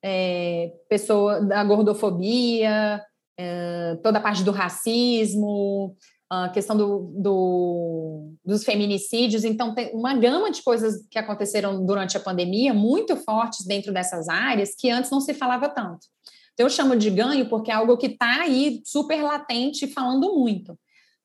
é, 0.02 0.72
pessoa 0.88 1.40
da 1.40 1.62
gordofobia, 1.62 3.02
é, 3.38 3.98
toda 4.02 4.18
a 4.18 4.22
parte 4.22 4.42
do 4.42 4.50
racismo, 4.50 5.96
a 6.28 6.48
questão 6.48 6.76
do, 6.76 7.12
do, 7.14 8.32
dos 8.44 8.64
feminicídios. 8.64 9.44
Então, 9.44 9.74
tem 9.74 9.94
uma 9.94 10.14
gama 10.14 10.50
de 10.50 10.62
coisas 10.62 11.06
que 11.10 11.18
aconteceram 11.18 11.84
durante 11.84 12.16
a 12.16 12.20
pandemia, 12.20 12.72
muito 12.72 13.16
fortes 13.16 13.66
dentro 13.66 13.92
dessas 13.92 14.28
áreas, 14.28 14.74
que 14.74 14.90
antes 14.90 15.10
não 15.10 15.20
se 15.20 15.34
falava 15.34 15.68
tanto. 15.68 16.06
Então, 16.54 16.66
eu 16.66 16.70
chamo 16.70 16.96
de 16.96 17.10
ganho 17.10 17.48
porque 17.48 17.70
é 17.70 17.74
algo 17.74 17.96
que 17.96 18.06
está 18.06 18.42
aí 18.42 18.80
super 18.84 19.22
latente, 19.22 19.86
falando 19.86 20.34
muito. 20.34 20.78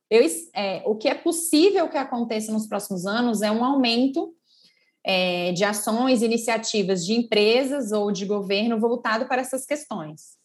Eu, 0.10 0.26
é, 0.54 0.84
o 0.86 0.96
que 0.96 1.10
é 1.10 1.16
possível 1.16 1.90
que 1.90 1.98
aconteça 1.98 2.52
nos 2.52 2.68
próximos 2.68 3.06
anos 3.06 3.42
é 3.42 3.52
um 3.52 3.64
aumento 3.64 4.34
é, 5.08 5.54
de 5.54 5.64
ações, 5.64 6.22
iniciativas 6.22 7.06
de 7.06 7.14
empresas 7.14 7.94
ou 7.94 8.12
de 8.12 8.26
governo 8.26 8.78
voltado 8.78 9.26
para 9.26 9.42
essas 9.42 9.66
questões. 9.66 10.36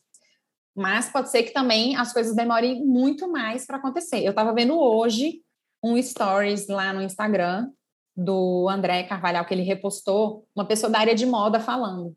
Mas 0.75 1.11
pode 1.11 1.31
ser 1.31 1.43
que 1.43 1.53
também 1.53 1.97
as 1.97 2.13
coisas 2.13 2.37
demorem 2.37 2.87
muito 2.87 3.29
mais 3.29 3.67
para 3.67 3.77
acontecer. 3.77 4.23
Eu 4.23 4.31
estava 4.31 4.55
vendo 4.55 4.79
hoje 4.79 5.41
um 5.83 6.01
stories 6.01 6.69
lá 6.69 6.93
no 6.93 7.03
Instagram 7.03 7.69
do 8.17 8.69
André 8.69 9.03
Carvalhal, 9.03 9.45
que 9.45 9.53
ele 9.53 9.63
repostou, 9.63 10.47
uma 10.55 10.65
pessoa 10.65 10.89
da 10.89 11.01
área 11.01 11.15
de 11.15 11.27
moda 11.27 11.59
falando 11.59 12.17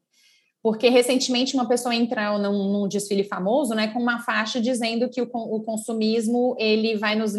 porque 0.61 0.89
recentemente 0.89 1.53
uma 1.53 1.67
pessoa 1.67 1.93
entrou 1.93 2.39
num, 2.39 2.71
num, 2.71 2.87
desfile 2.87 3.23
famoso, 3.23 3.75
né, 3.75 3.89
com 3.89 3.99
uma 3.99 4.21
faixa 4.21 4.59
dizendo 4.59 5.07
que 5.07 5.21
o, 5.21 5.29
o, 5.31 5.61
consumismo 5.61 6.55
ele 6.57 6.97
vai 6.97 7.15
nos, 7.15 7.33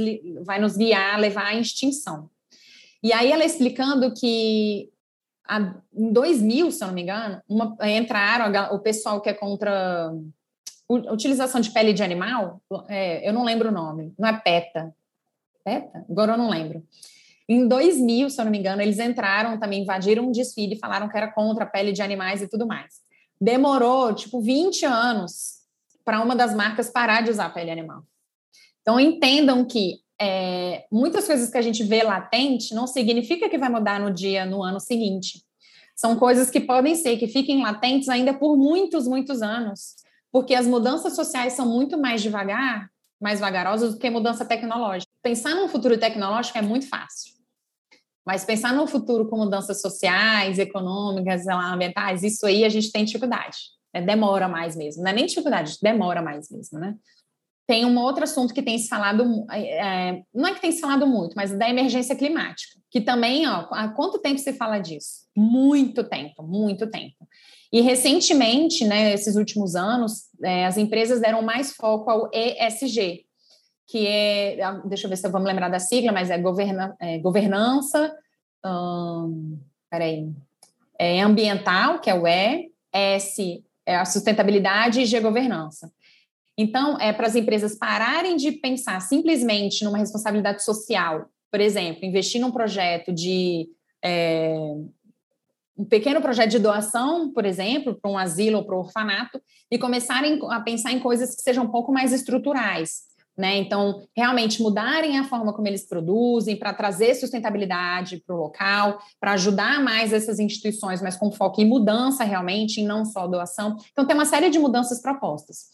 vai 0.45 0.61
nos 0.61 0.77
guiar, 0.77 1.19
levar 1.19 1.47
à 1.47 1.55
extinção. 1.57 2.31
E 3.03 3.13
aí 3.13 3.33
ela 3.33 3.45
explicando 3.45 4.15
que 4.15 4.91
a, 5.49 5.75
em 5.95 6.13
2000, 6.13 6.71
se 6.71 6.83
eu 6.83 6.89
não 6.89 6.95
me 6.95 7.03
engano, 7.03 7.41
uma, 7.49 7.77
entraram 7.83 8.75
o 8.75 8.79
pessoal 8.79 9.21
que 9.21 9.29
é 9.29 9.35
contra 9.35 10.13
a 10.89 11.13
utilização 11.13 11.61
de 11.61 11.71
pele 11.71 11.93
de 11.93 12.03
animal, 12.03 12.61
é, 12.89 13.29
eu 13.29 13.33
não 13.33 13.45
lembro 13.45 13.69
o 13.69 13.73
nome, 13.73 14.15
não 14.19 14.29
é 14.29 14.39
PETA, 14.39 14.95
PETA? 15.65 16.05
Agora 16.09 16.33
eu 16.33 16.39
não 16.39 16.49
lembro. 16.49 16.85
Em 17.49 17.67
2000, 17.67 18.31
se 18.31 18.41
eu 18.41 18.45
não 18.45 18.53
me 18.53 18.59
engano, 18.59 18.83
eles 18.83 18.99
entraram 18.99 19.59
também, 19.59 19.83
invadiram 19.83 20.27
um 20.27 20.33
desfile, 20.33 20.79
falaram 20.79 21.09
que 21.09 21.17
era 21.17 21.31
contra 21.31 21.65
a 21.65 21.67
pele 21.67 21.93
de 21.93 22.03
animais 22.03 22.43
e 22.43 22.49
tudo 22.49 22.67
mais 22.67 23.07
demorou 23.41 24.15
tipo 24.15 24.41
20 24.41 24.85
anos 24.87 25.57
para 26.05 26.23
uma 26.23 26.35
das 26.35 26.55
marcas 26.55 26.91
parar 26.91 27.23
de 27.23 27.31
usar 27.31 27.53
pele 27.53 27.71
animal. 27.71 28.03
Então 28.81 28.99
entendam 28.99 29.65
que 29.65 30.01
é, 30.21 30.87
muitas 30.91 31.27
coisas 31.27 31.51
que 31.51 31.59
a 31.59 31.63
gente 31.63 31.85
vê 31.85 32.03
latente 32.03 32.75
não 32.75 32.87
significa 32.87 33.49
que 33.49 33.59
vai 33.59 33.69
mudar 33.69 34.01
no 34.01 34.13
dia, 34.13 34.47
no 34.47 34.63
ano 34.63 34.81
seguinte. 34.81 35.43
São 35.95 36.17
coisas 36.17 36.51
que 36.51 36.61
podem 36.61 36.95
ser 36.95 37.17
que 37.17 37.27
fiquem 37.27 37.63
latentes 37.63 38.09
ainda 38.09 38.35
por 38.35 38.57
muitos, 38.57 39.07
muitos 39.07 39.43
anos, 39.43 39.97
porque 40.31 40.55
as 40.55 40.67
mudanças 40.67 41.15
sociais 41.15 41.55
são 41.55 41.67
muito 41.67 41.97
mais 41.99 42.23
devagar, 42.23 42.91
mais 43.21 43.41
vagarosas 43.41 43.95
do 43.95 43.99
que 43.99 44.11
mudança 44.11 44.45
tecnológica. 44.45 45.11
Pensar 45.23 45.55
num 45.55 45.69
futuro 45.69 45.99
tecnológico 45.99 46.59
é 46.59 46.63
muito 46.63 46.89
fácil. 46.89 47.35
Mas 48.27 48.45
pensar 48.45 48.75
no 48.75 48.87
futuro 48.87 49.29
com 49.29 49.37
mudanças 49.37 49.81
sociais, 49.81 50.59
econômicas, 50.59 51.47
ambientais, 51.47 52.23
isso 52.23 52.45
aí 52.45 52.65
a 52.65 52.69
gente 52.69 52.91
tem 52.91 53.05
dificuldade. 53.05 53.57
Né? 53.95 54.03
Demora 54.03 54.49
mais 54.49 54.77
mesmo. 54.77 55.03
Não 55.03 55.11
é 55.11 55.15
nem 55.15 55.27
dificuldade, 55.27 55.79
demora 55.81 56.21
mais 56.21 56.51
mesmo, 56.51 56.79
né? 56.79 56.97
Tem 57.67 57.85
um 57.85 57.99
outro 57.99 58.23
assunto 58.25 58.55
que 58.55 58.63
tem 58.63 58.79
se 58.79 58.89
falado, 58.89 59.45
é, 59.51 60.23
não 60.33 60.49
é 60.49 60.55
que 60.55 60.61
tem 60.61 60.71
se 60.71 60.81
falado 60.81 61.07
muito, 61.07 61.35
mas 61.35 61.57
da 61.59 61.69
emergência 61.69 62.15
climática, 62.15 62.81
que 62.91 63.01
também, 63.01 63.47
ó, 63.49 63.67
há 63.73 63.89
quanto 63.89 64.21
tempo 64.21 64.39
se 64.39 64.53
fala 64.53 64.79
disso? 64.79 65.27
Muito 65.37 66.05
tempo, 66.05 66.45
muito 66.45 66.87
tempo. 66.89 67.27
E 67.73 67.81
recentemente, 67.81 68.85
né, 68.85 69.13
esses 69.13 69.35
últimos 69.35 69.75
anos, 69.75 70.27
é, 70.45 70.65
as 70.65 70.77
empresas 70.77 71.21
deram 71.21 71.43
mais 71.43 71.75
foco 71.75 72.09
ao 72.09 72.31
ESG, 72.33 73.25
que 73.89 74.07
é, 74.07 74.63
ah, 74.63 74.83
deixa 74.85 75.07
eu 75.07 75.11
ver 75.11 75.17
se 75.17 75.27
eu 75.27 75.33
vou 75.33 75.41
me 75.41 75.47
lembrar 75.47 75.69
da 75.69 75.81
sigla, 75.81 76.13
mas 76.13 76.31
é, 76.31 76.39
governa, 76.39 76.97
é 77.01 77.19
governança, 77.19 78.15
hum, 78.65 79.59
peraí, 79.91 80.29
é 80.99 81.21
ambiental, 81.21 82.01
que 82.01 82.09
é 82.09 82.15
o 82.15 82.27
E, 82.27 82.71
S 82.93 83.65
é 83.87 83.97
a 83.97 84.05
sustentabilidade 84.05 85.01
e 85.01 85.07
G 85.07 85.21
governança. 85.21 85.91
Então, 86.59 86.99
é 86.99 87.13
para 87.13 87.27
as 87.27 87.35
empresas 87.35 87.75
pararem 87.75 88.37
de 88.37 88.53
pensar 88.53 89.01
simplesmente 89.01 89.85
numa 89.85 89.99
responsabilidade 89.99 90.63
social, 90.63 91.29
por 91.51 91.61
exemplo, 91.61 92.05
investir 92.05 92.41
num 92.41 92.51
projeto 92.51 93.13
de 93.13 93.69
é, 94.03 94.57
um 95.77 95.85
pequeno 95.85 96.21
projeto 96.23 96.51
de 96.51 96.59
doação, 96.59 97.31
por 97.33 97.45
exemplo, 97.45 97.95
para 97.95 98.11
um 98.11 98.17
asilo 98.17 98.59
ou 98.59 98.65
para 98.65 98.77
um 98.77 98.81
orfanato, 98.81 99.41
e 99.71 99.79
começarem 99.79 100.39
a 100.51 100.61
pensar 100.61 100.93
em 100.93 100.99
coisas 100.99 101.35
que 101.35 101.43
sejam 101.43 101.65
um 101.65 101.71
pouco 101.71 101.93
mais 101.93 102.13
estruturais. 102.13 103.05
Né? 103.37 103.59
Então, 103.59 104.03
realmente 104.17 104.63
mudarem 104.63 105.19
a 105.19 105.25
forma 105.25 105.53
como 105.53 105.69
eles 105.69 105.87
produzem 105.87 106.57
para 106.57 106.73
trazer 106.73 107.15
sustentabilidade 107.15 108.23
para 108.27 108.35
o 108.35 108.39
local, 108.39 108.99
para 109.21 109.33
ajudar 109.33 109.83
mais 109.83 110.15
essas 110.15 110.39
instituições, 110.39 111.03
mas 111.03 111.17
com 111.17 111.31
foco 111.31 111.61
em 111.61 111.67
mudança 111.67 112.25
realmente, 112.25 112.81
e 112.81 112.85
não 112.85 113.05
só 113.05 113.27
doação. 113.27 113.77
Então, 113.93 114.07
tem 114.07 114.17
uma 114.17 114.25
série 114.25 114.49
de 114.49 114.59
mudanças 114.59 115.03
propostas. 115.03 115.67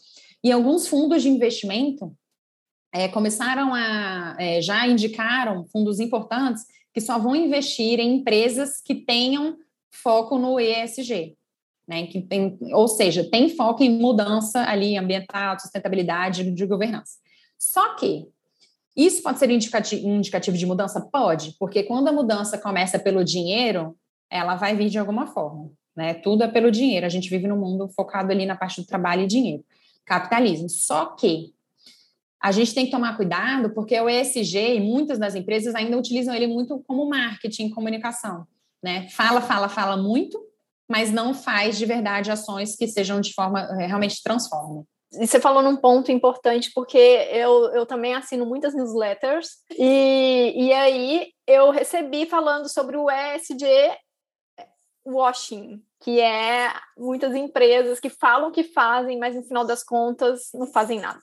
E 0.43 0.51
alguns 0.51 0.87
fundos 0.87 1.23
de 1.23 1.29
investimento 1.29 2.13
é, 2.91 3.07
começaram 3.07 3.73
a, 3.73 4.35
é, 4.37 4.61
já 4.61 4.85
indicaram 4.87 5.65
fundos 5.65 5.99
importantes 5.99 6.65
que 6.93 7.01
só 7.01 7.17
vão 7.17 7.35
investir 7.35 7.99
em 7.99 8.17
empresas 8.17 8.81
que 8.81 8.93
tenham 8.93 9.57
foco 9.89 10.37
no 10.37 10.59
ESG, 10.59 11.35
né? 11.87 12.05
Que 12.07 12.21
tem, 12.21 12.57
ou 12.71 12.87
seja, 12.87 13.23
tem 13.23 13.49
foco 13.49 13.83
em 13.83 13.89
mudança 13.89 14.63
ali 14.63 14.97
ambiental, 14.97 15.59
sustentabilidade 15.59 16.51
de 16.51 16.65
governança. 16.65 17.17
Só 17.57 17.95
que 17.95 18.27
isso 18.95 19.23
pode 19.23 19.39
ser 19.39 19.49
indicativo, 19.49 20.07
indicativo 20.07 20.57
de 20.57 20.65
mudança? 20.65 21.01
Pode, 21.01 21.55
porque 21.57 21.83
quando 21.83 22.09
a 22.09 22.11
mudança 22.11 22.57
começa 22.57 22.99
pelo 22.99 23.23
dinheiro, 23.23 23.97
ela 24.29 24.55
vai 24.55 24.75
vir 24.75 24.89
de 24.89 24.99
alguma 24.99 25.25
forma. 25.27 25.71
Né? 25.95 26.13
Tudo 26.15 26.43
é 26.43 26.47
pelo 26.47 26.71
dinheiro. 26.71 27.05
A 27.05 27.09
gente 27.09 27.29
vive 27.29 27.47
num 27.47 27.59
mundo 27.59 27.87
focado 27.89 28.31
ali 28.31 28.45
na 28.45 28.55
parte 28.55 28.81
do 28.81 28.87
trabalho 28.87 29.23
e 29.23 29.27
dinheiro. 29.27 29.63
Capitalismo. 30.05 30.69
Só 30.69 31.07
que 31.07 31.53
a 32.41 32.51
gente 32.51 32.75
tem 32.75 32.85
que 32.85 32.91
tomar 32.91 33.15
cuidado, 33.15 33.73
porque 33.73 33.99
o 33.99 34.09
ESG 34.09 34.75
e 34.75 34.79
muitas 34.81 35.17
das 35.17 35.33
empresas 35.33 35.73
ainda 35.75 35.97
utilizam 35.97 36.35
ele 36.35 36.47
muito 36.47 36.83
como 36.85 37.07
marketing, 37.07 37.69
comunicação. 37.69 38.45
Né? 38.83 39.07
Fala, 39.09 39.39
fala, 39.39 39.69
fala 39.69 39.95
muito, 39.95 40.37
mas 40.89 41.09
não 41.09 41.33
faz 41.33 41.77
de 41.77 41.85
verdade 41.85 42.29
ações 42.29 42.75
que 42.75 42.85
sejam 42.85 43.21
de 43.21 43.33
forma 43.33 43.61
eh, 43.61 43.87
realmente 43.87 44.21
transformam. 44.21 44.85
E 45.13 45.25
você 45.25 45.39
falou 45.39 45.61
num 45.61 45.77
ponto 45.77 46.11
importante, 46.11 46.71
porque 46.73 46.97
eu, 46.97 47.71
eu 47.71 47.85
também 47.85 48.13
assino 48.13 48.45
muitas 48.45 48.73
newsletters, 48.73 49.47
e, 49.77 50.53
e 50.55 50.73
aí 50.73 51.27
eu 51.47 51.69
recebi 51.69 52.25
falando 52.25 52.67
sobre 52.67 52.97
o 52.97 53.09
ESG 53.09 53.65
washing, 55.05 55.81
que 56.03 56.19
é 56.19 56.73
muitas 56.97 57.33
empresas 57.33 57.99
que 57.99 58.09
falam 58.09 58.51
que 58.51 58.63
fazem, 58.63 59.17
mas 59.17 59.35
no 59.35 59.43
final 59.43 59.65
das 59.65 59.83
contas 59.83 60.49
não 60.53 60.67
fazem 60.67 60.99
nada. 60.99 61.21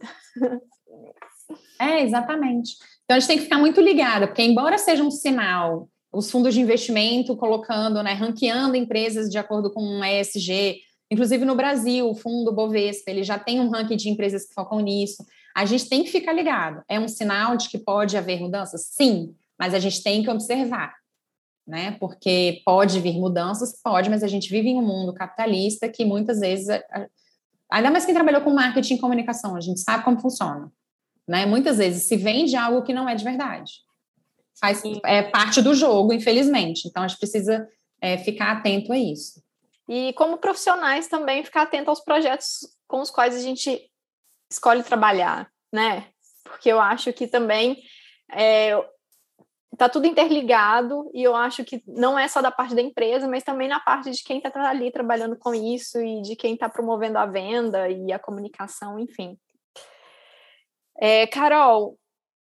É, 1.80 2.02
exatamente. 2.02 2.76
Então 3.04 3.16
a 3.16 3.20
gente 3.20 3.28
tem 3.28 3.36
que 3.38 3.44
ficar 3.44 3.58
muito 3.58 3.80
ligada, 3.80 4.26
porque 4.26 4.42
embora 4.42 4.78
seja 4.78 5.02
um 5.02 5.10
sinal, 5.10 5.88
os 6.12 6.30
fundos 6.30 6.54
de 6.54 6.60
investimento 6.60 7.36
colocando, 7.36 8.02
né, 8.02 8.12
ranqueando 8.12 8.76
empresas 8.76 9.28
de 9.28 9.36
acordo 9.36 9.72
com 9.72 9.82
um 9.82 10.04
ESG, 10.04 10.80
Inclusive 11.10 11.44
no 11.44 11.56
Brasil, 11.56 12.08
o 12.08 12.14
fundo 12.14 12.52
Bovespa, 12.52 13.10
ele 13.10 13.24
já 13.24 13.36
tem 13.36 13.58
um 13.58 13.68
ranking 13.68 13.96
de 13.96 14.08
empresas 14.08 14.46
que 14.46 14.54
focam 14.54 14.78
nisso. 14.78 15.26
A 15.56 15.64
gente 15.64 15.88
tem 15.88 16.04
que 16.04 16.10
ficar 16.10 16.32
ligado. 16.32 16.82
É 16.88 17.00
um 17.00 17.08
sinal 17.08 17.56
de 17.56 17.68
que 17.68 17.78
pode 17.78 18.16
haver 18.16 18.40
mudanças? 18.40 18.86
Sim, 18.92 19.34
mas 19.58 19.74
a 19.74 19.80
gente 19.80 20.02
tem 20.04 20.22
que 20.22 20.30
observar, 20.30 20.94
né? 21.66 21.92
Porque 22.00 22.62
pode 22.64 23.00
vir 23.00 23.18
mudanças, 23.18 23.80
pode, 23.82 24.10
mas 24.10 24.22
a 24.22 24.28
gente 24.28 24.50
vive 24.50 24.68
em 24.68 24.78
um 24.78 24.86
mundo 24.86 25.14
capitalista 25.14 25.88
que 25.88 26.04
muitas 26.04 26.40
vezes, 26.40 26.68
ainda 27.70 27.90
mais 27.90 28.04
quem 28.04 28.14
trabalhou 28.14 28.42
com 28.42 28.50
marketing 28.50 28.94
e 28.94 28.98
comunicação, 28.98 29.56
a 29.56 29.60
gente 29.60 29.80
sabe 29.80 30.04
como 30.04 30.20
funciona, 30.20 30.70
né? 31.26 31.46
Muitas 31.46 31.78
vezes 31.78 32.04
se 32.04 32.16
vende 32.16 32.56
algo 32.56 32.82
que 32.82 32.94
não 32.94 33.08
é 33.08 33.14
de 33.14 33.24
verdade. 33.24 33.72
Faz, 34.60 34.82
é 35.04 35.22
parte 35.22 35.62
do 35.62 35.74
jogo, 35.74 36.12
infelizmente. 36.12 36.86
Então 36.86 37.02
a 37.02 37.08
gente 37.08 37.18
precisa 37.18 37.66
é, 38.00 38.18
ficar 38.18 38.52
atento 38.52 38.92
a 38.92 38.98
isso. 38.98 39.42
E 39.88 40.12
como 40.12 40.38
profissionais 40.38 41.08
também 41.08 41.42
ficar 41.42 41.62
atento 41.62 41.90
aos 41.90 42.00
projetos 42.00 42.60
com 42.86 43.00
os 43.00 43.10
quais 43.10 43.34
a 43.34 43.40
gente 43.40 43.90
escolhe 44.50 44.82
trabalhar, 44.82 45.50
né? 45.72 46.06
Porque 46.44 46.68
eu 46.68 46.80
acho 46.80 47.12
que 47.12 47.26
também 47.26 47.80
é, 48.32 48.72
tá 49.76 49.88
tudo 49.88 50.06
interligado 50.06 51.10
e 51.14 51.22
eu 51.22 51.34
acho 51.34 51.64
que 51.64 51.82
não 51.86 52.18
é 52.18 52.26
só 52.26 52.42
da 52.42 52.50
parte 52.50 52.74
da 52.74 52.82
empresa, 52.82 53.28
mas 53.28 53.44
também 53.44 53.68
na 53.68 53.80
parte 53.80 54.10
de 54.10 54.22
quem 54.22 54.38
está 54.38 54.68
ali 54.68 54.90
trabalhando 54.90 55.36
com 55.36 55.54
isso 55.54 56.00
e 56.00 56.22
de 56.22 56.36
quem 56.36 56.54
está 56.54 56.68
promovendo 56.68 57.18
a 57.18 57.26
venda 57.26 57.88
e 57.88 58.12
a 58.12 58.18
comunicação, 58.18 58.98
enfim. 58.98 59.38
É, 61.00 61.26
Carol, 61.28 61.98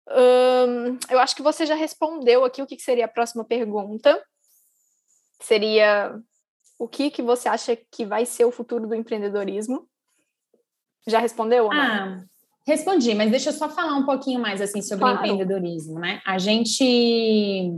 hum, 0.08 0.98
eu 1.10 1.18
acho 1.18 1.34
que 1.34 1.42
você 1.42 1.66
já 1.66 1.74
respondeu 1.74 2.44
aqui 2.44 2.62
o 2.62 2.66
que 2.66 2.78
seria 2.78 3.04
a 3.06 3.08
próxima 3.08 3.44
pergunta. 3.44 4.22
Seria 5.40 6.18
o 6.78 6.88
que, 6.88 7.10
que 7.10 7.22
você 7.22 7.48
acha 7.48 7.76
que 7.76 8.06
vai 8.06 8.24
ser 8.24 8.44
o 8.44 8.52
futuro 8.52 8.86
do 8.86 8.94
empreendedorismo? 8.94 9.88
Já 11.06 11.18
respondeu? 11.18 11.70
Ah, 11.70 12.24
respondi, 12.66 13.14
mas 13.14 13.30
deixa 13.30 13.50
eu 13.50 13.54
só 13.54 13.68
falar 13.68 13.96
um 13.96 14.04
pouquinho 14.04 14.40
mais 14.40 14.60
assim 14.60 14.82
sobre 14.82 15.04
claro. 15.04 15.18
empreendedorismo, 15.18 15.98
né? 15.98 16.20
A 16.26 16.36
gente. 16.38 17.72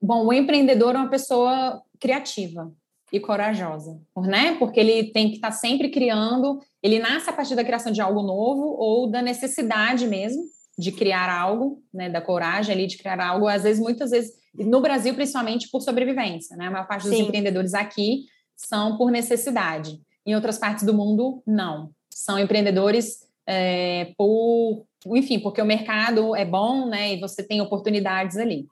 Bom, 0.00 0.26
o 0.26 0.32
empreendedor 0.32 0.96
é 0.96 0.98
uma 0.98 1.08
pessoa 1.08 1.80
criativa 2.00 2.72
e 3.12 3.20
corajosa, 3.20 4.00
né? 4.16 4.56
Porque 4.58 4.80
ele 4.80 5.12
tem 5.12 5.28
que 5.28 5.36
estar 5.36 5.52
sempre 5.52 5.90
criando, 5.90 6.58
ele 6.82 6.98
nasce 6.98 7.30
a 7.30 7.32
partir 7.32 7.54
da 7.54 7.64
criação 7.64 7.92
de 7.92 8.00
algo 8.00 8.22
novo 8.22 8.74
ou 8.78 9.08
da 9.08 9.22
necessidade 9.22 10.08
mesmo 10.08 10.42
de 10.76 10.90
criar 10.90 11.30
algo, 11.30 11.82
né? 11.94 12.10
Da 12.10 12.20
coragem 12.20 12.74
ali 12.74 12.86
de 12.86 12.98
criar 12.98 13.20
algo, 13.20 13.46
às 13.46 13.62
vezes, 13.62 13.80
muitas 13.80 14.10
vezes 14.10 14.32
no 14.54 14.80
Brasil, 14.80 15.14
principalmente 15.14 15.70
por 15.70 15.80
sobrevivência, 15.80 16.56
né? 16.56 16.66
A 16.66 16.70
maior 16.70 16.88
parte 16.88 17.04
dos 17.04 17.16
Sim. 17.16 17.22
empreendedores 17.22 17.74
aqui 17.74 18.24
são 18.56 18.96
por 18.96 19.10
necessidade. 19.10 20.00
Em 20.26 20.34
outras 20.34 20.58
partes 20.58 20.84
do 20.84 20.94
mundo, 20.94 21.42
não. 21.46 21.90
São 22.10 22.38
empreendedores 22.38 23.21
é, 23.46 24.12
por, 24.16 24.84
enfim, 25.08 25.38
porque 25.38 25.60
o 25.60 25.66
mercado 25.66 26.34
é 26.34 26.44
bom, 26.44 26.88
né? 26.88 27.14
E 27.14 27.20
você 27.20 27.42
tem 27.42 27.60
oportunidades 27.60 28.36
ali. 28.36 28.66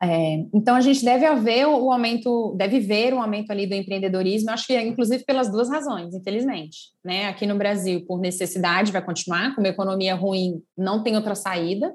É, 0.00 0.44
então 0.54 0.76
a 0.76 0.80
gente 0.80 1.04
deve 1.04 1.26
haver 1.26 1.66
o 1.66 1.90
aumento, 1.90 2.54
deve 2.56 2.78
ver 2.78 3.12
o 3.12 3.20
aumento 3.20 3.50
ali 3.50 3.66
do 3.66 3.74
empreendedorismo, 3.74 4.50
acho 4.50 4.66
que 4.66 4.72
é, 4.72 4.86
inclusive 4.86 5.24
pelas 5.24 5.50
duas 5.50 5.68
razões, 5.68 6.14
infelizmente. 6.14 6.92
Né? 7.04 7.26
Aqui 7.26 7.46
no 7.46 7.56
Brasil, 7.56 8.06
por 8.06 8.20
necessidade, 8.20 8.92
vai 8.92 9.04
continuar, 9.04 9.54
com 9.54 9.60
uma 9.60 9.68
economia 9.68 10.14
ruim, 10.14 10.62
não 10.76 11.02
tem 11.02 11.16
outra 11.16 11.34
saída 11.34 11.92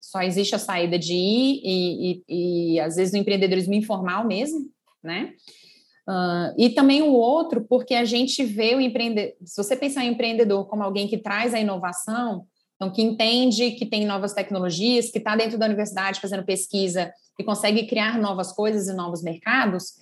só 0.00 0.22
existe 0.22 0.54
a 0.54 0.58
saída 0.58 0.98
de 0.98 1.12
ir 1.12 1.60
e, 1.62 2.24
e, 2.28 2.74
e 2.74 2.80
às 2.80 2.96
vezes 2.96 3.12
o 3.12 3.16
empreendedorismo 3.16 3.74
informal 3.74 4.26
mesmo, 4.26 4.70
né? 5.02 5.34
Uh, 6.08 6.54
e 6.56 6.70
também 6.70 7.02
o 7.02 7.12
outro, 7.12 7.66
porque 7.68 7.94
a 7.94 8.04
gente 8.04 8.42
vê 8.42 8.74
o 8.74 8.80
empreendedor, 8.80 9.34
se 9.44 9.62
você 9.62 9.76
pensar 9.76 10.04
em 10.04 10.12
empreendedor 10.12 10.66
como 10.66 10.82
alguém 10.82 11.06
que 11.06 11.18
traz 11.18 11.52
a 11.52 11.60
inovação, 11.60 12.46
então 12.76 12.90
que 12.90 13.02
entende 13.02 13.72
que 13.72 13.84
tem 13.84 14.06
novas 14.06 14.32
tecnologias, 14.32 15.10
que 15.10 15.18
está 15.18 15.36
dentro 15.36 15.58
da 15.58 15.66
universidade 15.66 16.20
fazendo 16.20 16.44
pesquisa 16.44 17.12
e 17.38 17.44
consegue 17.44 17.86
criar 17.86 18.18
novas 18.18 18.52
coisas 18.52 18.88
e 18.88 18.94
novos 18.94 19.22
mercados, 19.22 19.96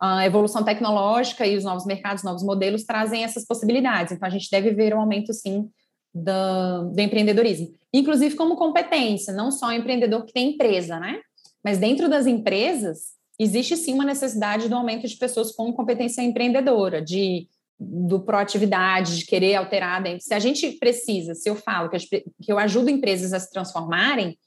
a 0.00 0.26
evolução 0.26 0.64
tecnológica 0.64 1.46
e 1.46 1.56
os 1.56 1.62
novos 1.62 1.86
mercados, 1.86 2.24
novos 2.24 2.42
modelos 2.42 2.82
trazem 2.82 3.22
essas 3.22 3.46
possibilidades. 3.46 4.12
Então 4.12 4.26
a 4.26 4.30
gente 4.30 4.50
deve 4.50 4.72
ver 4.72 4.92
um 4.92 5.00
aumento 5.00 5.32
sim 5.32 5.70
do, 6.12 6.90
do 6.92 7.00
empreendedorismo 7.00 7.72
inclusive 7.94 8.34
como 8.34 8.56
competência, 8.56 9.32
não 9.32 9.52
só 9.52 9.68
o 9.68 9.72
empreendedor 9.72 10.24
que 10.24 10.32
tem 10.32 10.54
empresa, 10.54 10.98
né? 10.98 11.20
Mas 11.62 11.78
dentro 11.78 12.08
das 12.08 12.26
empresas, 12.26 13.13
existe 13.38 13.76
sim 13.76 13.94
uma 13.94 14.04
necessidade 14.04 14.68
do 14.68 14.74
aumento 14.74 15.06
de 15.06 15.16
pessoas 15.16 15.52
com 15.52 15.72
competência 15.72 16.22
empreendedora, 16.22 17.02
de 17.02 17.48
do 17.78 18.20
proatividade, 18.20 19.18
de 19.18 19.26
querer 19.26 19.56
alterar 19.56 20.02
dentro. 20.02 20.24
Se 20.24 20.32
a 20.32 20.38
gente 20.38 20.72
precisa, 20.72 21.34
se 21.34 21.48
eu 21.50 21.56
falo 21.56 21.90
que, 21.90 21.98
que 21.98 22.52
eu 22.52 22.58
ajudo 22.58 22.88
empresas 22.88 23.32
a 23.32 23.40
se 23.40 23.50
transformarem, 23.50 24.38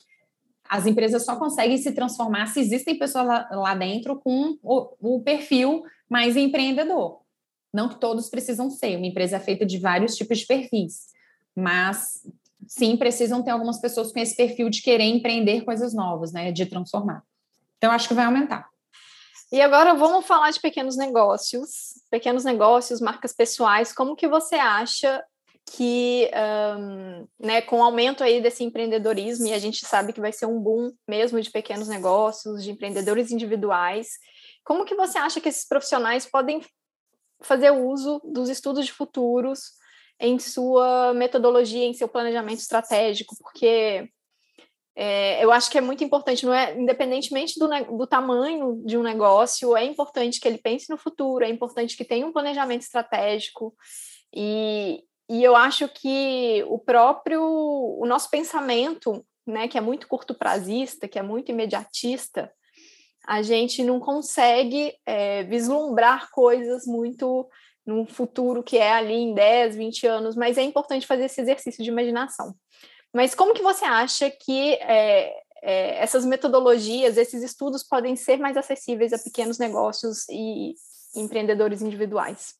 as 0.69 0.85
empresas 0.85 1.25
só 1.25 1.35
conseguem 1.35 1.77
se 1.77 1.91
transformar 1.91 2.47
se 2.47 2.59
existem 2.59 2.97
pessoas 2.97 3.25
lá, 3.25 3.49
lá 3.51 3.75
dentro 3.75 4.19
com 4.19 4.57
o, 4.61 5.15
o, 5.15 5.21
perfil 5.21 5.83
mais 6.09 6.35
empreendedor. 6.35 7.21
Não 7.73 7.89
que 7.89 7.99
todos 7.99 8.29
precisam 8.29 8.69
ser, 8.69 8.97
uma 8.97 9.07
empresa 9.07 9.38
é 9.38 9.39
feita 9.39 9.65
de 9.65 9.77
vários 9.77 10.15
tipos 10.15 10.39
de 10.39 10.45
perfis, 10.45 11.07
mas 11.55 12.21
sim, 12.65 12.97
precisam 12.97 13.43
ter 13.43 13.51
algumas 13.51 13.79
pessoas 13.79 14.11
com 14.11 14.19
esse 14.19 14.35
perfil 14.35 14.69
de 14.69 14.81
querer 14.81 15.05
empreender 15.05 15.63
coisas 15.63 15.93
novas, 15.93 16.31
né? 16.31 16.51
De 16.51 16.65
transformar. 16.65 17.23
Então, 17.77 17.91
acho 17.91 18.07
que 18.07 18.13
vai 18.13 18.25
aumentar. 18.25 18.67
E 19.51 19.61
agora 19.61 19.93
vamos 19.93 20.25
falar 20.25 20.51
de 20.51 20.59
pequenos 20.59 20.97
negócios, 20.97 21.93
pequenos 22.11 22.43
negócios, 22.43 22.99
marcas 22.99 23.33
pessoais. 23.33 23.93
Como 23.93 24.15
que 24.15 24.27
você 24.27 24.55
acha 24.55 25.23
que, 25.65 26.29
um, 26.79 27.27
né, 27.39 27.61
com 27.61 27.79
o 27.79 27.83
aumento 27.83 28.23
aí 28.23 28.41
desse 28.41 28.63
empreendedorismo, 28.63 29.47
e 29.47 29.53
a 29.53 29.59
gente 29.59 29.85
sabe 29.85 30.13
que 30.13 30.21
vai 30.21 30.31
ser 30.31 30.45
um 30.45 30.59
boom 30.59 30.91
mesmo 31.07 31.39
de 31.41 31.49
pequenos 31.49 31.87
negócios, 31.87 32.63
de 32.63 32.71
empreendedores 32.71 33.31
individuais, 33.31 34.09
como 34.63 34.85
que 34.85 34.95
você 34.95 35.17
acha 35.17 35.39
que 35.39 35.49
esses 35.49 35.67
profissionais 35.67 36.25
podem 36.25 36.61
fazer 37.41 37.71
uso 37.71 38.21
dos 38.23 38.49
estudos 38.49 38.85
de 38.85 38.91
futuros 38.91 39.73
em 40.19 40.39
sua 40.39 41.13
metodologia, 41.13 41.85
em 41.85 41.93
seu 41.93 42.07
planejamento 42.07 42.59
estratégico, 42.59 43.35
porque 43.39 44.09
É, 44.99 45.43
eu 45.45 45.51
acho 45.51 45.69
que 45.69 45.77
é 45.77 45.81
muito 45.81 46.03
importante, 46.03 46.43
não 46.43 46.51
é, 46.51 46.75
independentemente 46.75 47.59
do, 47.59 47.67
do 47.95 48.07
tamanho 48.07 48.81
de 48.83 48.97
um 48.97 49.03
negócio, 49.03 49.77
é 49.77 49.85
importante 49.85 50.39
que 50.39 50.47
ele 50.47 50.57
pense 50.57 50.89
no 50.89 50.97
futuro, 50.97 51.45
é 51.45 51.49
importante 51.49 51.95
que 51.95 52.03
tenha 52.03 52.25
um 52.25 52.33
planejamento 52.33 52.81
estratégico 52.81 53.75
e, 54.35 55.03
e 55.29 55.43
eu 55.43 55.55
acho 55.55 55.87
que 55.87 56.65
o 56.67 56.79
próprio, 56.79 57.43
o 57.43 58.07
nosso 58.07 58.27
pensamento, 58.31 59.23
né, 59.45 59.67
que 59.67 59.77
é 59.77 59.81
muito 59.81 60.07
curto 60.07 60.33
prazista, 60.33 61.07
que 61.07 61.19
é 61.19 61.21
muito 61.21 61.51
imediatista, 61.51 62.51
a 63.27 63.43
gente 63.43 63.83
não 63.83 63.99
consegue 63.99 64.95
é, 65.05 65.43
vislumbrar 65.43 66.31
coisas 66.31 66.87
muito 66.87 67.47
num 67.85 68.03
futuro 68.07 68.63
que 68.63 68.79
é 68.79 68.93
ali 68.93 69.13
em 69.13 69.35
10, 69.35 69.75
20 69.75 70.07
anos, 70.07 70.35
mas 70.35 70.57
é 70.57 70.63
importante 70.63 71.05
fazer 71.05 71.25
esse 71.25 71.39
exercício 71.39 71.83
de 71.83 71.91
imaginação. 71.91 72.55
Mas 73.14 73.34
como 73.34 73.53
que 73.53 73.64
você 73.64 73.86
acha 73.86 74.30
que 74.30 74.74
é, 74.74 75.34
é, 75.62 76.01
essas 76.01 76.26
metodologias, 76.26 77.18
esses 77.18 77.43
estudos 77.43 77.84
podem 77.84 78.16
ser 78.16 78.38
mais 78.38 78.58
acessíveis 78.58 79.14
a 79.14 79.20
pequenos 79.20 79.58
negócios 79.58 80.28
e 80.30 80.74
empreendedores 81.16 81.82
individuais? 81.82 82.55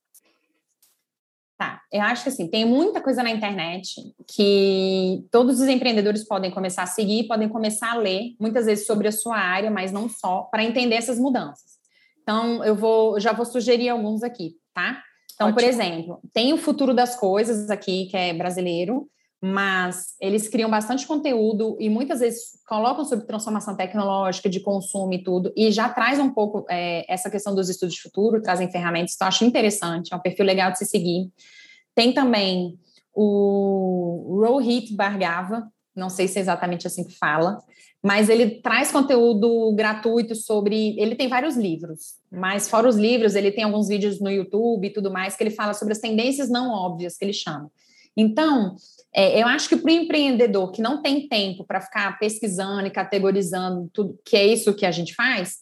Tá, 1.58 1.82
eu 1.92 2.02
acho 2.02 2.22
que 2.22 2.30
assim, 2.30 2.48
tem 2.48 2.66
muita 2.66 3.02
coisa 3.02 3.24
na 3.24 3.32
internet 3.32 3.96
que 4.28 5.26
todos 5.32 5.60
os 5.60 5.68
empreendedores 5.68 6.24
podem 6.24 6.52
começar 6.52 6.84
a 6.84 6.88
seguir, 6.88 7.28
podem 7.28 7.50
começar 7.50 7.94
a 7.94 7.98
ler, 7.98 8.36
muitas 8.40 8.68
vezes 8.68 8.86
sobre 8.86 9.08
a 9.08 9.12
sua 9.12 9.38
área, 9.38 9.72
mas 9.72 9.92
não 9.92 10.08
só, 10.08 10.44
para 10.52 10.64
entender 10.64 10.96
essas 10.96 11.18
mudanças. 11.18 11.78
Então, 12.22 12.64
eu 12.64 12.76
vou, 12.76 13.20
já 13.20 13.34
vou 13.34 13.46
sugerir 13.46 13.90
alguns 13.90 14.22
aqui, 14.22 14.56
tá? 14.72 15.02
Então, 15.34 15.48
Ótimo. 15.48 15.60
por 15.60 15.68
exemplo, 15.68 16.20
tem 16.32 16.54
o 16.54 16.58
Futuro 16.58 16.94
das 16.94 17.16
Coisas 17.16 17.72
aqui, 17.72 18.06
que 18.06 18.16
é 18.16 18.34
brasileiro, 18.34 19.10
mas 19.42 20.16
eles 20.20 20.48
criam 20.48 20.70
bastante 20.70 21.06
conteúdo 21.06 21.78
e 21.80 21.90
muitas 21.90 22.20
vezes 22.20 22.60
colocam 22.68 23.06
sobre 23.06 23.26
transformação 23.26 23.76
tecnológica, 23.76 24.50
de 24.50 24.60
consumo 24.60 25.14
e 25.14 25.24
tudo, 25.24 25.54
e 25.56 25.72
já 25.72 25.88
traz 25.90 26.20
um 26.20 26.34
pouco 26.34 26.66
é, 26.70 27.06
essa 27.12 27.30
questão 27.30 27.54
dos 27.54 27.70
estudos 27.70 27.96
de 27.96 28.02
futuro, 28.02 28.42
trazem 28.42 28.72
ferramentas, 28.72 29.14
então 29.16 29.28
acho 29.28 29.46
interessante, 29.46 30.14
é 30.14 30.16
um 30.16 30.22
perfil 30.22 30.46
legal 30.46 30.72
de 30.72 30.80
se 30.80 30.86
seguir. 30.86 31.30
Tem 31.94 32.14
também 32.14 32.78
o 33.14 34.40
Rohit 34.44 34.96
Bhargava, 34.96 35.68
não 35.96 36.10
sei 36.10 36.28
se 36.28 36.38
é 36.38 36.42
exatamente 36.42 36.86
assim 36.86 37.04
que 37.04 37.18
fala, 37.18 37.60
mas 38.04 38.30
ele 38.30 38.62
traz 38.62 38.92
conteúdo 38.92 39.74
gratuito 39.76 40.36
sobre. 40.36 40.96
Ele 41.00 41.16
tem 41.16 41.28
vários 41.28 41.58
livros, 41.58 42.16
mas 42.32 42.70
fora 42.70 42.88
os 42.88 42.96
livros, 42.96 43.34
ele 43.34 43.52
tem 43.52 43.64
alguns 43.64 43.88
vídeos 43.88 44.22
no 44.22 44.30
YouTube 44.30 44.88
e 44.88 44.94
tudo 44.94 45.12
mais 45.12 45.36
que 45.36 45.44
ele 45.44 45.50
fala 45.50 45.74
sobre 45.74 45.94
as 45.94 46.00
tendências 46.00 46.50
não 46.50 46.72
óbvias, 46.72 47.18
que 47.18 47.26
ele 47.26 47.34
chama. 47.34 47.72
Então, 48.18 48.76
é, 49.14 49.40
eu 49.40 49.48
acho 49.48 49.70
que 49.70 49.78
para 49.78 49.92
o 49.92 49.94
empreendedor 49.94 50.72
que 50.72 50.82
não 50.82 51.04
tem 51.04 51.28
tempo 51.28 51.64
para 51.64 51.80
ficar 51.80 52.18
pesquisando 52.18 52.88
e 52.88 52.92
categorizando 52.92 53.88
tudo, 53.94 54.20
que 54.26 54.36
é 54.36 54.46
isso 54.46 54.74
que 54.74 54.88
a 54.88 54.92
gente 54.92 55.14
faz, 55.14 55.58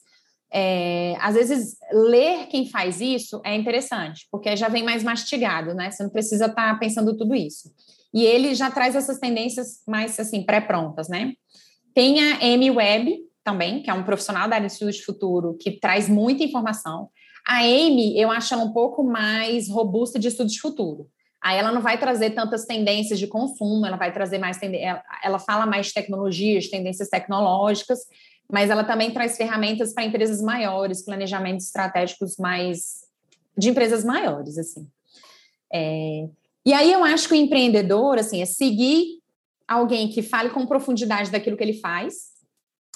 é, 0.51 1.17
às 1.19 1.35
vezes 1.35 1.75
ler 1.91 2.47
quem 2.47 2.69
faz 2.69 3.01
isso 3.01 3.41
é 3.43 3.53
interessante, 3.53 4.25
porque 4.31 4.55
já 4.55 4.69
vem 4.69 4.83
mais 4.83 5.03
mastigado, 5.03 5.73
né? 5.73 5.91
Você 5.91 6.01
não 6.01 6.09
precisa 6.09 6.45
estar 6.45 6.73
tá 6.73 6.79
pensando 6.79 7.17
tudo 7.17 7.35
isso. 7.35 7.69
E 8.13 8.23
ele 8.23 8.55
já 8.55 8.71
traz 8.71 8.95
essas 8.95 9.19
tendências 9.19 9.81
mais 9.85 10.17
assim 10.17 10.43
pré-prontas, 10.43 11.09
né? 11.09 11.33
Tem 11.93 12.21
a 12.31 12.37
Amy 12.37 12.71
Webb 12.71 13.19
também, 13.43 13.81
que 13.81 13.89
é 13.89 13.93
um 13.93 14.03
profissional 14.03 14.47
da 14.47 14.55
área 14.55 14.67
de 14.67 14.73
estudos 14.73 14.95
de 14.95 15.03
futuro, 15.03 15.57
que 15.59 15.77
traz 15.79 16.07
muita 16.07 16.43
informação. 16.43 17.09
A 17.45 17.59
Amy, 17.59 18.17
eu 18.17 18.31
acho 18.31 18.53
ela 18.53 18.63
um 18.63 18.71
pouco 18.71 19.03
mais 19.03 19.69
robusta 19.69 20.17
de 20.17 20.29
estudos 20.29 20.53
de 20.53 20.61
futuro. 20.61 21.09
Aí 21.45 21.59
ela 21.59 21.71
não 21.71 21.79
vai 21.79 21.99
trazer 21.99 22.31
tantas 22.31 22.65
tendências 22.65 23.19
de 23.19 23.27
consumo, 23.27 23.85
ela 23.85 23.97
vai 23.97 24.11
trazer 24.11 24.39
mais 24.39 24.57
ela, 25.23 25.37
fala 25.37 25.67
mais 25.67 25.85
de 25.85 25.93
tecnologias, 25.93 26.69
tendências 26.69 27.07
tecnológicas, 27.07 27.99
mas 28.51 28.71
ela 28.71 28.83
também 28.83 29.11
traz 29.11 29.37
ferramentas 29.37 29.93
para 29.93 30.05
empresas 30.05 30.41
maiores, 30.41 31.05
planejamentos 31.05 31.67
estratégicos 31.67 32.37
mais 32.37 33.05
de 33.55 33.69
empresas 33.69 34.03
maiores, 34.03 34.57
assim. 34.57 34.87
É, 35.71 36.27
e 36.65 36.73
aí 36.73 36.91
eu 36.91 37.03
acho 37.03 37.27
que 37.27 37.35
o 37.35 37.37
empreendedor, 37.37 38.17
assim, 38.17 38.41
é 38.41 38.45
seguir 38.45 39.19
alguém 39.67 40.09
que 40.09 40.23
fale 40.23 40.49
com 40.49 40.65
profundidade 40.65 41.29
daquilo 41.29 41.55
que 41.55 41.63
ele 41.63 41.79
faz, 41.79 42.31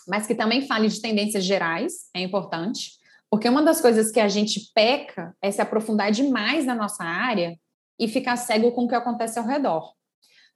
mas 0.07 0.25
que 0.25 0.33
também 0.33 0.65
fale 0.65 0.87
de 0.87 0.99
tendências 0.99 1.43
gerais, 1.43 2.09
é 2.15 2.21
importante, 2.21 2.93
porque 3.29 3.47
uma 3.47 3.61
das 3.61 3.79
coisas 3.79 4.09
que 4.09 4.19
a 4.19 4.27
gente 4.27 4.71
peca 4.73 5.35
é 5.39 5.51
se 5.51 5.61
aprofundar 5.61 6.11
demais 6.11 6.65
na 6.65 6.73
nossa 6.73 7.03
área 7.03 7.55
e 7.99 8.07
ficar 8.07 8.37
cego 8.37 8.71
com 8.71 8.85
o 8.85 8.87
que 8.87 8.95
acontece 8.95 9.37
ao 9.37 9.45
redor. 9.45 9.93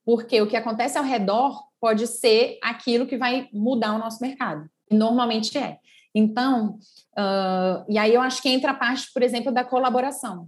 Porque 0.06 0.42
o 0.42 0.48
que 0.48 0.56
acontece 0.56 0.98
ao 0.98 1.04
redor 1.04 1.62
pode 1.80 2.08
ser 2.08 2.58
aquilo 2.64 3.06
que 3.06 3.18
vai 3.18 3.50
mudar 3.52 3.96
o 3.96 4.00
nosso 4.00 4.22
mercado. 4.22 4.70
E 4.90 4.96
normalmente 4.96 5.58
é. 5.58 5.78
Então, 6.16 6.78
uh, 7.18 7.84
e 7.90 7.98
aí 7.98 8.14
eu 8.14 8.22
acho 8.22 8.42
que 8.42 8.50
entra 8.50 8.72
a 8.72 8.76
parte, 8.76 9.12
por 9.14 9.24
exemplo, 9.24 9.52
da 9.52 9.64
colaboração. 9.64 10.48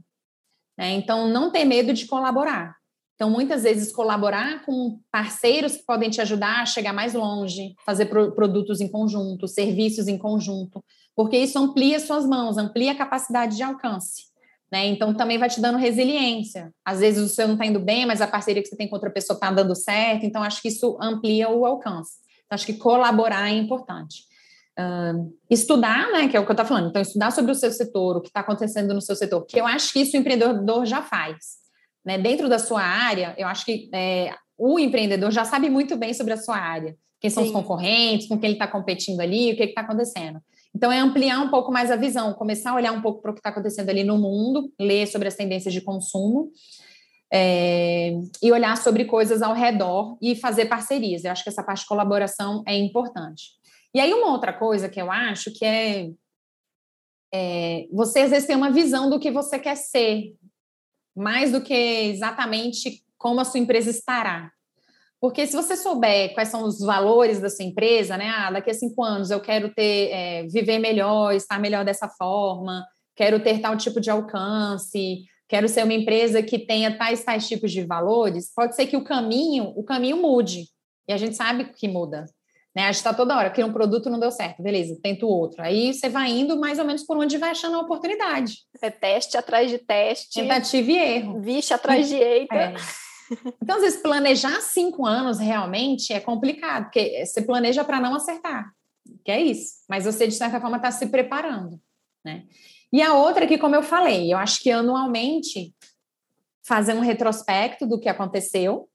Né? 0.77 0.91
Então, 0.91 1.27
não 1.27 1.51
ter 1.51 1.65
medo 1.65 1.93
de 1.93 2.05
colaborar. 2.05 2.75
Então, 3.15 3.29
muitas 3.29 3.63
vezes, 3.63 3.93
colaborar 3.93 4.65
com 4.65 4.99
parceiros 5.09 5.77
que 5.77 5.85
podem 5.85 6.09
te 6.09 6.19
ajudar 6.19 6.61
a 6.61 6.65
chegar 6.65 6.93
mais 6.93 7.13
longe, 7.13 7.73
fazer 7.85 8.07
pro 8.07 8.33
produtos 8.33 8.81
em 8.81 8.89
conjunto, 8.89 9.47
serviços 9.47 10.07
em 10.07 10.17
conjunto, 10.17 10.83
porque 11.15 11.37
isso 11.37 11.57
amplia 11.57 11.99
suas 11.99 12.25
mãos, 12.25 12.57
amplia 12.57 12.91
a 12.91 12.95
capacidade 12.95 13.55
de 13.55 13.63
alcance. 13.63 14.34
Né? 14.71 14.87
Então, 14.87 15.13
também 15.13 15.37
vai 15.37 15.49
te 15.49 15.61
dando 15.61 15.77
resiliência. 15.77 16.71
Às 16.83 16.99
vezes 16.99 17.23
o 17.23 17.33
seu 17.33 17.47
não 17.47 17.53
está 17.55 17.65
indo 17.65 17.79
bem, 17.79 18.05
mas 18.05 18.21
a 18.21 18.27
parceria 18.27 18.61
que 18.61 18.67
você 18.67 18.75
tem 18.75 18.87
com 18.87 18.95
outra 18.95 19.11
pessoa 19.11 19.35
está 19.35 19.51
dando 19.51 19.75
certo. 19.75 20.25
Então, 20.25 20.41
acho 20.43 20.61
que 20.61 20.69
isso 20.69 20.97
amplia 21.01 21.49
o 21.49 21.65
alcance. 21.65 22.15
Então, 22.45 22.55
acho 22.55 22.65
que 22.65 22.73
colaborar 22.73 23.49
é 23.49 23.53
importante. 23.55 24.23
Uh, 24.77 25.33
estudar, 25.49 26.11
né, 26.11 26.27
que 26.27 26.35
é 26.35 26.39
o 26.39 26.43
que 26.43 26.51
eu 26.51 26.53
estou 26.53 26.65
falando. 26.65 26.89
Então, 26.89 27.01
estudar 27.01 27.31
sobre 27.31 27.51
o 27.51 27.55
seu 27.55 27.71
setor, 27.71 28.17
o 28.17 28.21
que 28.21 28.27
está 28.27 28.41
acontecendo 28.41 28.93
no 28.93 29.01
seu 29.01 29.15
setor, 29.15 29.45
que 29.45 29.59
eu 29.59 29.65
acho 29.65 29.93
que 29.93 30.01
isso 30.01 30.17
o 30.17 30.19
empreendedor 30.19 30.85
já 30.85 31.01
faz. 31.01 31.65
Né? 32.03 32.17
Dentro 32.17 32.49
da 32.49 32.59
sua 32.59 32.81
área, 32.81 33.33
eu 33.37 33.47
acho 33.47 33.65
que 33.65 33.89
é, 33.93 34.35
o 34.57 34.79
empreendedor 34.79 35.31
já 35.31 35.45
sabe 35.45 35.69
muito 35.69 35.95
bem 35.95 36.13
sobre 36.13 36.33
a 36.33 36.37
sua 36.37 36.57
área. 36.57 36.95
Quem 37.19 37.29
são 37.29 37.43
Sim. 37.43 37.49
os 37.49 37.55
concorrentes, 37.55 38.27
com 38.27 38.37
quem 38.37 38.49
ele 38.49 38.55
está 38.55 38.67
competindo 38.67 39.19
ali, 39.21 39.53
o 39.53 39.55
que 39.55 39.63
está 39.63 39.81
acontecendo. 39.81 40.39
Então, 40.75 40.91
é 40.91 40.99
ampliar 40.99 41.39
um 41.39 41.49
pouco 41.49 41.71
mais 41.71 41.89
a 41.89 41.95
visão, 41.95 42.33
começar 42.33 42.71
a 42.71 42.75
olhar 42.75 42.91
um 42.91 43.01
pouco 43.01 43.21
para 43.21 43.31
o 43.31 43.33
que 43.33 43.39
está 43.39 43.49
acontecendo 43.49 43.89
ali 43.89 44.03
no 44.03 44.17
mundo, 44.17 44.73
ler 44.77 45.07
sobre 45.07 45.29
as 45.29 45.35
tendências 45.35 45.73
de 45.73 45.79
consumo 45.79 46.51
é, 47.33 48.11
e 48.43 48.51
olhar 48.51 48.75
sobre 48.75 49.05
coisas 49.05 49.41
ao 49.41 49.53
redor 49.53 50.17
e 50.21 50.35
fazer 50.35 50.65
parcerias. 50.65 51.23
Eu 51.23 51.31
acho 51.31 51.43
que 51.43 51.49
essa 51.49 51.63
parte 51.63 51.81
de 51.83 51.87
colaboração 51.87 52.61
é 52.67 52.77
importante. 52.77 53.51
E 53.93 54.01
aí, 54.01 54.13
uma 54.13 54.31
outra 54.31 54.51
coisa 54.51 54.89
que 54.89 55.01
eu 55.01 55.09
acho 55.09 55.49
que 55.53 55.63
é, 55.63 56.09
é 57.33 57.87
você 57.93 58.21
às 58.21 58.31
vezes 58.31 58.49
uma 58.49 58.69
visão 58.69 59.09
do 59.09 59.17
que 59.17 59.31
você 59.31 59.57
quer 59.57 59.75
ser, 59.75 60.35
mais 61.15 61.53
do 61.53 61.61
que 61.61 61.73
exatamente 61.73 63.01
como 63.17 63.39
a 63.39 63.45
sua 63.45 63.61
empresa 63.61 63.89
estará. 63.89 64.51
Porque 65.19 65.47
se 65.47 65.55
você 65.55 65.75
souber 65.75 66.33
quais 66.33 66.49
são 66.49 66.63
os 66.63 66.79
valores 66.79 67.39
da 67.39 67.49
sua 67.49 67.65
empresa, 67.65 68.17
né? 68.17 68.29
Ah, 68.29 68.51
daqui 68.51 68.69
a 68.69 68.73
cinco 68.73 69.03
anos 69.03 69.31
eu 69.31 69.39
quero 69.39 69.73
ter, 69.73 70.09
é, 70.11 70.43
viver 70.47 70.77
melhor, 70.79 71.33
estar 71.33 71.59
melhor 71.59 71.83
dessa 71.85 72.07
forma, 72.07 72.85
quero 73.15 73.39
ter 73.39 73.59
tal 73.59 73.77
tipo 73.77 73.99
de 73.99 74.09
alcance, 74.09 75.23
quero 75.47 75.67
ser 75.67 75.83
uma 75.83 75.93
empresa 75.93 76.43
que 76.43 76.59
tenha 76.59 76.97
tais 76.97 77.23
tais 77.23 77.47
tipos 77.47 77.71
de 77.71 77.83
valores, 77.83 78.51
pode 78.53 78.75
ser 78.75 78.87
que 78.87 78.97
o 78.97 79.03
caminho, 79.03 79.73
o 79.75 79.83
caminho 79.83 80.17
mude. 80.17 80.65
E 81.07 81.13
a 81.13 81.17
gente 81.17 81.35
sabe 81.35 81.65
que 81.65 81.87
muda. 81.87 82.25
Né? 82.75 82.83
A 82.83 82.85
gente 82.87 82.95
está 82.95 83.13
toda 83.13 83.37
hora, 83.37 83.49
cria 83.49 83.65
um 83.65 83.71
produto, 83.71 84.09
não 84.09 84.19
deu 84.19 84.31
certo, 84.31 84.61
beleza, 84.61 84.99
tenta 85.01 85.25
o 85.25 85.29
outro. 85.29 85.61
Aí 85.61 85.93
você 85.93 86.09
vai 86.09 86.29
indo 86.29 86.59
mais 86.59 86.77
ou 86.77 86.83
menos 86.83 87.03
por 87.03 87.17
onde 87.17 87.37
vai 87.37 87.51
achando 87.51 87.77
a 87.77 87.81
oportunidade. 87.81 88.57
É 88.81 88.89
teste 88.89 89.37
atrás 89.37 89.71
de 89.71 89.77
teste. 89.77 90.41
Tentativa 90.41 90.91
e 90.91 90.97
erro. 90.97 91.39
Vixe 91.39 91.73
atrás 91.73 92.09
de 92.09 92.15
eita. 92.15 92.53
É. 92.53 92.75
Então, 93.61 93.77
às 93.77 93.81
vezes, 93.81 94.01
planejar 94.01 94.61
cinco 94.61 95.05
anos 95.05 95.39
realmente 95.39 96.13
é 96.13 96.19
complicado, 96.19 96.85
porque 96.85 97.25
você 97.25 97.41
planeja 97.41 97.83
para 97.83 97.99
não 97.99 98.15
acertar, 98.15 98.71
que 99.23 99.31
é 99.31 99.41
isso. 99.41 99.75
Mas 99.89 100.05
você, 100.05 100.27
de 100.27 100.33
certa 100.33 100.59
forma, 100.59 100.77
está 100.77 100.91
se 100.91 101.07
preparando, 101.07 101.79
né? 102.23 102.43
E 102.93 103.01
a 103.01 103.13
outra 103.13 103.47
que, 103.47 103.57
como 103.57 103.75
eu 103.75 103.83
falei, 103.83 104.31
eu 104.31 104.37
acho 104.37 104.61
que 104.61 104.71
anualmente 104.71 105.73
fazer 106.65 106.93
um 106.93 107.01
retrospecto 107.01 107.85
do 107.85 107.99
que 107.99 108.09
aconteceu, 108.09 108.87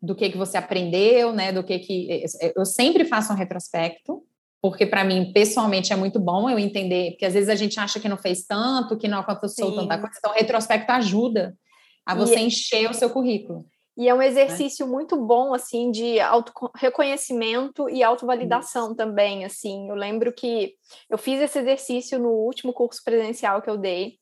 do 0.00 0.14
que, 0.14 0.30
que 0.30 0.38
você 0.38 0.56
aprendeu, 0.56 1.32
né? 1.32 1.52
Do 1.52 1.64
que 1.64 1.78
que 1.78 2.24
eu 2.54 2.64
sempre 2.64 3.04
faço 3.04 3.32
um 3.32 3.36
retrospecto, 3.36 4.22
porque 4.62 4.86
para 4.86 5.04
mim 5.04 5.32
pessoalmente 5.32 5.92
é 5.92 5.96
muito 5.96 6.18
bom 6.18 6.48
eu 6.48 6.58
entender, 6.58 7.10
porque 7.10 7.26
às 7.26 7.34
vezes 7.34 7.48
a 7.48 7.54
gente 7.54 7.78
acha 7.78 8.00
que 8.00 8.08
não 8.08 8.16
fez 8.16 8.44
tanto, 8.44 8.96
que 8.96 9.08
não 9.08 9.18
aconteceu 9.18 9.70
Sim. 9.70 9.76
tanta 9.76 9.98
coisa. 9.98 10.14
Então, 10.18 10.32
o 10.32 10.34
retrospecto 10.34 10.90
ajuda 10.92 11.56
a 12.06 12.14
você 12.14 12.36
e... 12.36 12.44
encher 12.44 12.90
o 12.90 12.94
seu 12.94 13.10
currículo. 13.10 13.66
E 13.98 14.08
é 14.08 14.14
um 14.14 14.22
exercício 14.22 14.86
né? 14.86 14.92
muito 14.92 15.16
bom, 15.16 15.52
assim, 15.52 15.90
de 15.90 16.20
auto 16.20 16.52
reconhecimento 16.76 17.90
e 17.90 18.00
autovalidação 18.00 18.94
também, 18.94 19.44
assim. 19.44 19.88
Eu 19.88 19.96
lembro 19.96 20.32
que 20.32 20.76
eu 21.10 21.18
fiz 21.18 21.40
esse 21.40 21.58
exercício 21.58 22.16
no 22.16 22.28
último 22.28 22.72
curso 22.72 23.02
presencial 23.02 23.60
que 23.60 23.68
eu 23.68 23.76
dei 23.76 24.20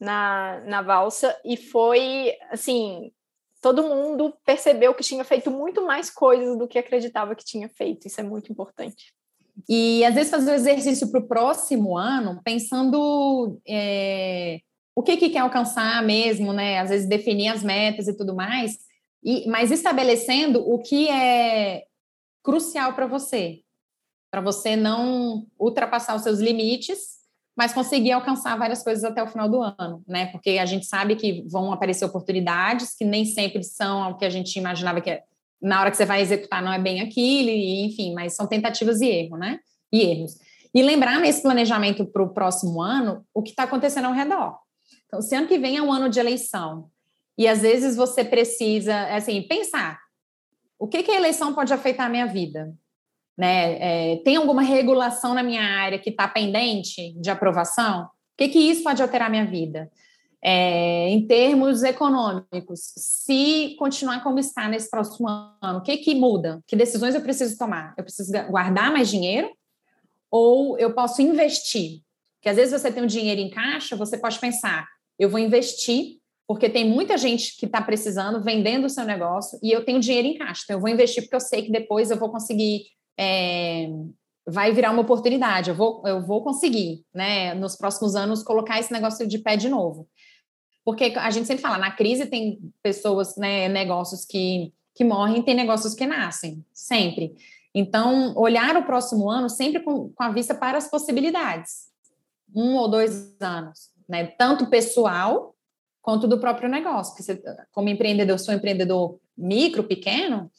na, 0.00 0.62
na 0.64 0.80
Valsa 0.80 1.36
e 1.44 1.58
foi, 1.58 2.32
assim, 2.50 3.12
todo 3.60 3.82
mundo 3.82 4.34
percebeu 4.46 4.94
que 4.94 5.04
tinha 5.04 5.24
feito 5.24 5.50
muito 5.50 5.84
mais 5.84 6.08
coisas 6.08 6.56
do 6.56 6.66
que 6.66 6.78
acreditava 6.78 7.34
que 7.34 7.44
tinha 7.44 7.68
feito. 7.68 8.06
Isso 8.06 8.18
é 8.18 8.24
muito 8.24 8.50
importante. 8.50 9.12
E 9.68 10.02
às 10.06 10.14
vezes 10.14 10.30
fazer 10.30 10.52
o 10.52 10.54
exercício 10.54 11.10
para 11.10 11.20
o 11.20 11.28
próximo 11.28 11.98
ano, 11.98 12.40
pensando 12.42 13.60
é, 13.68 14.60
o 14.96 15.02
que, 15.02 15.18
que 15.18 15.28
quer 15.28 15.40
alcançar 15.40 16.02
mesmo, 16.02 16.54
né? 16.54 16.78
Às 16.78 16.88
vezes 16.88 17.06
definir 17.06 17.48
as 17.48 17.62
metas 17.62 18.08
e 18.08 18.16
tudo 18.16 18.34
mais, 18.34 18.90
e, 19.22 19.48
mas 19.48 19.70
estabelecendo 19.70 20.60
o 20.60 20.78
que 20.78 21.08
é 21.08 21.84
crucial 22.42 22.94
para 22.94 23.06
você, 23.06 23.60
para 24.30 24.40
você 24.40 24.74
não 24.74 25.46
ultrapassar 25.58 26.16
os 26.16 26.22
seus 26.22 26.40
limites, 26.40 27.22
mas 27.56 27.72
conseguir 27.72 28.12
alcançar 28.12 28.56
várias 28.56 28.82
coisas 28.82 29.04
até 29.04 29.22
o 29.22 29.26
final 29.26 29.48
do 29.48 29.62
ano, 29.62 30.02
né? 30.08 30.26
Porque 30.26 30.58
a 30.58 30.66
gente 30.66 30.86
sabe 30.86 31.16
que 31.16 31.44
vão 31.48 31.72
aparecer 31.72 32.04
oportunidades 32.04 32.94
que 32.96 33.04
nem 33.04 33.24
sempre 33.24 33.62
são 33.62 34.10
o 34.10 34.16
que 34.16 34.24
a 34.24 34.30
gente 34.30 34.58
imaginava 34.58 35.00
que 35.00 35.10
é, 35.10 35.22
na 35.60 35.80
hora 35.80 35.90
que 35.90 35.96
você 35.96 36.06
vai 36.06 36.22
executar 36.22 36.62
não 36.62 36.72
é 36.72 36.78
bem 36.78 37.00
aquilo, 37.00 37.50
e, 37.50 37.84
enfim, 37.84 38.14
mas 38.14 38.34
são 38.34 38.46
tentativas 38.46 39.00
e 39.00 39.06
erro, 39.06 39.36
né? 39.36 39.60
E 39.92 40.00
erros. 40.00 40.38
E 40.74 40.82
lembrar 40.82 41.20
nesse 41.20 41.42
planejamento 41.42 42.06
para 42.06 42.22
o 42.22 42.32
próximo 42.32 42.80
ano 42.80 43.24
o 43.34 43.42
que 43.42 43.50
está 43.50 43.64
acontecendo 43.64 44.06
ao 44.06 44.14
redor. 44.14 44.58
Então, 45.06 45.20
se 45.20 45.34
ano 45.36 45.46
que 45.46 45.58
vem 45.58 45.76
é 45.76 45.82
um 45.82 45.92
ano 45.92 46.08
de 46.08 46.18
eleição, 46.18 46.90
e 47.36 47.48
às 47.48 47.62
vezes 47.62 47.96
você 47.96 48.24
precisa, 48.24 49.14
assim, 49.14 49.42
pensar 49.42 50.02
o 50.82 50.88
que, 50.88 51.04
que 51.04 51.12
a 51.12 51.16
eleição 51.16 51.54
pode 51.54 51.72
afetar 51.72 52.06
a 52.06 52.08
minha 52.08 52.26
vida? 52.26 52.74
Né? 53.38 54.14
É, 54.14 54.16
tem 54.24 54.34
alguma 54.34 54.62
regulação 54.62 55.32
na 55.32 55.40
minha 55.40 55.62
área 55.62 55.96
que 55.96 56.10
está 56.10 56.26
pendente 56.26 57.12
de 57.20 57.30
aprovação? 57.30 58.06
O 58.06 58.08
que, 58.36 58.48
que 58.48 58.58
isso 58.58 58.82
pode 58.82 59.00
alterar 59.00 59.28
a 59.28 59.30
minha 59.30 59.46
vida? 59.46 59.88
É, 60.42 61.08
em 61.08 61.24
termos 61.24 61.84
econômicos, 61.84 62.80
se 62.96 63.76
continuar 63.78 64.24
como 64.24 64.40
está 64.40 64.68
nesse 64.68 64.90
próximo 64.90 65.28
ano, 65.28 65.78
o 65.78 65.82
que, 65.82 65.98
que 65.98 66.16
muda? 66.16 66.60
Que 66.66 66.74
decisões 66.74 67.14
eu 67.14 67.20
preciso 67.20 67.56
tomar? 67.56 67.94
Eu 67.96 68.02
preciso 68.02 68.32
guardar 68.50 68.92
mais 68.92 69.08
dinheiro 69.08 69.52
ou 70.28 70.76
eu 70.80 70.92
posso 70.92 71.22
investir? 71.22 72.00
Porque 72.40 72.48
às 72.48 72.56
vezes 72.56 72.72
você 72.72 72.90
tem 72.90 73.04
um 73.04 73.06
dinheiro 73.06 73.40
em 73.40 73.50
caixa, 73.50 73.94
você 73.94 74.18
pode 74.18 74.36
pensar, 74.40 74.88
eu 75.16 75.30
vou 75.30 75.38
investir 75.38 76.18
porque 76.46 76.68
tem 76.68 76.88
muita 76.88 77.16
gente 77.16 77.56
que 77.56 77.66
está 77.66 77.80
precisando, 77.80 78.42
vendendo 78.42 78.86
o 78.86 78.90
seu 78.90 79.04
negócio, 79.04 79.58
e 79.62 79.70
eu 79.70 79.84
tenho 79.84 80.00
dinheiro 80.00 80.28
em 80.28 80.38
caixa. 80.38 80.62
Então, 80.64 80.76
eu 80.76 80.80
vou 80.80 80.90
investir 80.90 81.22
porque 81.22 81.36
eu 81.36 81.40
sei 81.40 81.62
que 81.62 81.72
depois 81.72 82.10
eu 82.10 82.16
vou 82.16 82.30
conseguir. 82.30 82.84
É, 83.18 83.88
vai 84.46 84.72
virar 84.72 84.90
uma 84.90 85.02
oportunidade, 85.02 85.70
eu 85.70 85.76
vou, 85.76 86.02
eu 86.04 86.20
vou 86.20 86.42
conseguir, 86.42 87.04
né, 87.14 87.54
nos 87.54 87.76
próximos 87.76 88.16
anos, 88.16 88.42
colocar 88.42 88.80
esse 88.80 88.92
negócio 88.92 89.26
de 89.26 89.38
pé 89.38 89.56
de 89.56 89.68
novo. 89.68 90.08
Porque 90.84 91.12
a 91.16 91.30
gente 91.30 91.46
sempre 91.46 91.62
fala, 91.62 91.78
na 91.78 91.92
crise 91.92 92.26
tem 92.26 92.58
pessoas, 92.82 93.36
né, 93.36 93.68
negócios 93.68 94.24
que, 94.24 94.72
que 94.96 95.04
morrem, 95.04 95.42
tem 95.42 95.54
negócios 95.54 95.94
que 95.94 96.06
nascem, 96.06 96.64
sempre. 96.72 97.36
Então, 97.74 98.36
olhar 98.36 98.76
o 98.76 98.84
próximo 98.84 99.30
ano 99.30 99.48
sempre 99.48 99.80
com, 99.80 100.10
com 100.10 100.22
a 100.22 100.30
vista 100.30 100.54
para 100.54 100.76
as 100.76 100.90
possibilidades. 100.90 101.86
Um 102.54 102.74
ou 102.74 102.88
dois 102.88 103.34
anos, 103.40 103.90
né? 104.08 104.26
Tanto 104.26 104.68
pessoal 104.68 105.51
quanto 106.02 106.26
do 106.26 106.38
próprio 106.38 106.68
negócio. 106.68 107.14
Porque 107.14 107.22
você, 107.22 107.40
como 107.70 107.88
empreendedor, 107.88 108.38
sou 108.38 108.52
empreendedor 108.52 109.18
micro, 109.38 109.84
pequeno, 109.84 110.50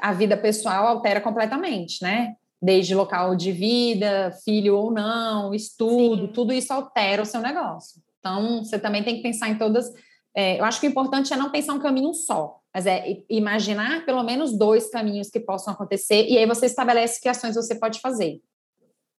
a 0.00 0.12
vida 0.12 0.36
pessoal 0.36 0.86
altera 0.86 1.20
completamente, 1.20 2.02
né? 2.02 2.34
Desde 2.60 2.94
local 2.94 3.36
de 3.36 3.52
vida, 3.52 4.32
filho 4.44 4.76
ou 4.76 4.90
não, 4.90 5.54
estudo, 5.54 6.26
Sim. 6.26 6.32
tudo 6.32 6.52
isso 6.52 6.72
altera 6.72 7.22
o 7.22 7.26
seu 7.26 7.40
negócio. 7.40 8.02
Então, 8.18 8.64
você 8.64 8.78
também 8.78 9.04
tem 9.04 9.16
que 9.16 9.22
pensar 9.22 9.48
em 9.48 9.58
todas. 9.58 9.92
É, 10.34 10.58
eu 10.58 10.64
acho 10.64 10.80
que 10.80 10.86
o 10.86 10.90
importante 10.90 11.32
é 11.32 11.36
não 11.36 11.50
pensar 11.50 11.74
um 11.74 11.78
caminho 11.78 12.12
só, 12.12 12.58
mas 12.74 12.86
é 12.86 13.22
imaginar 13.28 14.04
pelo 14.04 14.22
menos 14.22 14.56
dois 14.58 14.90
caminhos 14.90 15.30
que 15.30 15.38
possam 15.38 15.72
acontecer, 15.72 16.26
e 16.28 16.36
aí 16.36 16.46
você 16.46 16.66
estabelece 16.66 17.20
que 17.20 17.28
ações 17.28 17.54
você 17.54 17.74
pode 17.74 18.00
fazer. 18.00 18.40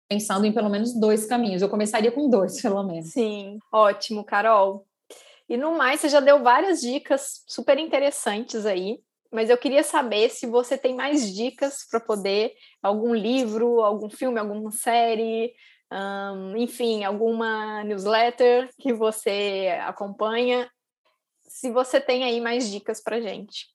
Pensando 0.09 0.45
em 0.45 0.53
pelo 0.53 0.69
menos 0.69 0.93
dois 0.93 1.25
caminhos. 1.25 1.61
Eu 1.61 1.69
começaria 1.69 2.11
com 2.11 2.29
dois, 2.29 2.59
pelo 2.61 2.83
menos. 2.83 3.07
Sim, 3.07 3.59
ótimo, 3.71 4.23
Carol. 4.23 4.85
E 5.49 5.55
no 5.55 5.77
mais, 5.77 6.01
você 6.01 6.09
já 6.09 6.19
deu 6.19 6.43
várias 6.43 6.81
dicas 6.81 7.43
super 7.47 7.77
interessantes 7.79 8.65
aí, 8.65 8.99
mas 9.31 9.49
eu 9.49 9.57
queria 9.57 9.83
saber 9.83 10.29
se 10.29 10.45
você 10.45 10.77
tem 10.77 10.95
mais 10.95 11.33
dicas 11.33 11.87
para 11.89 11.99
poder, 11.99 12.53
algum 12.81 13.13
livro, 13.13 13.81
algum 13.81 14.09
filme, 14.09 14.39
alguma 14.39 14.71
série, 14.71 15.53
enfim, 16.57 17.03
alguma 17.03 17.83
newsletter 17.83 18.69
que 18.79 18.93
você 18.93 19.77
acompanha. 19.83 20.69
Se 21.47 21.71
você 21.71 22.01
tem 22.01 22.23
aí 22.23 22.41
mais 22.41 22.69
dicas 22.69 23.01
para 23.01 23.21
gente. 23.21 23.67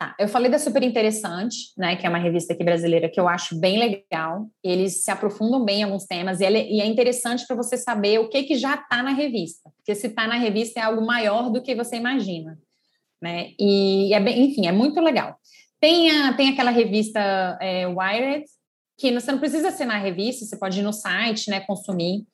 Tá, 0.00 0.16
eu 0.18 0.28
falei 0.28 0.50
da 0.50 0.58
Super 0.58 0.82
Interessante, 0.82 1.74
né, 1.76 1.94
que 1.94 2.06
é 2.06 2.08
uma 2.08 2.16
revista 2.16 2.54
aqui 2.54 2.64
brasileira 2.64 3.06
que 3.06 3.20
eu 3.20 3.28
acho 3.28 3.60
bem 3.60 3.78
legal. 3.78 4.48
Eles 4.64 5.04
se 5.04 5.10
aprofundam 5.10 5.62
bem 5.62 5.80
em 5.80 5.82
alguns 5.82 6.06
temas 6.06 6.40
e, 6.40 6.44
é, 6.46 6.72
e 6.72 6.80
é 6.80 6.86
interessante 6.86 7.46
para 7.46 7.54
você 7.54 7.76
saber 7.76 8.18
o 8.18 8.30
que, 8.30 8.44
que 8.44 8.56
já 8.56 8.76
está 8.76 9.02
na 9.02 9.12
revista, 9.12 9.70
porque 9.76 9.94
se 9.94 10.06
está 10.06 10.26
na 10.26 10.36
revista 10.36 10.80
é 10.80 10.84
algo 10.84 11.04
maior 11.04 11.50
do 11.50 11.62
que 11.62 11.74
você 11.74 11.96
imagina, 11.96 12.58
né? 13.20 13.50
E 13.58 14.14
é 14.14 14.20
bem, 14.20 14.46
enfim, 14.46 14.66
é 14.66 14.72
muito 14.72 14.98
legal. 15.02 15.36
Tem, 15.78 16.10
a, 16.10 16.32
tem 16.32 16.48
aquela 16.48 16.70
revista 16.70 17.20
é, 17.60 17.86
Wired, 17.86 18.46
que 18.96 19.12
você 19.12 19.30
não 19.30 19.38
precisa 19.38 19.70
ser 19.70 19.84
na 19.84 19.98
revista, 19.98 20.46
você 20.46 20.56
pode 20.56 20.80
ir 20.80 20.82
no 20.82 20.94
site, 20.94 21.50
né, 21.50 21.60
consumir. 21.60 22.24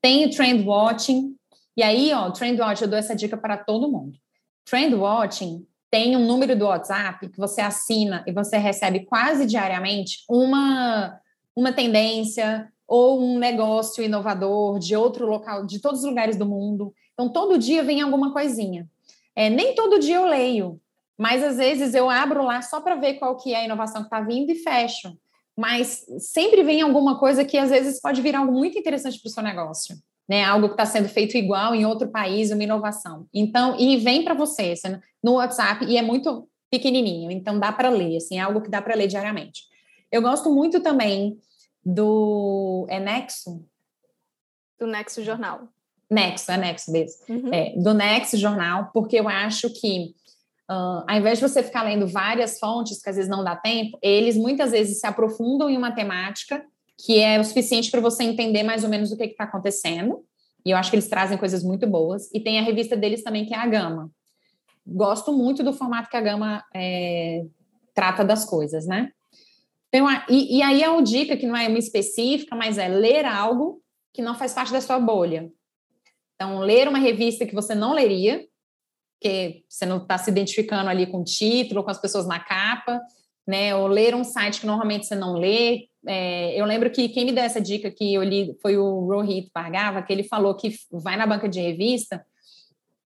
Tem 0.00 0.24
o 0.24 0.30
Trend 0.30 0.64
Watching, 0.64 1.34
e 1.76 1.82
aí, 1.82 2.12
ó, 2.12 2.30
Trend 2.30 2.60
Watching, 2.60 2.84
eu 2.84 2.90
dou 2.90 2.98
essa 3.00 3.16
dica 3.16 3.36
para 3.36 3.56
todo 3.56 3.90
mundo. 3.90 4.16
Trend 4.64 4.94
Watching 4.94 5.66
tem 5.90 6.16
um 6.16 6.26
número 6.26 6.56
do 6.56 6.66
WhatsApp 6.66 7.28
que 7.28 7.38
você 7.38 7.60
assina 7.60 8.22
e 8.26 8.32
você 8.32 8.58
recebe 8.58 9.06
quase 9.06 9.46
diariamente 9.46 10.24
uma, 10.28 11.18
uma 11.56 11.72
tendência 11.72 12.70
ou 12.86 13.20
um 13.20 13.38
negócio 13.38 14.02
inovador 14.02 14.78
de 14.78 14.96
outro 14.96 15.26
local, 15.26 15.66
de 15.66 15.80
todos 15.80 16.00
os 16.00 16.06
lugares 16.06 16.36
do 16.36 16.46
mundo. 16.46 16.92
Então, 17.12 17.28
todo 17.28 17.58
dia 17.58 17.82
vem 17.82 18.00
alguma 18.00 18.32
coisinha. 18.32 18.88
É, 19.34 19.48
nem 19.50 19.74
todo 19.74 19.98
dia 19.98 20.16
eu 20.16 20.26
leio, 20.26 20.80
mas 21.16 21.42
às 21.42 21.56
vezes 21.56 21.94
eu 21.94 22.08
abro 22.08 22.44
lá 22.44 22.62
só 22.62 22.80
para 22.80 22.96
ver 22.96 23.14
qual 23.14 23.36
que 23.36 23.52
é 23.52 23.58
a 23.58 23.64
inovação 23.64 24.02
que 24.02 24.06
está 24.06 24.20
vindo 24.20 24.50
e 24.50 24.56
fecho. 24.56 25.16
Mas 25.56 26.06
sempre 26.18 26.62
vem 26.62 26.80
alguma 26.82 27.18
coisa 27.18 27.44
que 27.44 27.58
às 27.58 27.70
vezes 27.70 28.00
pode 28.00 28.22
virar 28.22 28.40
algo 28.40 28.52
muito 28.52 28.78
interessante 28.78 29.20
para 29.20 29.28
o 29.28 29.32
seu 29.32 29.42
negócio 29.42 29.96
né? 30.28 30.44
Algo 30.44 30.68
que 30.68 30.74
está 30.74 30.84
sendo 30.84 31.08
feito 31.08 31.36
igual 31.36 31.74
em 31.74 31.86
outro 31.86 32.08
país, 32.08 32.50
uma 32.50 32.62
inovação. 32.62 33.26
Então, 33.32 33.78
e 33.78 33.96
vem 33.96 34.22
para 34.22 34.34
você 34.34 34.72
assim, 34.72 34.98
no 35.22 35.34
WhatsApp 35.34 35.84
e 35.86 35.96
é 35.96 36.02
muito 36.02 36.48
pequenininho, 36.70 37.30
então 37.30 37.58
dá 37.58 37.72
para 37.72 37.88
ler, 37.88 38.18
assim, 38.18 38.38
é 38.38 38.42
algo 38.42 38.60
que 38.60 38.68
dá 38.68 38.82
para 38.82 38.94
ler 38.94 39.06
diariamente. 39.06 39.62
Eu 40.12 40.20
gosto 40.20 40.50
muito 40.50 40.80
também 40.80 41.38
do 41.82 42.86
é 42.90 43.00
Nexo, 43.00 43.64
do 44.78 44.86
Nexo 44.86 45.24
Jornal. 45.24 45.68
Nexo, 46.10 46.52
é 46.52 46.56
Nexo 46.56 46.92
mesmo. 46.92 47.24
Uhum. 47.28 47.52
É, 47.52 47.74
do 47.76 47.94
Nexo 47.94 48.36
Jornal, 48.36 48.90
porque 48.92 49.18
eu 49.18 49.28
acho 49.28 49.70
que 49.70 50.14
Uh, 50.70 51.00
ao 51.08 51.16
invés 51.16 51.38
de 51.38 51.48
você 51.48 51.62
ficar 51.62 51.82
lendo 51.82 52.06
várias 52.06 52.58
fontes, 52.58 53.00
que 53.00 53.08
às 53.08 53.16
vezes 53.16 53.30
não 53.30 53.42
dá 53.42 53.56
tempo, 53.56 53.98
eles 54.02 54.36
muitas 54.36 54.72
vezes 54.72 55.00
se 55.00 55.06
aprofundam 55.06 55.70
em 55.70 55.78
uma 55.78 55.92
temática 55.92 56.62
que 56.98 57.20
é 57.20 57.38
o 57.38 57.44
suficiente 57.44 57.90
para 57.90 58.00
você 58.00 58.24
entender 58.24 58.64
mais 58.64 58.82
ou 58.82 58.90
menos 58.90 59.12
o 59.12 59.16
que 59.16 59.24
está 59.24 59.44
acontecendo. 59.44 60.24
E 60.66 60.70
eu 60.70 60.76
acho 60.76 60.90
que 60.90 60.96
eles 60.96 61.08
trazem 61.08 61.38
coisas 61.38 61.62
muito 61.62 61.86
boas. 61.86 62.28
E 62.34 62.40
tem 62.40 62.58
a 62.58 62.62
revista 62.62 62.96
deles 62.96 63.22
também, 63.22 63.46
que 63.46 63.54
é 63.54 63.56
a 63.56 63.66
Gama. 63.66 64.10
Gosto 64.84 65.32
muito 65.32 65.62
do 65.62 65.72
formato 65.72 66.10
que 66.10 66.16
a 66.16 66.20
Gama 66.20 66.64
é, 66.74 67.44
trata 67.94 68.24
das 68.24 68.44
coisas, 68.44 68.86
né? 68.86 69.12
Então, 69.88 70.06
e, 70.28 70.58
e 70.58 70.62
aí 70.62 70.82
é 70.82 70.90
uma 70.90 71.02
dica 71.02 71.36
que 71.36 71.46
não 71.46 71.56
é 71.56 71.68
uma 71.68 71.78
específica, 71.78 72.54
mas 72.56 72.78
é 72.78 72.88
ler 72.88 73.24
algo 73.24 73.80
que 74.12 74.20
não 74.20 74.34
faz 74.34 74.52
parte 74.52 74.72
da 74.72 74.80
sua 74.80 74.98
bolha. 74.98 75.50
Então, 76.34 76.58
ler 76.58 76.88
uma 76.88 76.98
revista 76.98 77.46
que 77.46 77.54
você 77.54 77.74
não 77.74 77.92
leria, 77.92 78.44
porque 79.14 79.64
você 79.68 79.86
não 79.86 79.98
está 79.98 80.18
se 80.18 80.30
identificando 80.30 80.90
ali 80.90 81.06
com 81.06 81.20
o 81.20 81.24
título, 81.24 81.82
com 81.82 81.90
as 81.90 82.00
pessoas 82.00 82.26
na 82.26 82.38
capa, 82.38 83.00
né? 83.46 83.74
Ou 83.74 83.86
ler 83.86 84.14
um 84.14 84.24
site 84.24 84.60
que 84.60 84.66
normalmente 84.66 85.06
você 85.06 85.14
não 85.14 85.34
lê, 85.34 85.88
é, 86.08 86.58
eu 86.58 86.64
lembro 86.64 86.90
que 86.90 87.06
quem 87.10 87.26
me 87.26 87.32
deu 87.32 87.44
essa 87.44 87.60
dica 87.60 87.90
que 87.90 88.14
eu 88.14 88.22
li 88.22 88.56
foi 88.62 88.78
o 88.78 89.00
Rohit 89.00 89.50
Pargava, 89.52 90.02
que 90.02 90.10
ele 90.10 90.22
falou 90.22 90.54
que 90.54 90.74
vai 90.90 91.18
na 91.18 91.26
banca 91.26 91.46
de 91.46 91.60
revista 91.60 92.24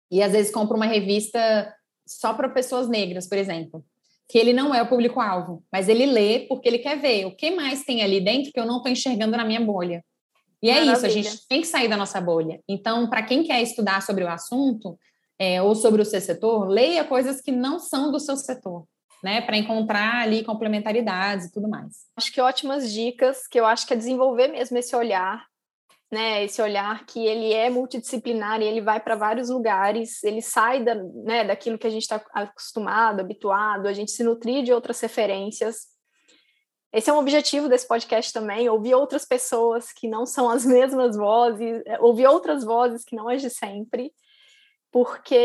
e 0.09 0.23
às 0.23 0.31
vezes 0.31 0.51
compra 0.51 0.75
uma 0.75 0.87
revista 0.87 1.71
só 2.03 2.33
para 2.33 2.49
pessoas 2.49 2.89
negras, 2.89 3.29
por 3.29 3.37
exemplo, 3.37 3.85
que 4.27 4.39
ele 4.39 4.53
não 4.53 4.73
é 4.73 4.81
o 4.81 4.87
público-alvo, 4.87 5.63
mas 5.71 5.87
ele 5.87 6.07
lê 6.07 6.47
porque 6.47 6.67
ele 6.67 6.79
quer 6.79 6.99
ver 6.99 7.25
o 7.25 7.35
que 7.35 7.51
mais 7.51 7.83
tem 7.83 8.01
ali 8.01 8.19
dentro 8.19 8.51
que 8.51 8.59
eu 8.59 8.65
não 8.65 8.77
estou 8.77 8.91
enxergando 8.91 9.37
na 9.37 9.45
minha 9.45 9.61
bolha. 9.61 10.03
E 10.61 10.69
é 10.69 10.73
Maravilha. 10.73 10.93
isso, 10.93 11.05
a 11.05 11.09
gente 11.09 11.47
tem 11.47 11.61
que 11.61 11.67
sair 11.67 11.87
da 11.87 11.95
nossa 11.95 12.19
bolha. 12.19 12.59
Então, 12.67 13.07
para 13.07 13.21
quem 13.21 13.43
quer 13.43 13.61
estudar 13.61 14.01
sobre 14.01 14.23
o 14.23 14.27
assunto 14.27 14.97
é, 15.37 15.61
ou 15.61 15.75
sobre 15.75 16.01
o 16.01 16.05
seu 16.05 16.19
setor, 16.19 16.67
leia 16.67 17.03
coisas 17.03 17.39
que 17.39 17.51
não 17.51 17.77
são 17.77 18.11
do 18.11 18.19
seu 18.19 18.35
setor 18.35 18.83
né, 19.23 19.41
para 19.41 19.57
encontrar 19.57 20.21
ali 20.23 20.43
complementaridades 20.43 21.47
e 21.47 21.51
tudo 21.51 21.67
mais. 21.67 22.05
Acho 22.15 22.31
que 22.31 22.41
ótimas 22.41 22.91
dicas, 22.91 23.47
que 23.47 23.59
eu 23.59 23.65
acho 23.65 23.85
que 23.85 23.93
é 23.93 23.97
desenvolver 23.97 24.47
mesmo 24.47 24.77
esse 24.77 24.95
olhar 24.95 25.49
né, 26.11 26.43
esse 26.43 26.61
olhar 26.61 27.05
que 27.05 27.25
ele 27.25 27.53
é 27.53 27.69
multidisciplinar 27.69 28.61
e 28.61 28.65
ele 28.65 28.81
vai 28.81 28.99
para 28.99 29.15
vários 29.15 29.49
lugares, 29.49 30.23
ele 30.23 30.41
sai 30.41 30.83
da, 30.83 30.95
né, 30.95 31.43
daquilo 31.43 31.77
que 31.77 31.85
a 31.85 31.89
gente 31.89 32.01
está 32.01 32.21
acostumado, 32.33 33.19
habituado, 33.19 33.87
a 33.87 33.93
gente 33.93 34.11
se 34.11 34.23
nutrir 34.23 34.63
de 34.63 34.73
outras 34.73 34.99
referências. 35.01 35.87
Esse 36.91 37.11
é 37.11 37.13
um 37.13 37.19
objetivo 37.19 37.69
desse 37.69 37.87
podcast 37.87 38.33
também, 38.33 38.67
ouvir 38.67 38.95
outras 38.95 39.23
pessoas 39.23 39.93
que 39.93 40.07
não 40.07 40.25
são 40.25 40.49
as 40.49 40.65
mesmas 40.65 41.15
vozes, 41.15 41.83
é, 41.85 41.99
ouvir 41.99 42.25
outras 42.25 42.63
vozes 42.63 43.03
que 43.05 43.15
não 43.15 43.29
as 43.29 43.41
de 43.41 43.49
sempre, 43.51 44.11
porque 44.91 45.35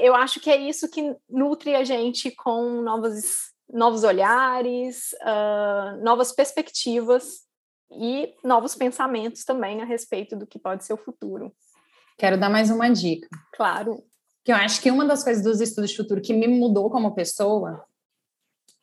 eu 0.00 0.14
acho 0.14 0.40
que 0.40 0.50
é 0.50 0.56
isso 0.56 0.90
que 0.90 1.14
nutre 1.28 1.74
a 1.74 1.84
gente 1.84 2.30
com 2.30 2.80
novos, 2.82 3.52
novos 3.70 4.02
olhares, 4.02 5.12
uh, 5.22 6.02
novas 6.02 6.32
perspectivas 6.32 7.46
e 7.90 8.34
novos 8.44 8.74
pensamentos 8.74 9.44
também 9.44 9.82
a 9.82 9.84
respeito 9.84 10.36
do 10.36 10.46
que 10.46 10.58
pode 10.58 10.84
ser 10.84 10.92
o 10.92 10.98
futuro. 10.98 11.52
Quero 12.16 12.38
dar 12.38 12.50
mais 12.50 12.70
uma 12.70 12.88
dica. 12.88 13.28
Claro. 13.54 14.02
Que 14.44 14.52
eu 14.52 14.56
acho 14.56 14.80
que 14.80 14.90
uma 14.90 15.04
das 15.04 15.22
coisas 15.22 15.42
dos 15.42 15.60
estudos 15.60 15.90
de 15.90 15.96
futuro 15.96 16.20
que 16.20 16.32
me 16.32 16.48
mudou 16.48 16.90
como 16.90 17.14
pessoa 17.14 17.84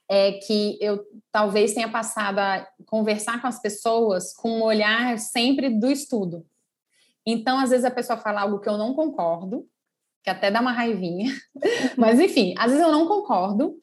é 0.07 0.33
que 0.33 0.77
eu 0.79 1.03
talvez 1.31 1.73
tenha 1.73 1.89
passado 1.89 2.37
a 2.39 2.67
conversar 2.85 3.41
com 3.41 3.47
as 3.47 3.59
pessoas 3.59 4.33
com 4.33 4.59
um 4.59 4.63
olhar 4.63 5.17
sempre 5.17 5.69
do 5.69 5.89
estudo. 5.89 6.45
Então, 7.25 7.59
às 7.59 7.71
vezes 7.71 7.85
a 7.85 7.91
pessoa 7.91 8.17
fala 8.17 8.41
algo 8.41 8.59
que 8.59 8.69
eu 8.69 8.77
não 8.77 8.93
concordo, 8.93 9.67
que 10.26 10.30
até 10.32 10.49
dá 10.49 10.59
uma 10.59 10.71
raivinha, 10.71 11.32
mas 11.95 12.19
enfim, 12.19 12.55
às 12.57 12.71
vezes 12.71 12.84
eu 12.84 12.91
não 12.91 13.07
concordo, 13.07 13.76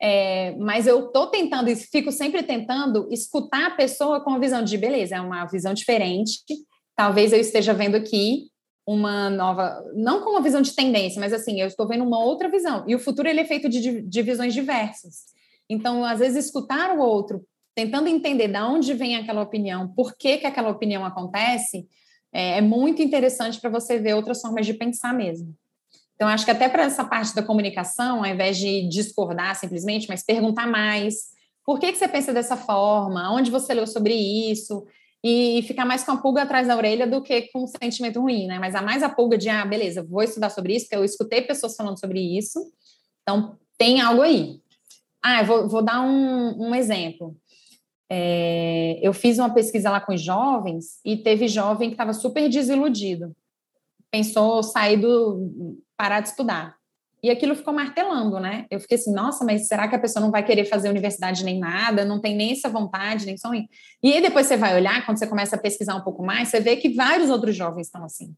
é, 0.00 0.54
mas 0.58 0.86
eu 0.86 1.10
tô 1.10 1.28
tentando 1.28 1.74
fico 1.74 2.12
sempre 2.12 2.42
tentando 2.42 3.08
escutar 3.10 3.68
a 3.68 3.74
pessoa 3.74 4.20
com 4.20 4.34
a 4.34 4.38
visão 4.38 4.62
de 4.62 4.76
beleza, 4.76 5.16
é 5.16 5.20
uma 5.20 5.46
visão 5.46 5.72
diferente. 5.72 6.42
Talvez 6.94 7.32
eu 7.32 7.40
esteja 7.40 7.72
vendo 7.72 7.94
aqui 7.94 8.50
uma 8.86 9.30
nova, 9.30 9.82
não 9.94 10.20
com 10.20 10.30
uma 10.30 10.42
visão 10.42 10.60
de 10.60 10.74
tendência, 10.74 11.18
mas 11.18 11.32
assim, 11.32 11.60
eu 11.60 11.66
estou 11.66 11.88
vendo 11.88 12.04
uma 12.04 12.22
outra 12.22 12.50
visão. 12.50 12.84
E 12.86 12.94
o 12.94 12.98
futuro 12.98 13.26
ele 13.26 13.40
é 13.40 13.44
feito 13.46 13.68
de, 13.68 14.02
de 14.02 14.22
visões 14.22 14.52
diversas. 14.52 15.24
Então, 15.68 16.04
às 16.04 16.20
vezes, 16.20 16.44
escutar 16.44 16.96
o 16.96 17.00
outro, 17.00 17.42
tentando 17.74 18.06
entender 18.06 18.48
de 18.48 18.58
onde 18.58 18.92
vem 18.92 19.16
aquela 19.16 19.42
opinião, 19.42 19.88
por 19.88 20.16
que, 20.16 20.38
que 20.38 20.46
aquela 20.46 20.70
opinião 20.70 21.04
acontece, 21.04 21.86
é, 22.32 22.58
é 22.58 22.60
muito 22.60 23.02
interessante 23.02 23.58
para 23.60 23.70
você 23.70 23.98
ver 23.98 24.14
outras 24.14 24.40
formas 24.40 24.66
de 24.66 24.74
pensar 24.74 25.14
mesmo. 25.14 25.54
Então, 26.16 26.28
acho 26.28 26.44
que 26.44 26.50
até 26.50 26.68
para 26.68 26.84
essa 26.84 27.04
parte 27.04 27.34
da 27.34 27.42
comunicação, 27.42 28.24
ao 28.24 28.26
invés 28.26 28.56
de 28.56 28.88
discordar 28.88 29.54
simplesmente, 29.54 30.08
mas 30.08 30.24
perguntar 30.24 30.66
mais. 30.66 31.34
Por 31.64 31.78
que, 31.78 31.92
que 31.92 31.98
você 31.98 32.08
pensa 32.08 32.32
dessa 32.32 32.56
forma? 32.56 33.32
Onde 33.32 33.50
você 33.50 33.74
leu 33.74 33.86
sobre 33.86 34.14
isso? 34.14 34.86
E 35.22 35.62
ficar 35.62 35.84
mais 35.84 36.04
com 36.04 36.12
a 36.12 36.16
pulga 36.16 36.42
atrás 36.42 36.68
da 36.68 36.76
orelha 36.76 37.06
do 37.06 37.20
que 37.20 37.42
com 37.52 37.64
um 37.64 37.66
sentimento 37.66 38.20
ruim, 38.20 38.46
né? 38.46 38.58
Mas 38.58 38.74
a 38.74 38.80
mais 38.80 39.02
a 39.02 39.08
pulga 39.08 39.36
de, 39.36 39.48
ah, 39.48 39.64
beleza, 39.64 40.02
vou 40.02 40.22
estudar 40.22 40.50
sobre 40.50 40.74
isso, 40.74 40.86
porque 40.86 40.96
eu 40.96 41.04
escutei 41.04 41.42
pessoas 41.42 41.76
falando 41.76 42.00
sobre 42.00 42.20
isso. 42.20 42.60
Então, 43.22 43.58
tem 43.76 44.00
algo 44.00 44.22
aí. 44.22 44.60
Ah, 45.22 45.40
eu 45.40 45.46
vou, 45.46 45.68
vou 45.68 45.82
dar 45.82 46.00
um, 46.00 46.68
um 46.68 46.74
exemplo. 46.74 47.36
É, 48.08 48.98
eu 49.02 49.12
fiz 49.12 49.38
uma 49.38 49.52
pesquisa 49.52 49.90
lá 49.90 50.00
com 50.00 50.14
os 50.14 50.22
jovens 50.22 51.00
e 51.04 51.16
teve 51.16 51.48
jovem 51.48 51.88
que 51.88 51.94
estava 51.94 52.12
super 52.12 52.48
desiludido. 52.48 53.34
Pensou 54.10 54.62
sair 54.62 54.96
do. 54.96 55.76
Parar 55.96 56.20
de 56.20 56.28
estudar. 56.28 56.76
E 57.22 57.30
aquilo 57.30 57.56
ficou 57.56 57.72
martelando, 57.72 58.38
né? 58.38 58.66
Eu 58.70 58.78
fiquei 58.78 58.96
assim, 58.96 59.12
nossa, 59.12 59.44
mas 59.44 59.66
será 59.66 59.88
que 59.88 59.96
a 59.96 59.98
pessoa 59.98 60.22
não 60.22 60.30
vai 60.30 60.44
querer 60.44 60.64
fazer 60.64 60.88
universidade 60.88 61.44
nem 61.44 61.58
nada, 61.58 62.04
não 62.04 62.20
tem 62.20 62.36
nem 62.36 62.52
essa 62.52 62.68
vontade, 62.68 63.26
nem 63.26 63.36
sonho? 63.36 63.64
E 64.02 64.12
aí 64.12 64.20
depois 64.20 64.46
você 64.46 64.56
vai 64.56 64.76
olhar, 64.76 65.04
quando 65.04 65.18
você 65.18 65.26
começa 65.26 65.56
a 65.56 65.58
pesquisar 65.58 65.96
um 65.96 66.02
pouco 66.02 66.24
mais, 66.24 66.48
você 66.48 66.60
vê 66.60 66.76
que 66.76 66.90
vários 66.90 67.30
outros 67.30 67.56
jovens 67.56 67.86
estão 67.86 68.04
assim. 68.04 68.34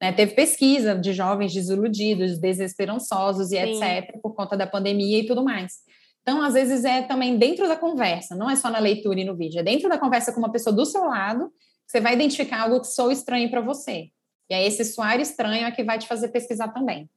Né? 0.00 0.10
Teve 0.10 0.34
pesquisa 0.34 0.96
de 0.96 1.12
jovens 1.12 1.52
desiludidos, 1.52 2.38
desesperançosos 2.38 3.52
e 3.52 3.56
Sim. 3.56 3.84
etc., 3.84 4.20
por 4.20 4.34
conta 4.34 4.56
da 4.56 4.66
pandemia 4.66 5.20
e 5.20 5.26
tudo 5.26 5.44
mais. 5.44 5.74
Então, 6.22 6.42
às 6.42 6.54
vezes, 6.54 6.84
é 6.84 7.02
também 7.02 7.36
dentro 7.36 7.68
da 7.68 7.76
conversa, 7.76 8.34
não 8.34 8.50
é 8.50 8.56
só 8.56 8.70
na 8.70 8.78
leitura 8.78 9.20
e 9.20 9.24
no 9.24 9.36
vídeo, 9.36 9.60
é 9.60 9.62
dentro 9.62 9.88
da 9.88 9.98
conversa 9.98 10.32
com 10.32 10.38
uma 10.38 10.50
pessoa 10.50 10.74
do 10.74 10.84
seu 10.84 11.04
lado, 11.04 11.52
você 11.86 12.00
vai 12.00 12.14
identificar 12.14 12.62
algo 12.62 12.80
que 12.80 12.86
sou 12.86 13.12
estranho 13.12 13.50
para 13.50 13.60
você. 13.60 14.08
E 14.52 14.54
aí, 14.54 14.66
esse 14.66 14.84
soar 14.84 15.18
estranho 15.18 15.66
é 15.66 15.70
que 15.70 15.82
vai 15.82 15.98
te 15.98 16.06
fazer 16.06 16.28
pesquisar 16.28 16.68
também. 16.68 17.08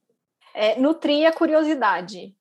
É, 0.54 0.80
nutrir 0.80 1.28
a 1.28 1.32
curiosidade, 1.32 2.34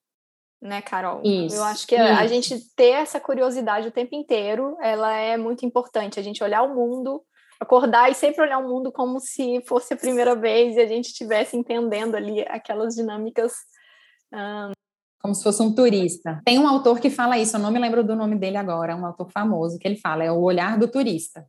né, 0.62 0.82
Carol? 0.82 1.22
Isso, 1.22 1.58
Eu 1.58 1.66
acho 1.66 1.86
que 1.86 1.98
a, 1.98 2.20
a 2.20 2.28
gente 2.28 2.58
ter 2.78 2.92
essa 2.92 3.20
curiosidade 3.20 3.90
o 3.90 3.92
tempo 3.92 4.16
inteiro, 4.16 4.78
ela 4.82 5.14
é 5.14 5.36
muito 5.36 5.66
importante. 5.66 6.18
A 6.18 6.24
gente 6.24 6.42
olhar 6.42 6.64
o 6.64 6.74
mundo, 6.74 7.22
acordar 7.60 8.10
e 8.10 8.14
sempre 8.14 8.42
olhar 8.42 8.58
o 8.58 8.70
mundo 8.70 8.90
como 8.90 9.20
se 9.20 9.62
fosse 9.68 9.94
a 9.94 9.98
primeira 9.98 10.34
vez 10.34 10.78
e 10.78 10.80
a 10.80 10.88
gente 10.88 11.08
estivesse 11.08 11.58
entendendo 11.58 12.16
ali 12.16 12.44
aquelas 12.48 12.96
dinâmicas 12.96 13.52
um, 14.34 14.72
como 15.22 15.36
se 15.36 15.44
fosse 15.44 15.62
um 15.62 15.76
turista. 15.76 16.40
Tem 16.46 16.58
um 16.58 16.68
autor 16.68 17.02
que 17.02 17.10
fala 17.10 17.38
isso, 17.38 17.58
eu 17.58 17.60
não 17.60 17.72
me 17.72 17.80
lembro 17.80 18.02
do 18.02 18.16
nome 18.16 18.38
dele 18.38 18.56
agora, 18.56 18.94
é 18.94 18.96
um 18.96 19.06
autor 19.06 19.30
famoso 19.30 19.78
que 19.78 19.88
ele 19.88 19.98
fala, 19.98 20.24
é 20.24 20.32
o 20.32 20.40
olhar 20.40 20.78
do 20.78 20.88
turista. 20.88 21.46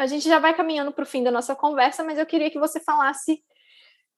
A 0.00 0.06
gente 0.06 0.28
já 0.28 0.38
vai 0.38 0.54
caminhando 0.54 0.92
para 0.92 1.02
o 1.02 1.06
fim 1.06 1.22
da 1.22 1.30
nossa 1.30 1.54
conversa, 1.54 2.02
mas 2.02 2.18
eu 2.18 2.26
queria 2.26 2.50
que 2.50 2.58
você 2.58 2.80
falasse 2.80 3.42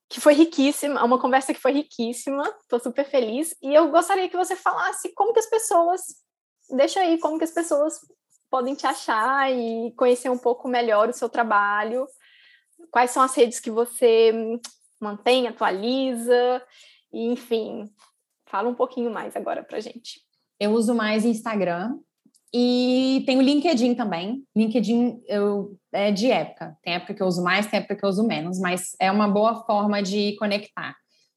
que 0.08 0.20
foi 0.20 0.34
riquíssima, 0.34 1.02
uma 1.04 1.18
conversa 1.18 1.54
que 1.54 1.60
foi 1.60 1.72
riquíssima, 1.72 2.44
estou 2.62 2.78
super 2.78 3.04
feliz, 3.04 3.56
e 3.62 3.74
eu 3.74 3.90
gostaria 3.90 4.28
que 4.28 4.36
você 4.36 4.54
falasse 4.54 5.12
como 5.14 5.32
que 5.32 5.40
as 5.40 5.48
pessoas, 5.48 6.02
deixa 6.70 7.00
aí, 7.00 7.18
como 7.18 7.38
que 7.38 7.44
as 7.44 7.50
pessoas 7.50 7.98
podem 8.50 8.74
te 8.74 8.86
achar 8.86 9.50
e 9.50 9.90
conhecer 9.96 10.28
um 10.28 10.36
pouco 10.36 10.68
melhor 10.68 11.08
o 11.08 11.14
seu 11.14 11.30
trabalho, 11.30 12.06
quais 12.90 13.10
são 13.10 13.22
as 13.22 13.34
redes 13.34 13.58
que 13.58 13.70
você 13.70 14.32
mantém, 15.00 15.48
atualiza, 15.48 16.62
e, 17.10 17.32
enfim, 17.32 17.90
Fala 18.52 18.68
um 18.68 18.74
pouquinho 18.74 19.10
mais 19.10 19.34
agora 19.34 19.64
para 19.64 19.80
gente. 19.80 20.20
Eu 20.60 20.72
uso 20.72 20.94
mais 20.94 21.24
Instagram 21.24 21.98
e 22.54 23.22
tenho 23.24 23.40
LinkedIn 23.40 23.94
também. 23.94 24.44
LinkedIn 24.54 25.22
eu, 25.26 25.76
é 25.92 26.10
de 26.10 26.30
época. 26.30 26.76
Tem 26.82 26.94
época 26.94 27.14
que 27.14 27.22
eu 27.22 27.26
uso 27.26 27.42
mais, 27.42 27.66
tem 27.66 27.78
época 27.78 27.96
que 27.96 28.04
eu 28.04 28.08
uso 28.08 28.26
menos, 28.26 28.60
mas 28.60 28.94
é 29.00 29.10
uma 29.10 29.26
boa 29.26 29.64
forma 29.64 30.02
de 30.02 30.36
conectar. 30.36 30.94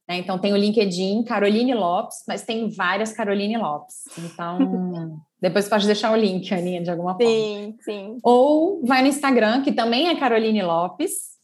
Né? 0.08 0.18
Então, 0.18 0.38
tem 0.38 0.54
o 0.54 0.58
LinkedIn, 0.58 1.24
Caroline 1.24 1.74
Lopes, 1.74 2.18
mas 2.28 2.44
tem 2.44 2.70
várias 2.70 3.14
Caroline 3.14 3.58
Lopes. 3.58 4.04
Então, 4.18 4.60
depois 5.42 5.70
pode 5.70 5.86
deixar 5.86 6.12
o 6.12 6.16
link, 6.16 6.54
Aninha, 6.54 6.84
de 6.84 6.92
alguma 6.92 7.16
forma. 7.16 7.32
Sim, 7.32 7.78
sim. 7.82 8.20
Ou 8.22 8.86
vai 8.86 9.02
no 9.02 9.08
Instagram, 9.08 9.64
que 9.64 9.72
também 9.72 10.10
é 10.10 10.20
Caroline 10.20 10.62
Lopes. 10.62 11.36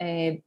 É, 0.00 0.38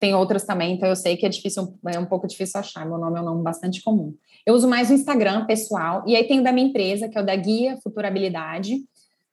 tem 0.00 0.14
outras 0.14 0.44
também, 0.44 0.74
então 0.74 0.88
eu 0.88 0.96
sei 0.96 1.14
que 1.16 1.26
é 1.26 1.28
difícil, 1.28 1.78
é 1.86 1.98
um 1.98 2.06
pouco 2.06 2.26
difícil 2.26 2.58
achar. 2.58 2.86
Meu 2.86 2.96
nome 2.96 3.18
é 3.18 3.22
um 3.22 3.26
nome 3.26 3.42
bastante 3.42 3.82
comum. 3.82 4.14
Eu 4.46 4.54
uso 4.54 4.66
mais 4.66 4.88
o 4.90 4.94
Instagram 4.94 5.44
pessoal, 5.44 6.02
e 6.06 6.16
aí 6.16 6.26
tem 6.26 6.40
o 6.40 6.42
da 6.42 6.50
minha 6.50 6.66
empresa, 6.66 7.06
que 7.06 7.18
é 7.18 7.20
o 7.20 7.26
da 7.26 7.36
Guia 7.36 7.78
Futurabilidade. 7.82 8.76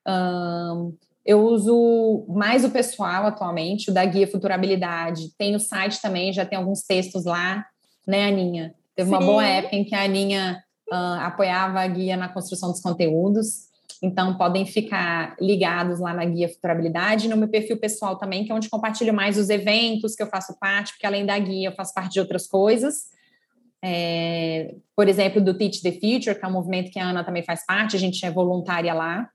Um, 0.05 0.93
eu 1.25 1.41
uso 1.45 2.25
mais 2.27 2.65
o 2.65 2.69
pessoal 2.69 3.25
atualmente, 3.25 3.89
o 3.89 3.93
da 3.93 4.03
Guia 4.03 4.27
Futurabilidade. 4.27 5.29
Tem 5.37 5.55
o 5.55 5.59
site 5.59 6.01
também, 6.01 6.33
já 6.33 6.45
tem 6.45 6.57
alguns 6.57 6.81
textos 6.83 7.23
lá, 7.23 7.65
né, 8.05 8.27
Aninha? 8.27 8.75
Teve 8.93 9.09
Sim. 9.09 9.15
uma 9.15 9.25
boa 9.25 9.45
época 9.45 9.75
em 9.75 9.85
que 9.85 9.95
a 9.95 10.03
Aninha 10.03 10.61
uh, 10.91 11.21
apoiava 11.21 11.79
a 11.79 11.87
guia 11.87 12.17
na 12.17 12.27
construção 12.27 12.71
dos 12.71 12.81
conteúdos. 12.81 13.66
Então, 14.01 14.37
podem 14.37 14.65
ficar 14.65 15.35
ligados 15.41 15.99
lá 15.99 16.13
na 16.13 16.23
Guia 16.23 16.49
Futurabilidade, 16.49 17.27
no 17.27 17.37
meu 17.37 17.47
perfil 17.47 17.77
pessoal 17.77 18.17
também, 18.17 18.45
que 18.45 18.51
é 18.51 18.55
onde 18.55 18.69
compartilho 18.69 19.13
mais 19.13 19.37
os 19.37 19.49
eventos 19.49 20.15
que 20.15 20.21
eu 20.21 20.27
faço 20.27 20.57
parte, 20.59 20.93
porque 20.93 21.07
além 21.07 21.25
da 21.25 21.37
guia 21.39 21.69
eu 21.69 21.75
faço 21.75 21.93
parte 21.93 22.13
de 22.13 22.19
outras 22.19 22.47
coisas. 22.47 23.11
É, 23.83 24.75
por 24.95 25.07
exemplo, 25.07 25.41
do 25.41 25.57
Teach 25.57 25.81
the 25.81 25.91
Future, 25.91 26.37
que 26.37 26.45
é 26.45 26.47
um 26.47 26.51
movimento 26.51 26.91
que 26.91 26.99
a 26.99 27.09
Ana 27.09 27.23
também 27.23 27.43
faz 27.43 27.65
parte, 27.65 27.95
a 27.95 27.99
gente 27.99 28.23
é 28.25 28.31
voluntária 28.31 28.93
lá, 28.93 29.29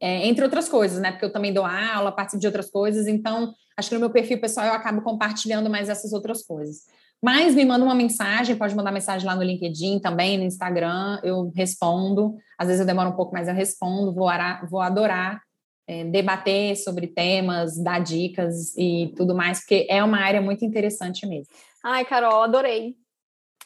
é, 0.00 0.26
entre 0.26 0.44
outras 0.44 0.68
coisas, 0.68 1.00
né? 1.00 1.10
Porque 1.10 1.24
eu 1.24 1.32
também 1.32 1.52
dou 1.52 1.64
aula, 1.64 2.12
participo 2.12 2.40
de 2.40 2.46
outras 2.46 2.70
coisas, 2.70 3.06
então 3.08 3.52
acho 3.76 3.88
que 3.88 3.94
no 3.94 4.00
meu 4.00 4.10
perfil 4.10 4.40
pessoal 4.40 4.66
eu 4.66 4.72
acabo 4.72 5.02
compartilhando 5.02 5.68
mais 5.68 5.88
essas 5.88 6.12
outras 6.12 6.42
coisas. 6.42 6.86
Mas 7.22 7.54
me 7.54 7.64
manda 7.64 7.84
uma 7.84 7.94
mensagem, 7.94 8.56
pode 8.56 8.74
mandar 8.74 8.92
mensagem 8.92 9.26
lá 9.26 9.34
no 9.34 9.42
LinkedIn 9.42 10.00
também, 10.00 10.38
no 10.38 10.44
Instagram, 10.44 11.18
eu 11.22 11.50
respondo. 11.54 12.36
Às 12.58 12.68
vezes 12.68 12.80
eu 12.80 12.86
demoro 12.86 13.10
um 13.10 13.16
pouco, 13.16 13.32
mas 13.32 13.48
eu 13.48 13.54
respondo, 13.54 14.14
vou, 14.14 14.28
arar, 14.28 14.68
vou 14.68 14.80
adorar 14.80 15.40
é, 15.86 16.04
debater 16.04 16.76
sobre 16.76 17.06
temas, 17.06 17.78
dar 17.82 18.00
dicas 18.00 18.76
e 18.76 19.12
tudo 19.16 19.34
mais, 19.34 19.60
porque 19.60 19.86
é 19.88 20.02
uma 20.02 20.18
área 20.18 20.40
muito 20.40 20.64
interessante 20.64 21.26
mesmo. 21.26 21.52
Ai, 21.82 22.04
Carol, 22.04 22.42
adorei. 22.42 22.96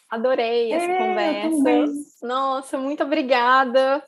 Adorei 0.08 0.72
essa 0.72 0.92
é, 0.92 0.98
conversa. 1.48 1.94
Nossa, 2.22 2.78
muito 2.78 3.02
obrigada 3.02 4.02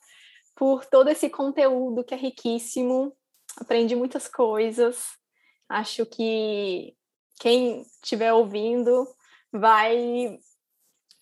por 0.55 0.85
todo 0.85 1.09
esse 1.09 1.31
conteúdo 1.31 2.05
que 2.05 2.13
é 2.13 2.17
riquíssimo. 2.17 3.13
Aprendi 3.57 3.95
muitas 3.95 4.29
coisas. 4.29 5.05
Acho 5.69 6.05
que 6.05 6.95
quem 7.41 7.83
estiver 8.03 8.33
ouvindo 8.33 9.07
vai 9.53 10.39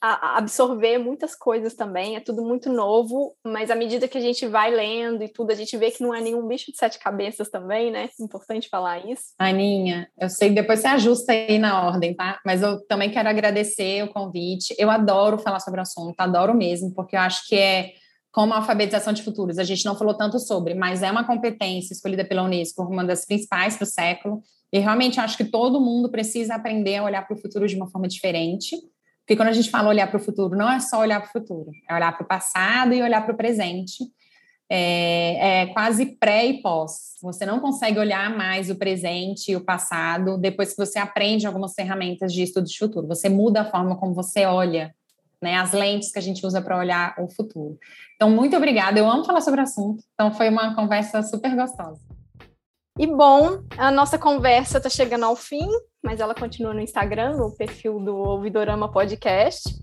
absorver 0.01 0.97
muitas 0.97 1.35
coisas 1.35 1.75
também, 1.75 2.17
é 2.17 2.21
tudo 2.21 2.43
muito 2.43 2.73
novo, 2.73 3.37
mas 3.45 3.71
à 3.71 3.75
medida 3.75 4.09
que 4.09 4.17
a 4.17 4.21
gente 4.21 4.47
vai 4.47 4.71
lendo 4.71 5.23
e 5.23 5.29
tudo, 5.29 5.51
a 5.51 5.55
gente 5.55 5.77
vê 5.77 5.91
que 5.91 6.03
não 6.03 6.15
é 6.15 6.23
nenhum 6.23 6.47
bicho 6.49 6.73
de 6.73 6.79
sete 6.79 6.99
cabeças 6.99 7.51
também, 7.51 7.91
né? 7.91 8.09
Importante 8.19 8.71
falar 8.71 9.05
isso. 9.07 9.35
Aninha, 9.39 10.09
eu 10.19 10.31
sei 10.31 10.49
que 10.49 10.55
depois 10.55 10.81
você 10.81 10.89
ajusta 10.89 11.33
aí 11.33 11.59
na 11.59 11.87
ordem, 11.87 12.15
tá? 12.15 12.41
Mas 12.47 12.63
eu 12.63 12.81
também 12.87 13.11
quero 13.11 13.29
agradecer 13.29 14.03
o 14.03 14.09
convite. 14.11 14.75
Eu 14.79 14.91
adoro 14.91 15.39
falar 15.39 15.61
sobre 15.61 15.81
o 15.81 15.83
assunto, 15.83 16.19
adoro 16.19 16.55
mesmo, 16.55 16.95
porque 16.95 17.15
eu 17.15 17.21
acho 17.21 17.47
que 17.47 17.57
é 17.57 17.93
como 18.33 18.53
a 18.53 18.59
alfabetização 18.59 19.13
de 19.13 19.23
futuros. 19.23 19.59
A 19.59 19.65
gente 19.65 19.85
não 19.85 19.97
falou 19.97 20.15
tanto 20.15 20.39
sobre, 20.39 20.75
mas 20.75 21.03
é 21.03 21.11
uma 21.11 21.25
competência 21.25 21.93
escolhida 21.93 22.25
pela 22.25 22.43
Unesco, 22.43 22.83
uma 22.83 23.05
das 23.05 23.25
principais 23.25 23.77
para 23.77 23.85
o 23.85 23.87
século. 23.87 24.43
E 24.73 24.79
realmente 24.79 25.19
acho 25.19 25.37
que 25.37 25.45
todo 25.45 25.81
mundo 25.81 26.11
precisa 26.11 26.55
aprender 26.55 26.97
a 26.97 27.05
olhar 27.05 27.27
para 27.27 27.37
o 27.37 27.41
futuro 27.41 27.67
de 27.67 27.75
uma 27.75 27.89
forma 27.89 28.07
diferente. 28.07 28.77
Porque 29.21 29.37
quando 29.37 29.49
a 29.49 29.53
gente 29.53 29.71
fala 29.71 29.89
olhar 29.89 30.07
para 30.07 30.19
o 30.19 30.23
futuro, 30.23 30.57
não 30.57 30.71
é 30.71 30.79
só 30.81 31.01
olhar 31.01 31.21
para 31.21 31.29
o 31.29 31.33
futuro, 31.33 31.71
é 31.89 31.95
olhar 31.95 32.17
para 32.17 32.25
o 32.25 32.29
passado 32.29 32.95
e 32.95 33.03
olhar 33.03 33.25
para 33.25 33.35
o 33.35 33.37
presente. 33.37 34.05
É, 34.73 35.63
é, 35.63 35.67
quase 35.67 36.07
pré 36.07 36.47
e 36.47 36.63
pós. 36.63 37.17
Você 37.21 37.45
não 37.45 37.59
consegue 37.59 37.99
olhar 37.99 38.31
mais 38.37 38.71
o 38.71 38.77
presente 38.77 39.51
e 39.51 39.57
o 39.57 39.65
passado 39.65 40.39
depois 40.39 40.71
que 40.71 40.77
você 40.77 40.97
aprende 40.97 41.45
algumas 41.45 41.75
ferramentas 41.75 42.33
de 42.33 42.45
estudo 42.45 42.67
de 42.69 42.79
futuro. 42.79 43.09
Você 43.09 43.29
muda 43.29 43.63
a 43.63 43.65
forma 43.65 43.97
como 43.97 44.15
você 44.15 44.47
olha 44.47 44.95
né, 45.41 45.57
as 45.57 45.73
lentes 45.73 46.13
que 46.13 46.19
a 46.19 46.23
gente 46.23 46.45
usa 46.45 46.61
para 46.61 46.79
olhar 46.79 47.15
o 47.19 47.29
futuro. 47.29 47.79
Então, 48.15 48.31
muito 48.31 48.57
obrigada. 48.57 48.99
Eu 48.99 49.11
amo 49.11 49.25
falar 49.25 49.41
sobre 49.41 49.61
o 49.61 49.63
assunto. 49.63 50.03
Então, 50.15 50.33
foi 50.33 50.49
uma 50.49 50.75
conversa 50.75 51.23
super 51.23 51.55
gostosa. 51.57 52.01
E 52.99 53.07
bom, 53.07 53.63
a 53.79 53.91
nossa 53.91 54.19
conversa 54.19 54.77
está 54.77 54.91
chegando 54.91 55.25
ao 55.25 55.35
fim, 55.35 55.67
mas 56.03 56.21
ela 56.21 56.35
continua 56.35 56.75
no 56.75 56.81
Instagram, 56.81 57.37
no 57.37 57.57
perfil 57.57 57.99
do 57.99 58.15
Ouvidorama 58.15 58.91
Podcast. 58.91 59.75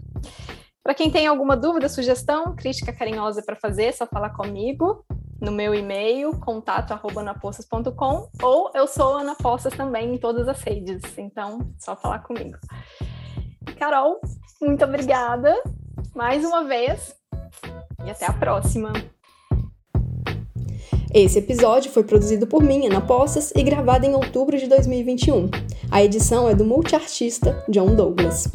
Para 0.83 0.93
quem 0.93 1.09
tem 1.09 1.25
alguma 1.25 1.57
dúvida, 1.57 1.89
sugestão, 1.89 2.55
crítica 2.55 2.93
carinhosa 2.93 3.41
para 3.43 3.55
fazer, 3.55 3.85
é 3.85 3.91
só 3.91 4.05
falar 4.05 4.29
comigo 4.29 5.03
no 5.41 5.51
meu 5.51 5.73
e-mail, 5.73 6.39
contato@anapoças.com, 6.39 8.29
ou 8.41 8.71
eu 8.73 8.87
sou 8.87 9.17
Ana 9.17 9.35
Poças 9.35 9.73
também 9.73 10.15
em 10.15 10.17
todas 10.17 10.47
as 10.47 10.61
redes, 10.61 11.01
então 11.17 11.59
só 11.77 11.95
falar 11.95 12.19
comigo. 12.19 12.57
Carol, 13.77 14.19
muito 14.61 14.83
obrigada 14.83 15.55
mais 16.15 16.43
uma 16.43 16.63
vez 16.63 17.15
e 18.05 18.09
até 18.09 18.25
a 18.25 18.33
próxima. 18.33 18.93
Esse 21.13 21.39
episódio 21.39 21.91
foi 21.91 22.03
produzido 22.03 22.45
por 22.45 22.61
mim, 22.61 22.85
Ana 22.85 23.01
Poças, 23.01 23.51
e 23.55 23.63
gravado 23.63 24.05
em 24.05 24.13
outubro 24.13 24.57
de 24.57 24.67
2021. 24.67 25.49
A 25.89 26.03
edição 26.03 26.49
é 26.49 26.53
do 26.53 26.65
multiartista 26.65 27.63
John 27.69 27.95
Douglas. 27.95 28.51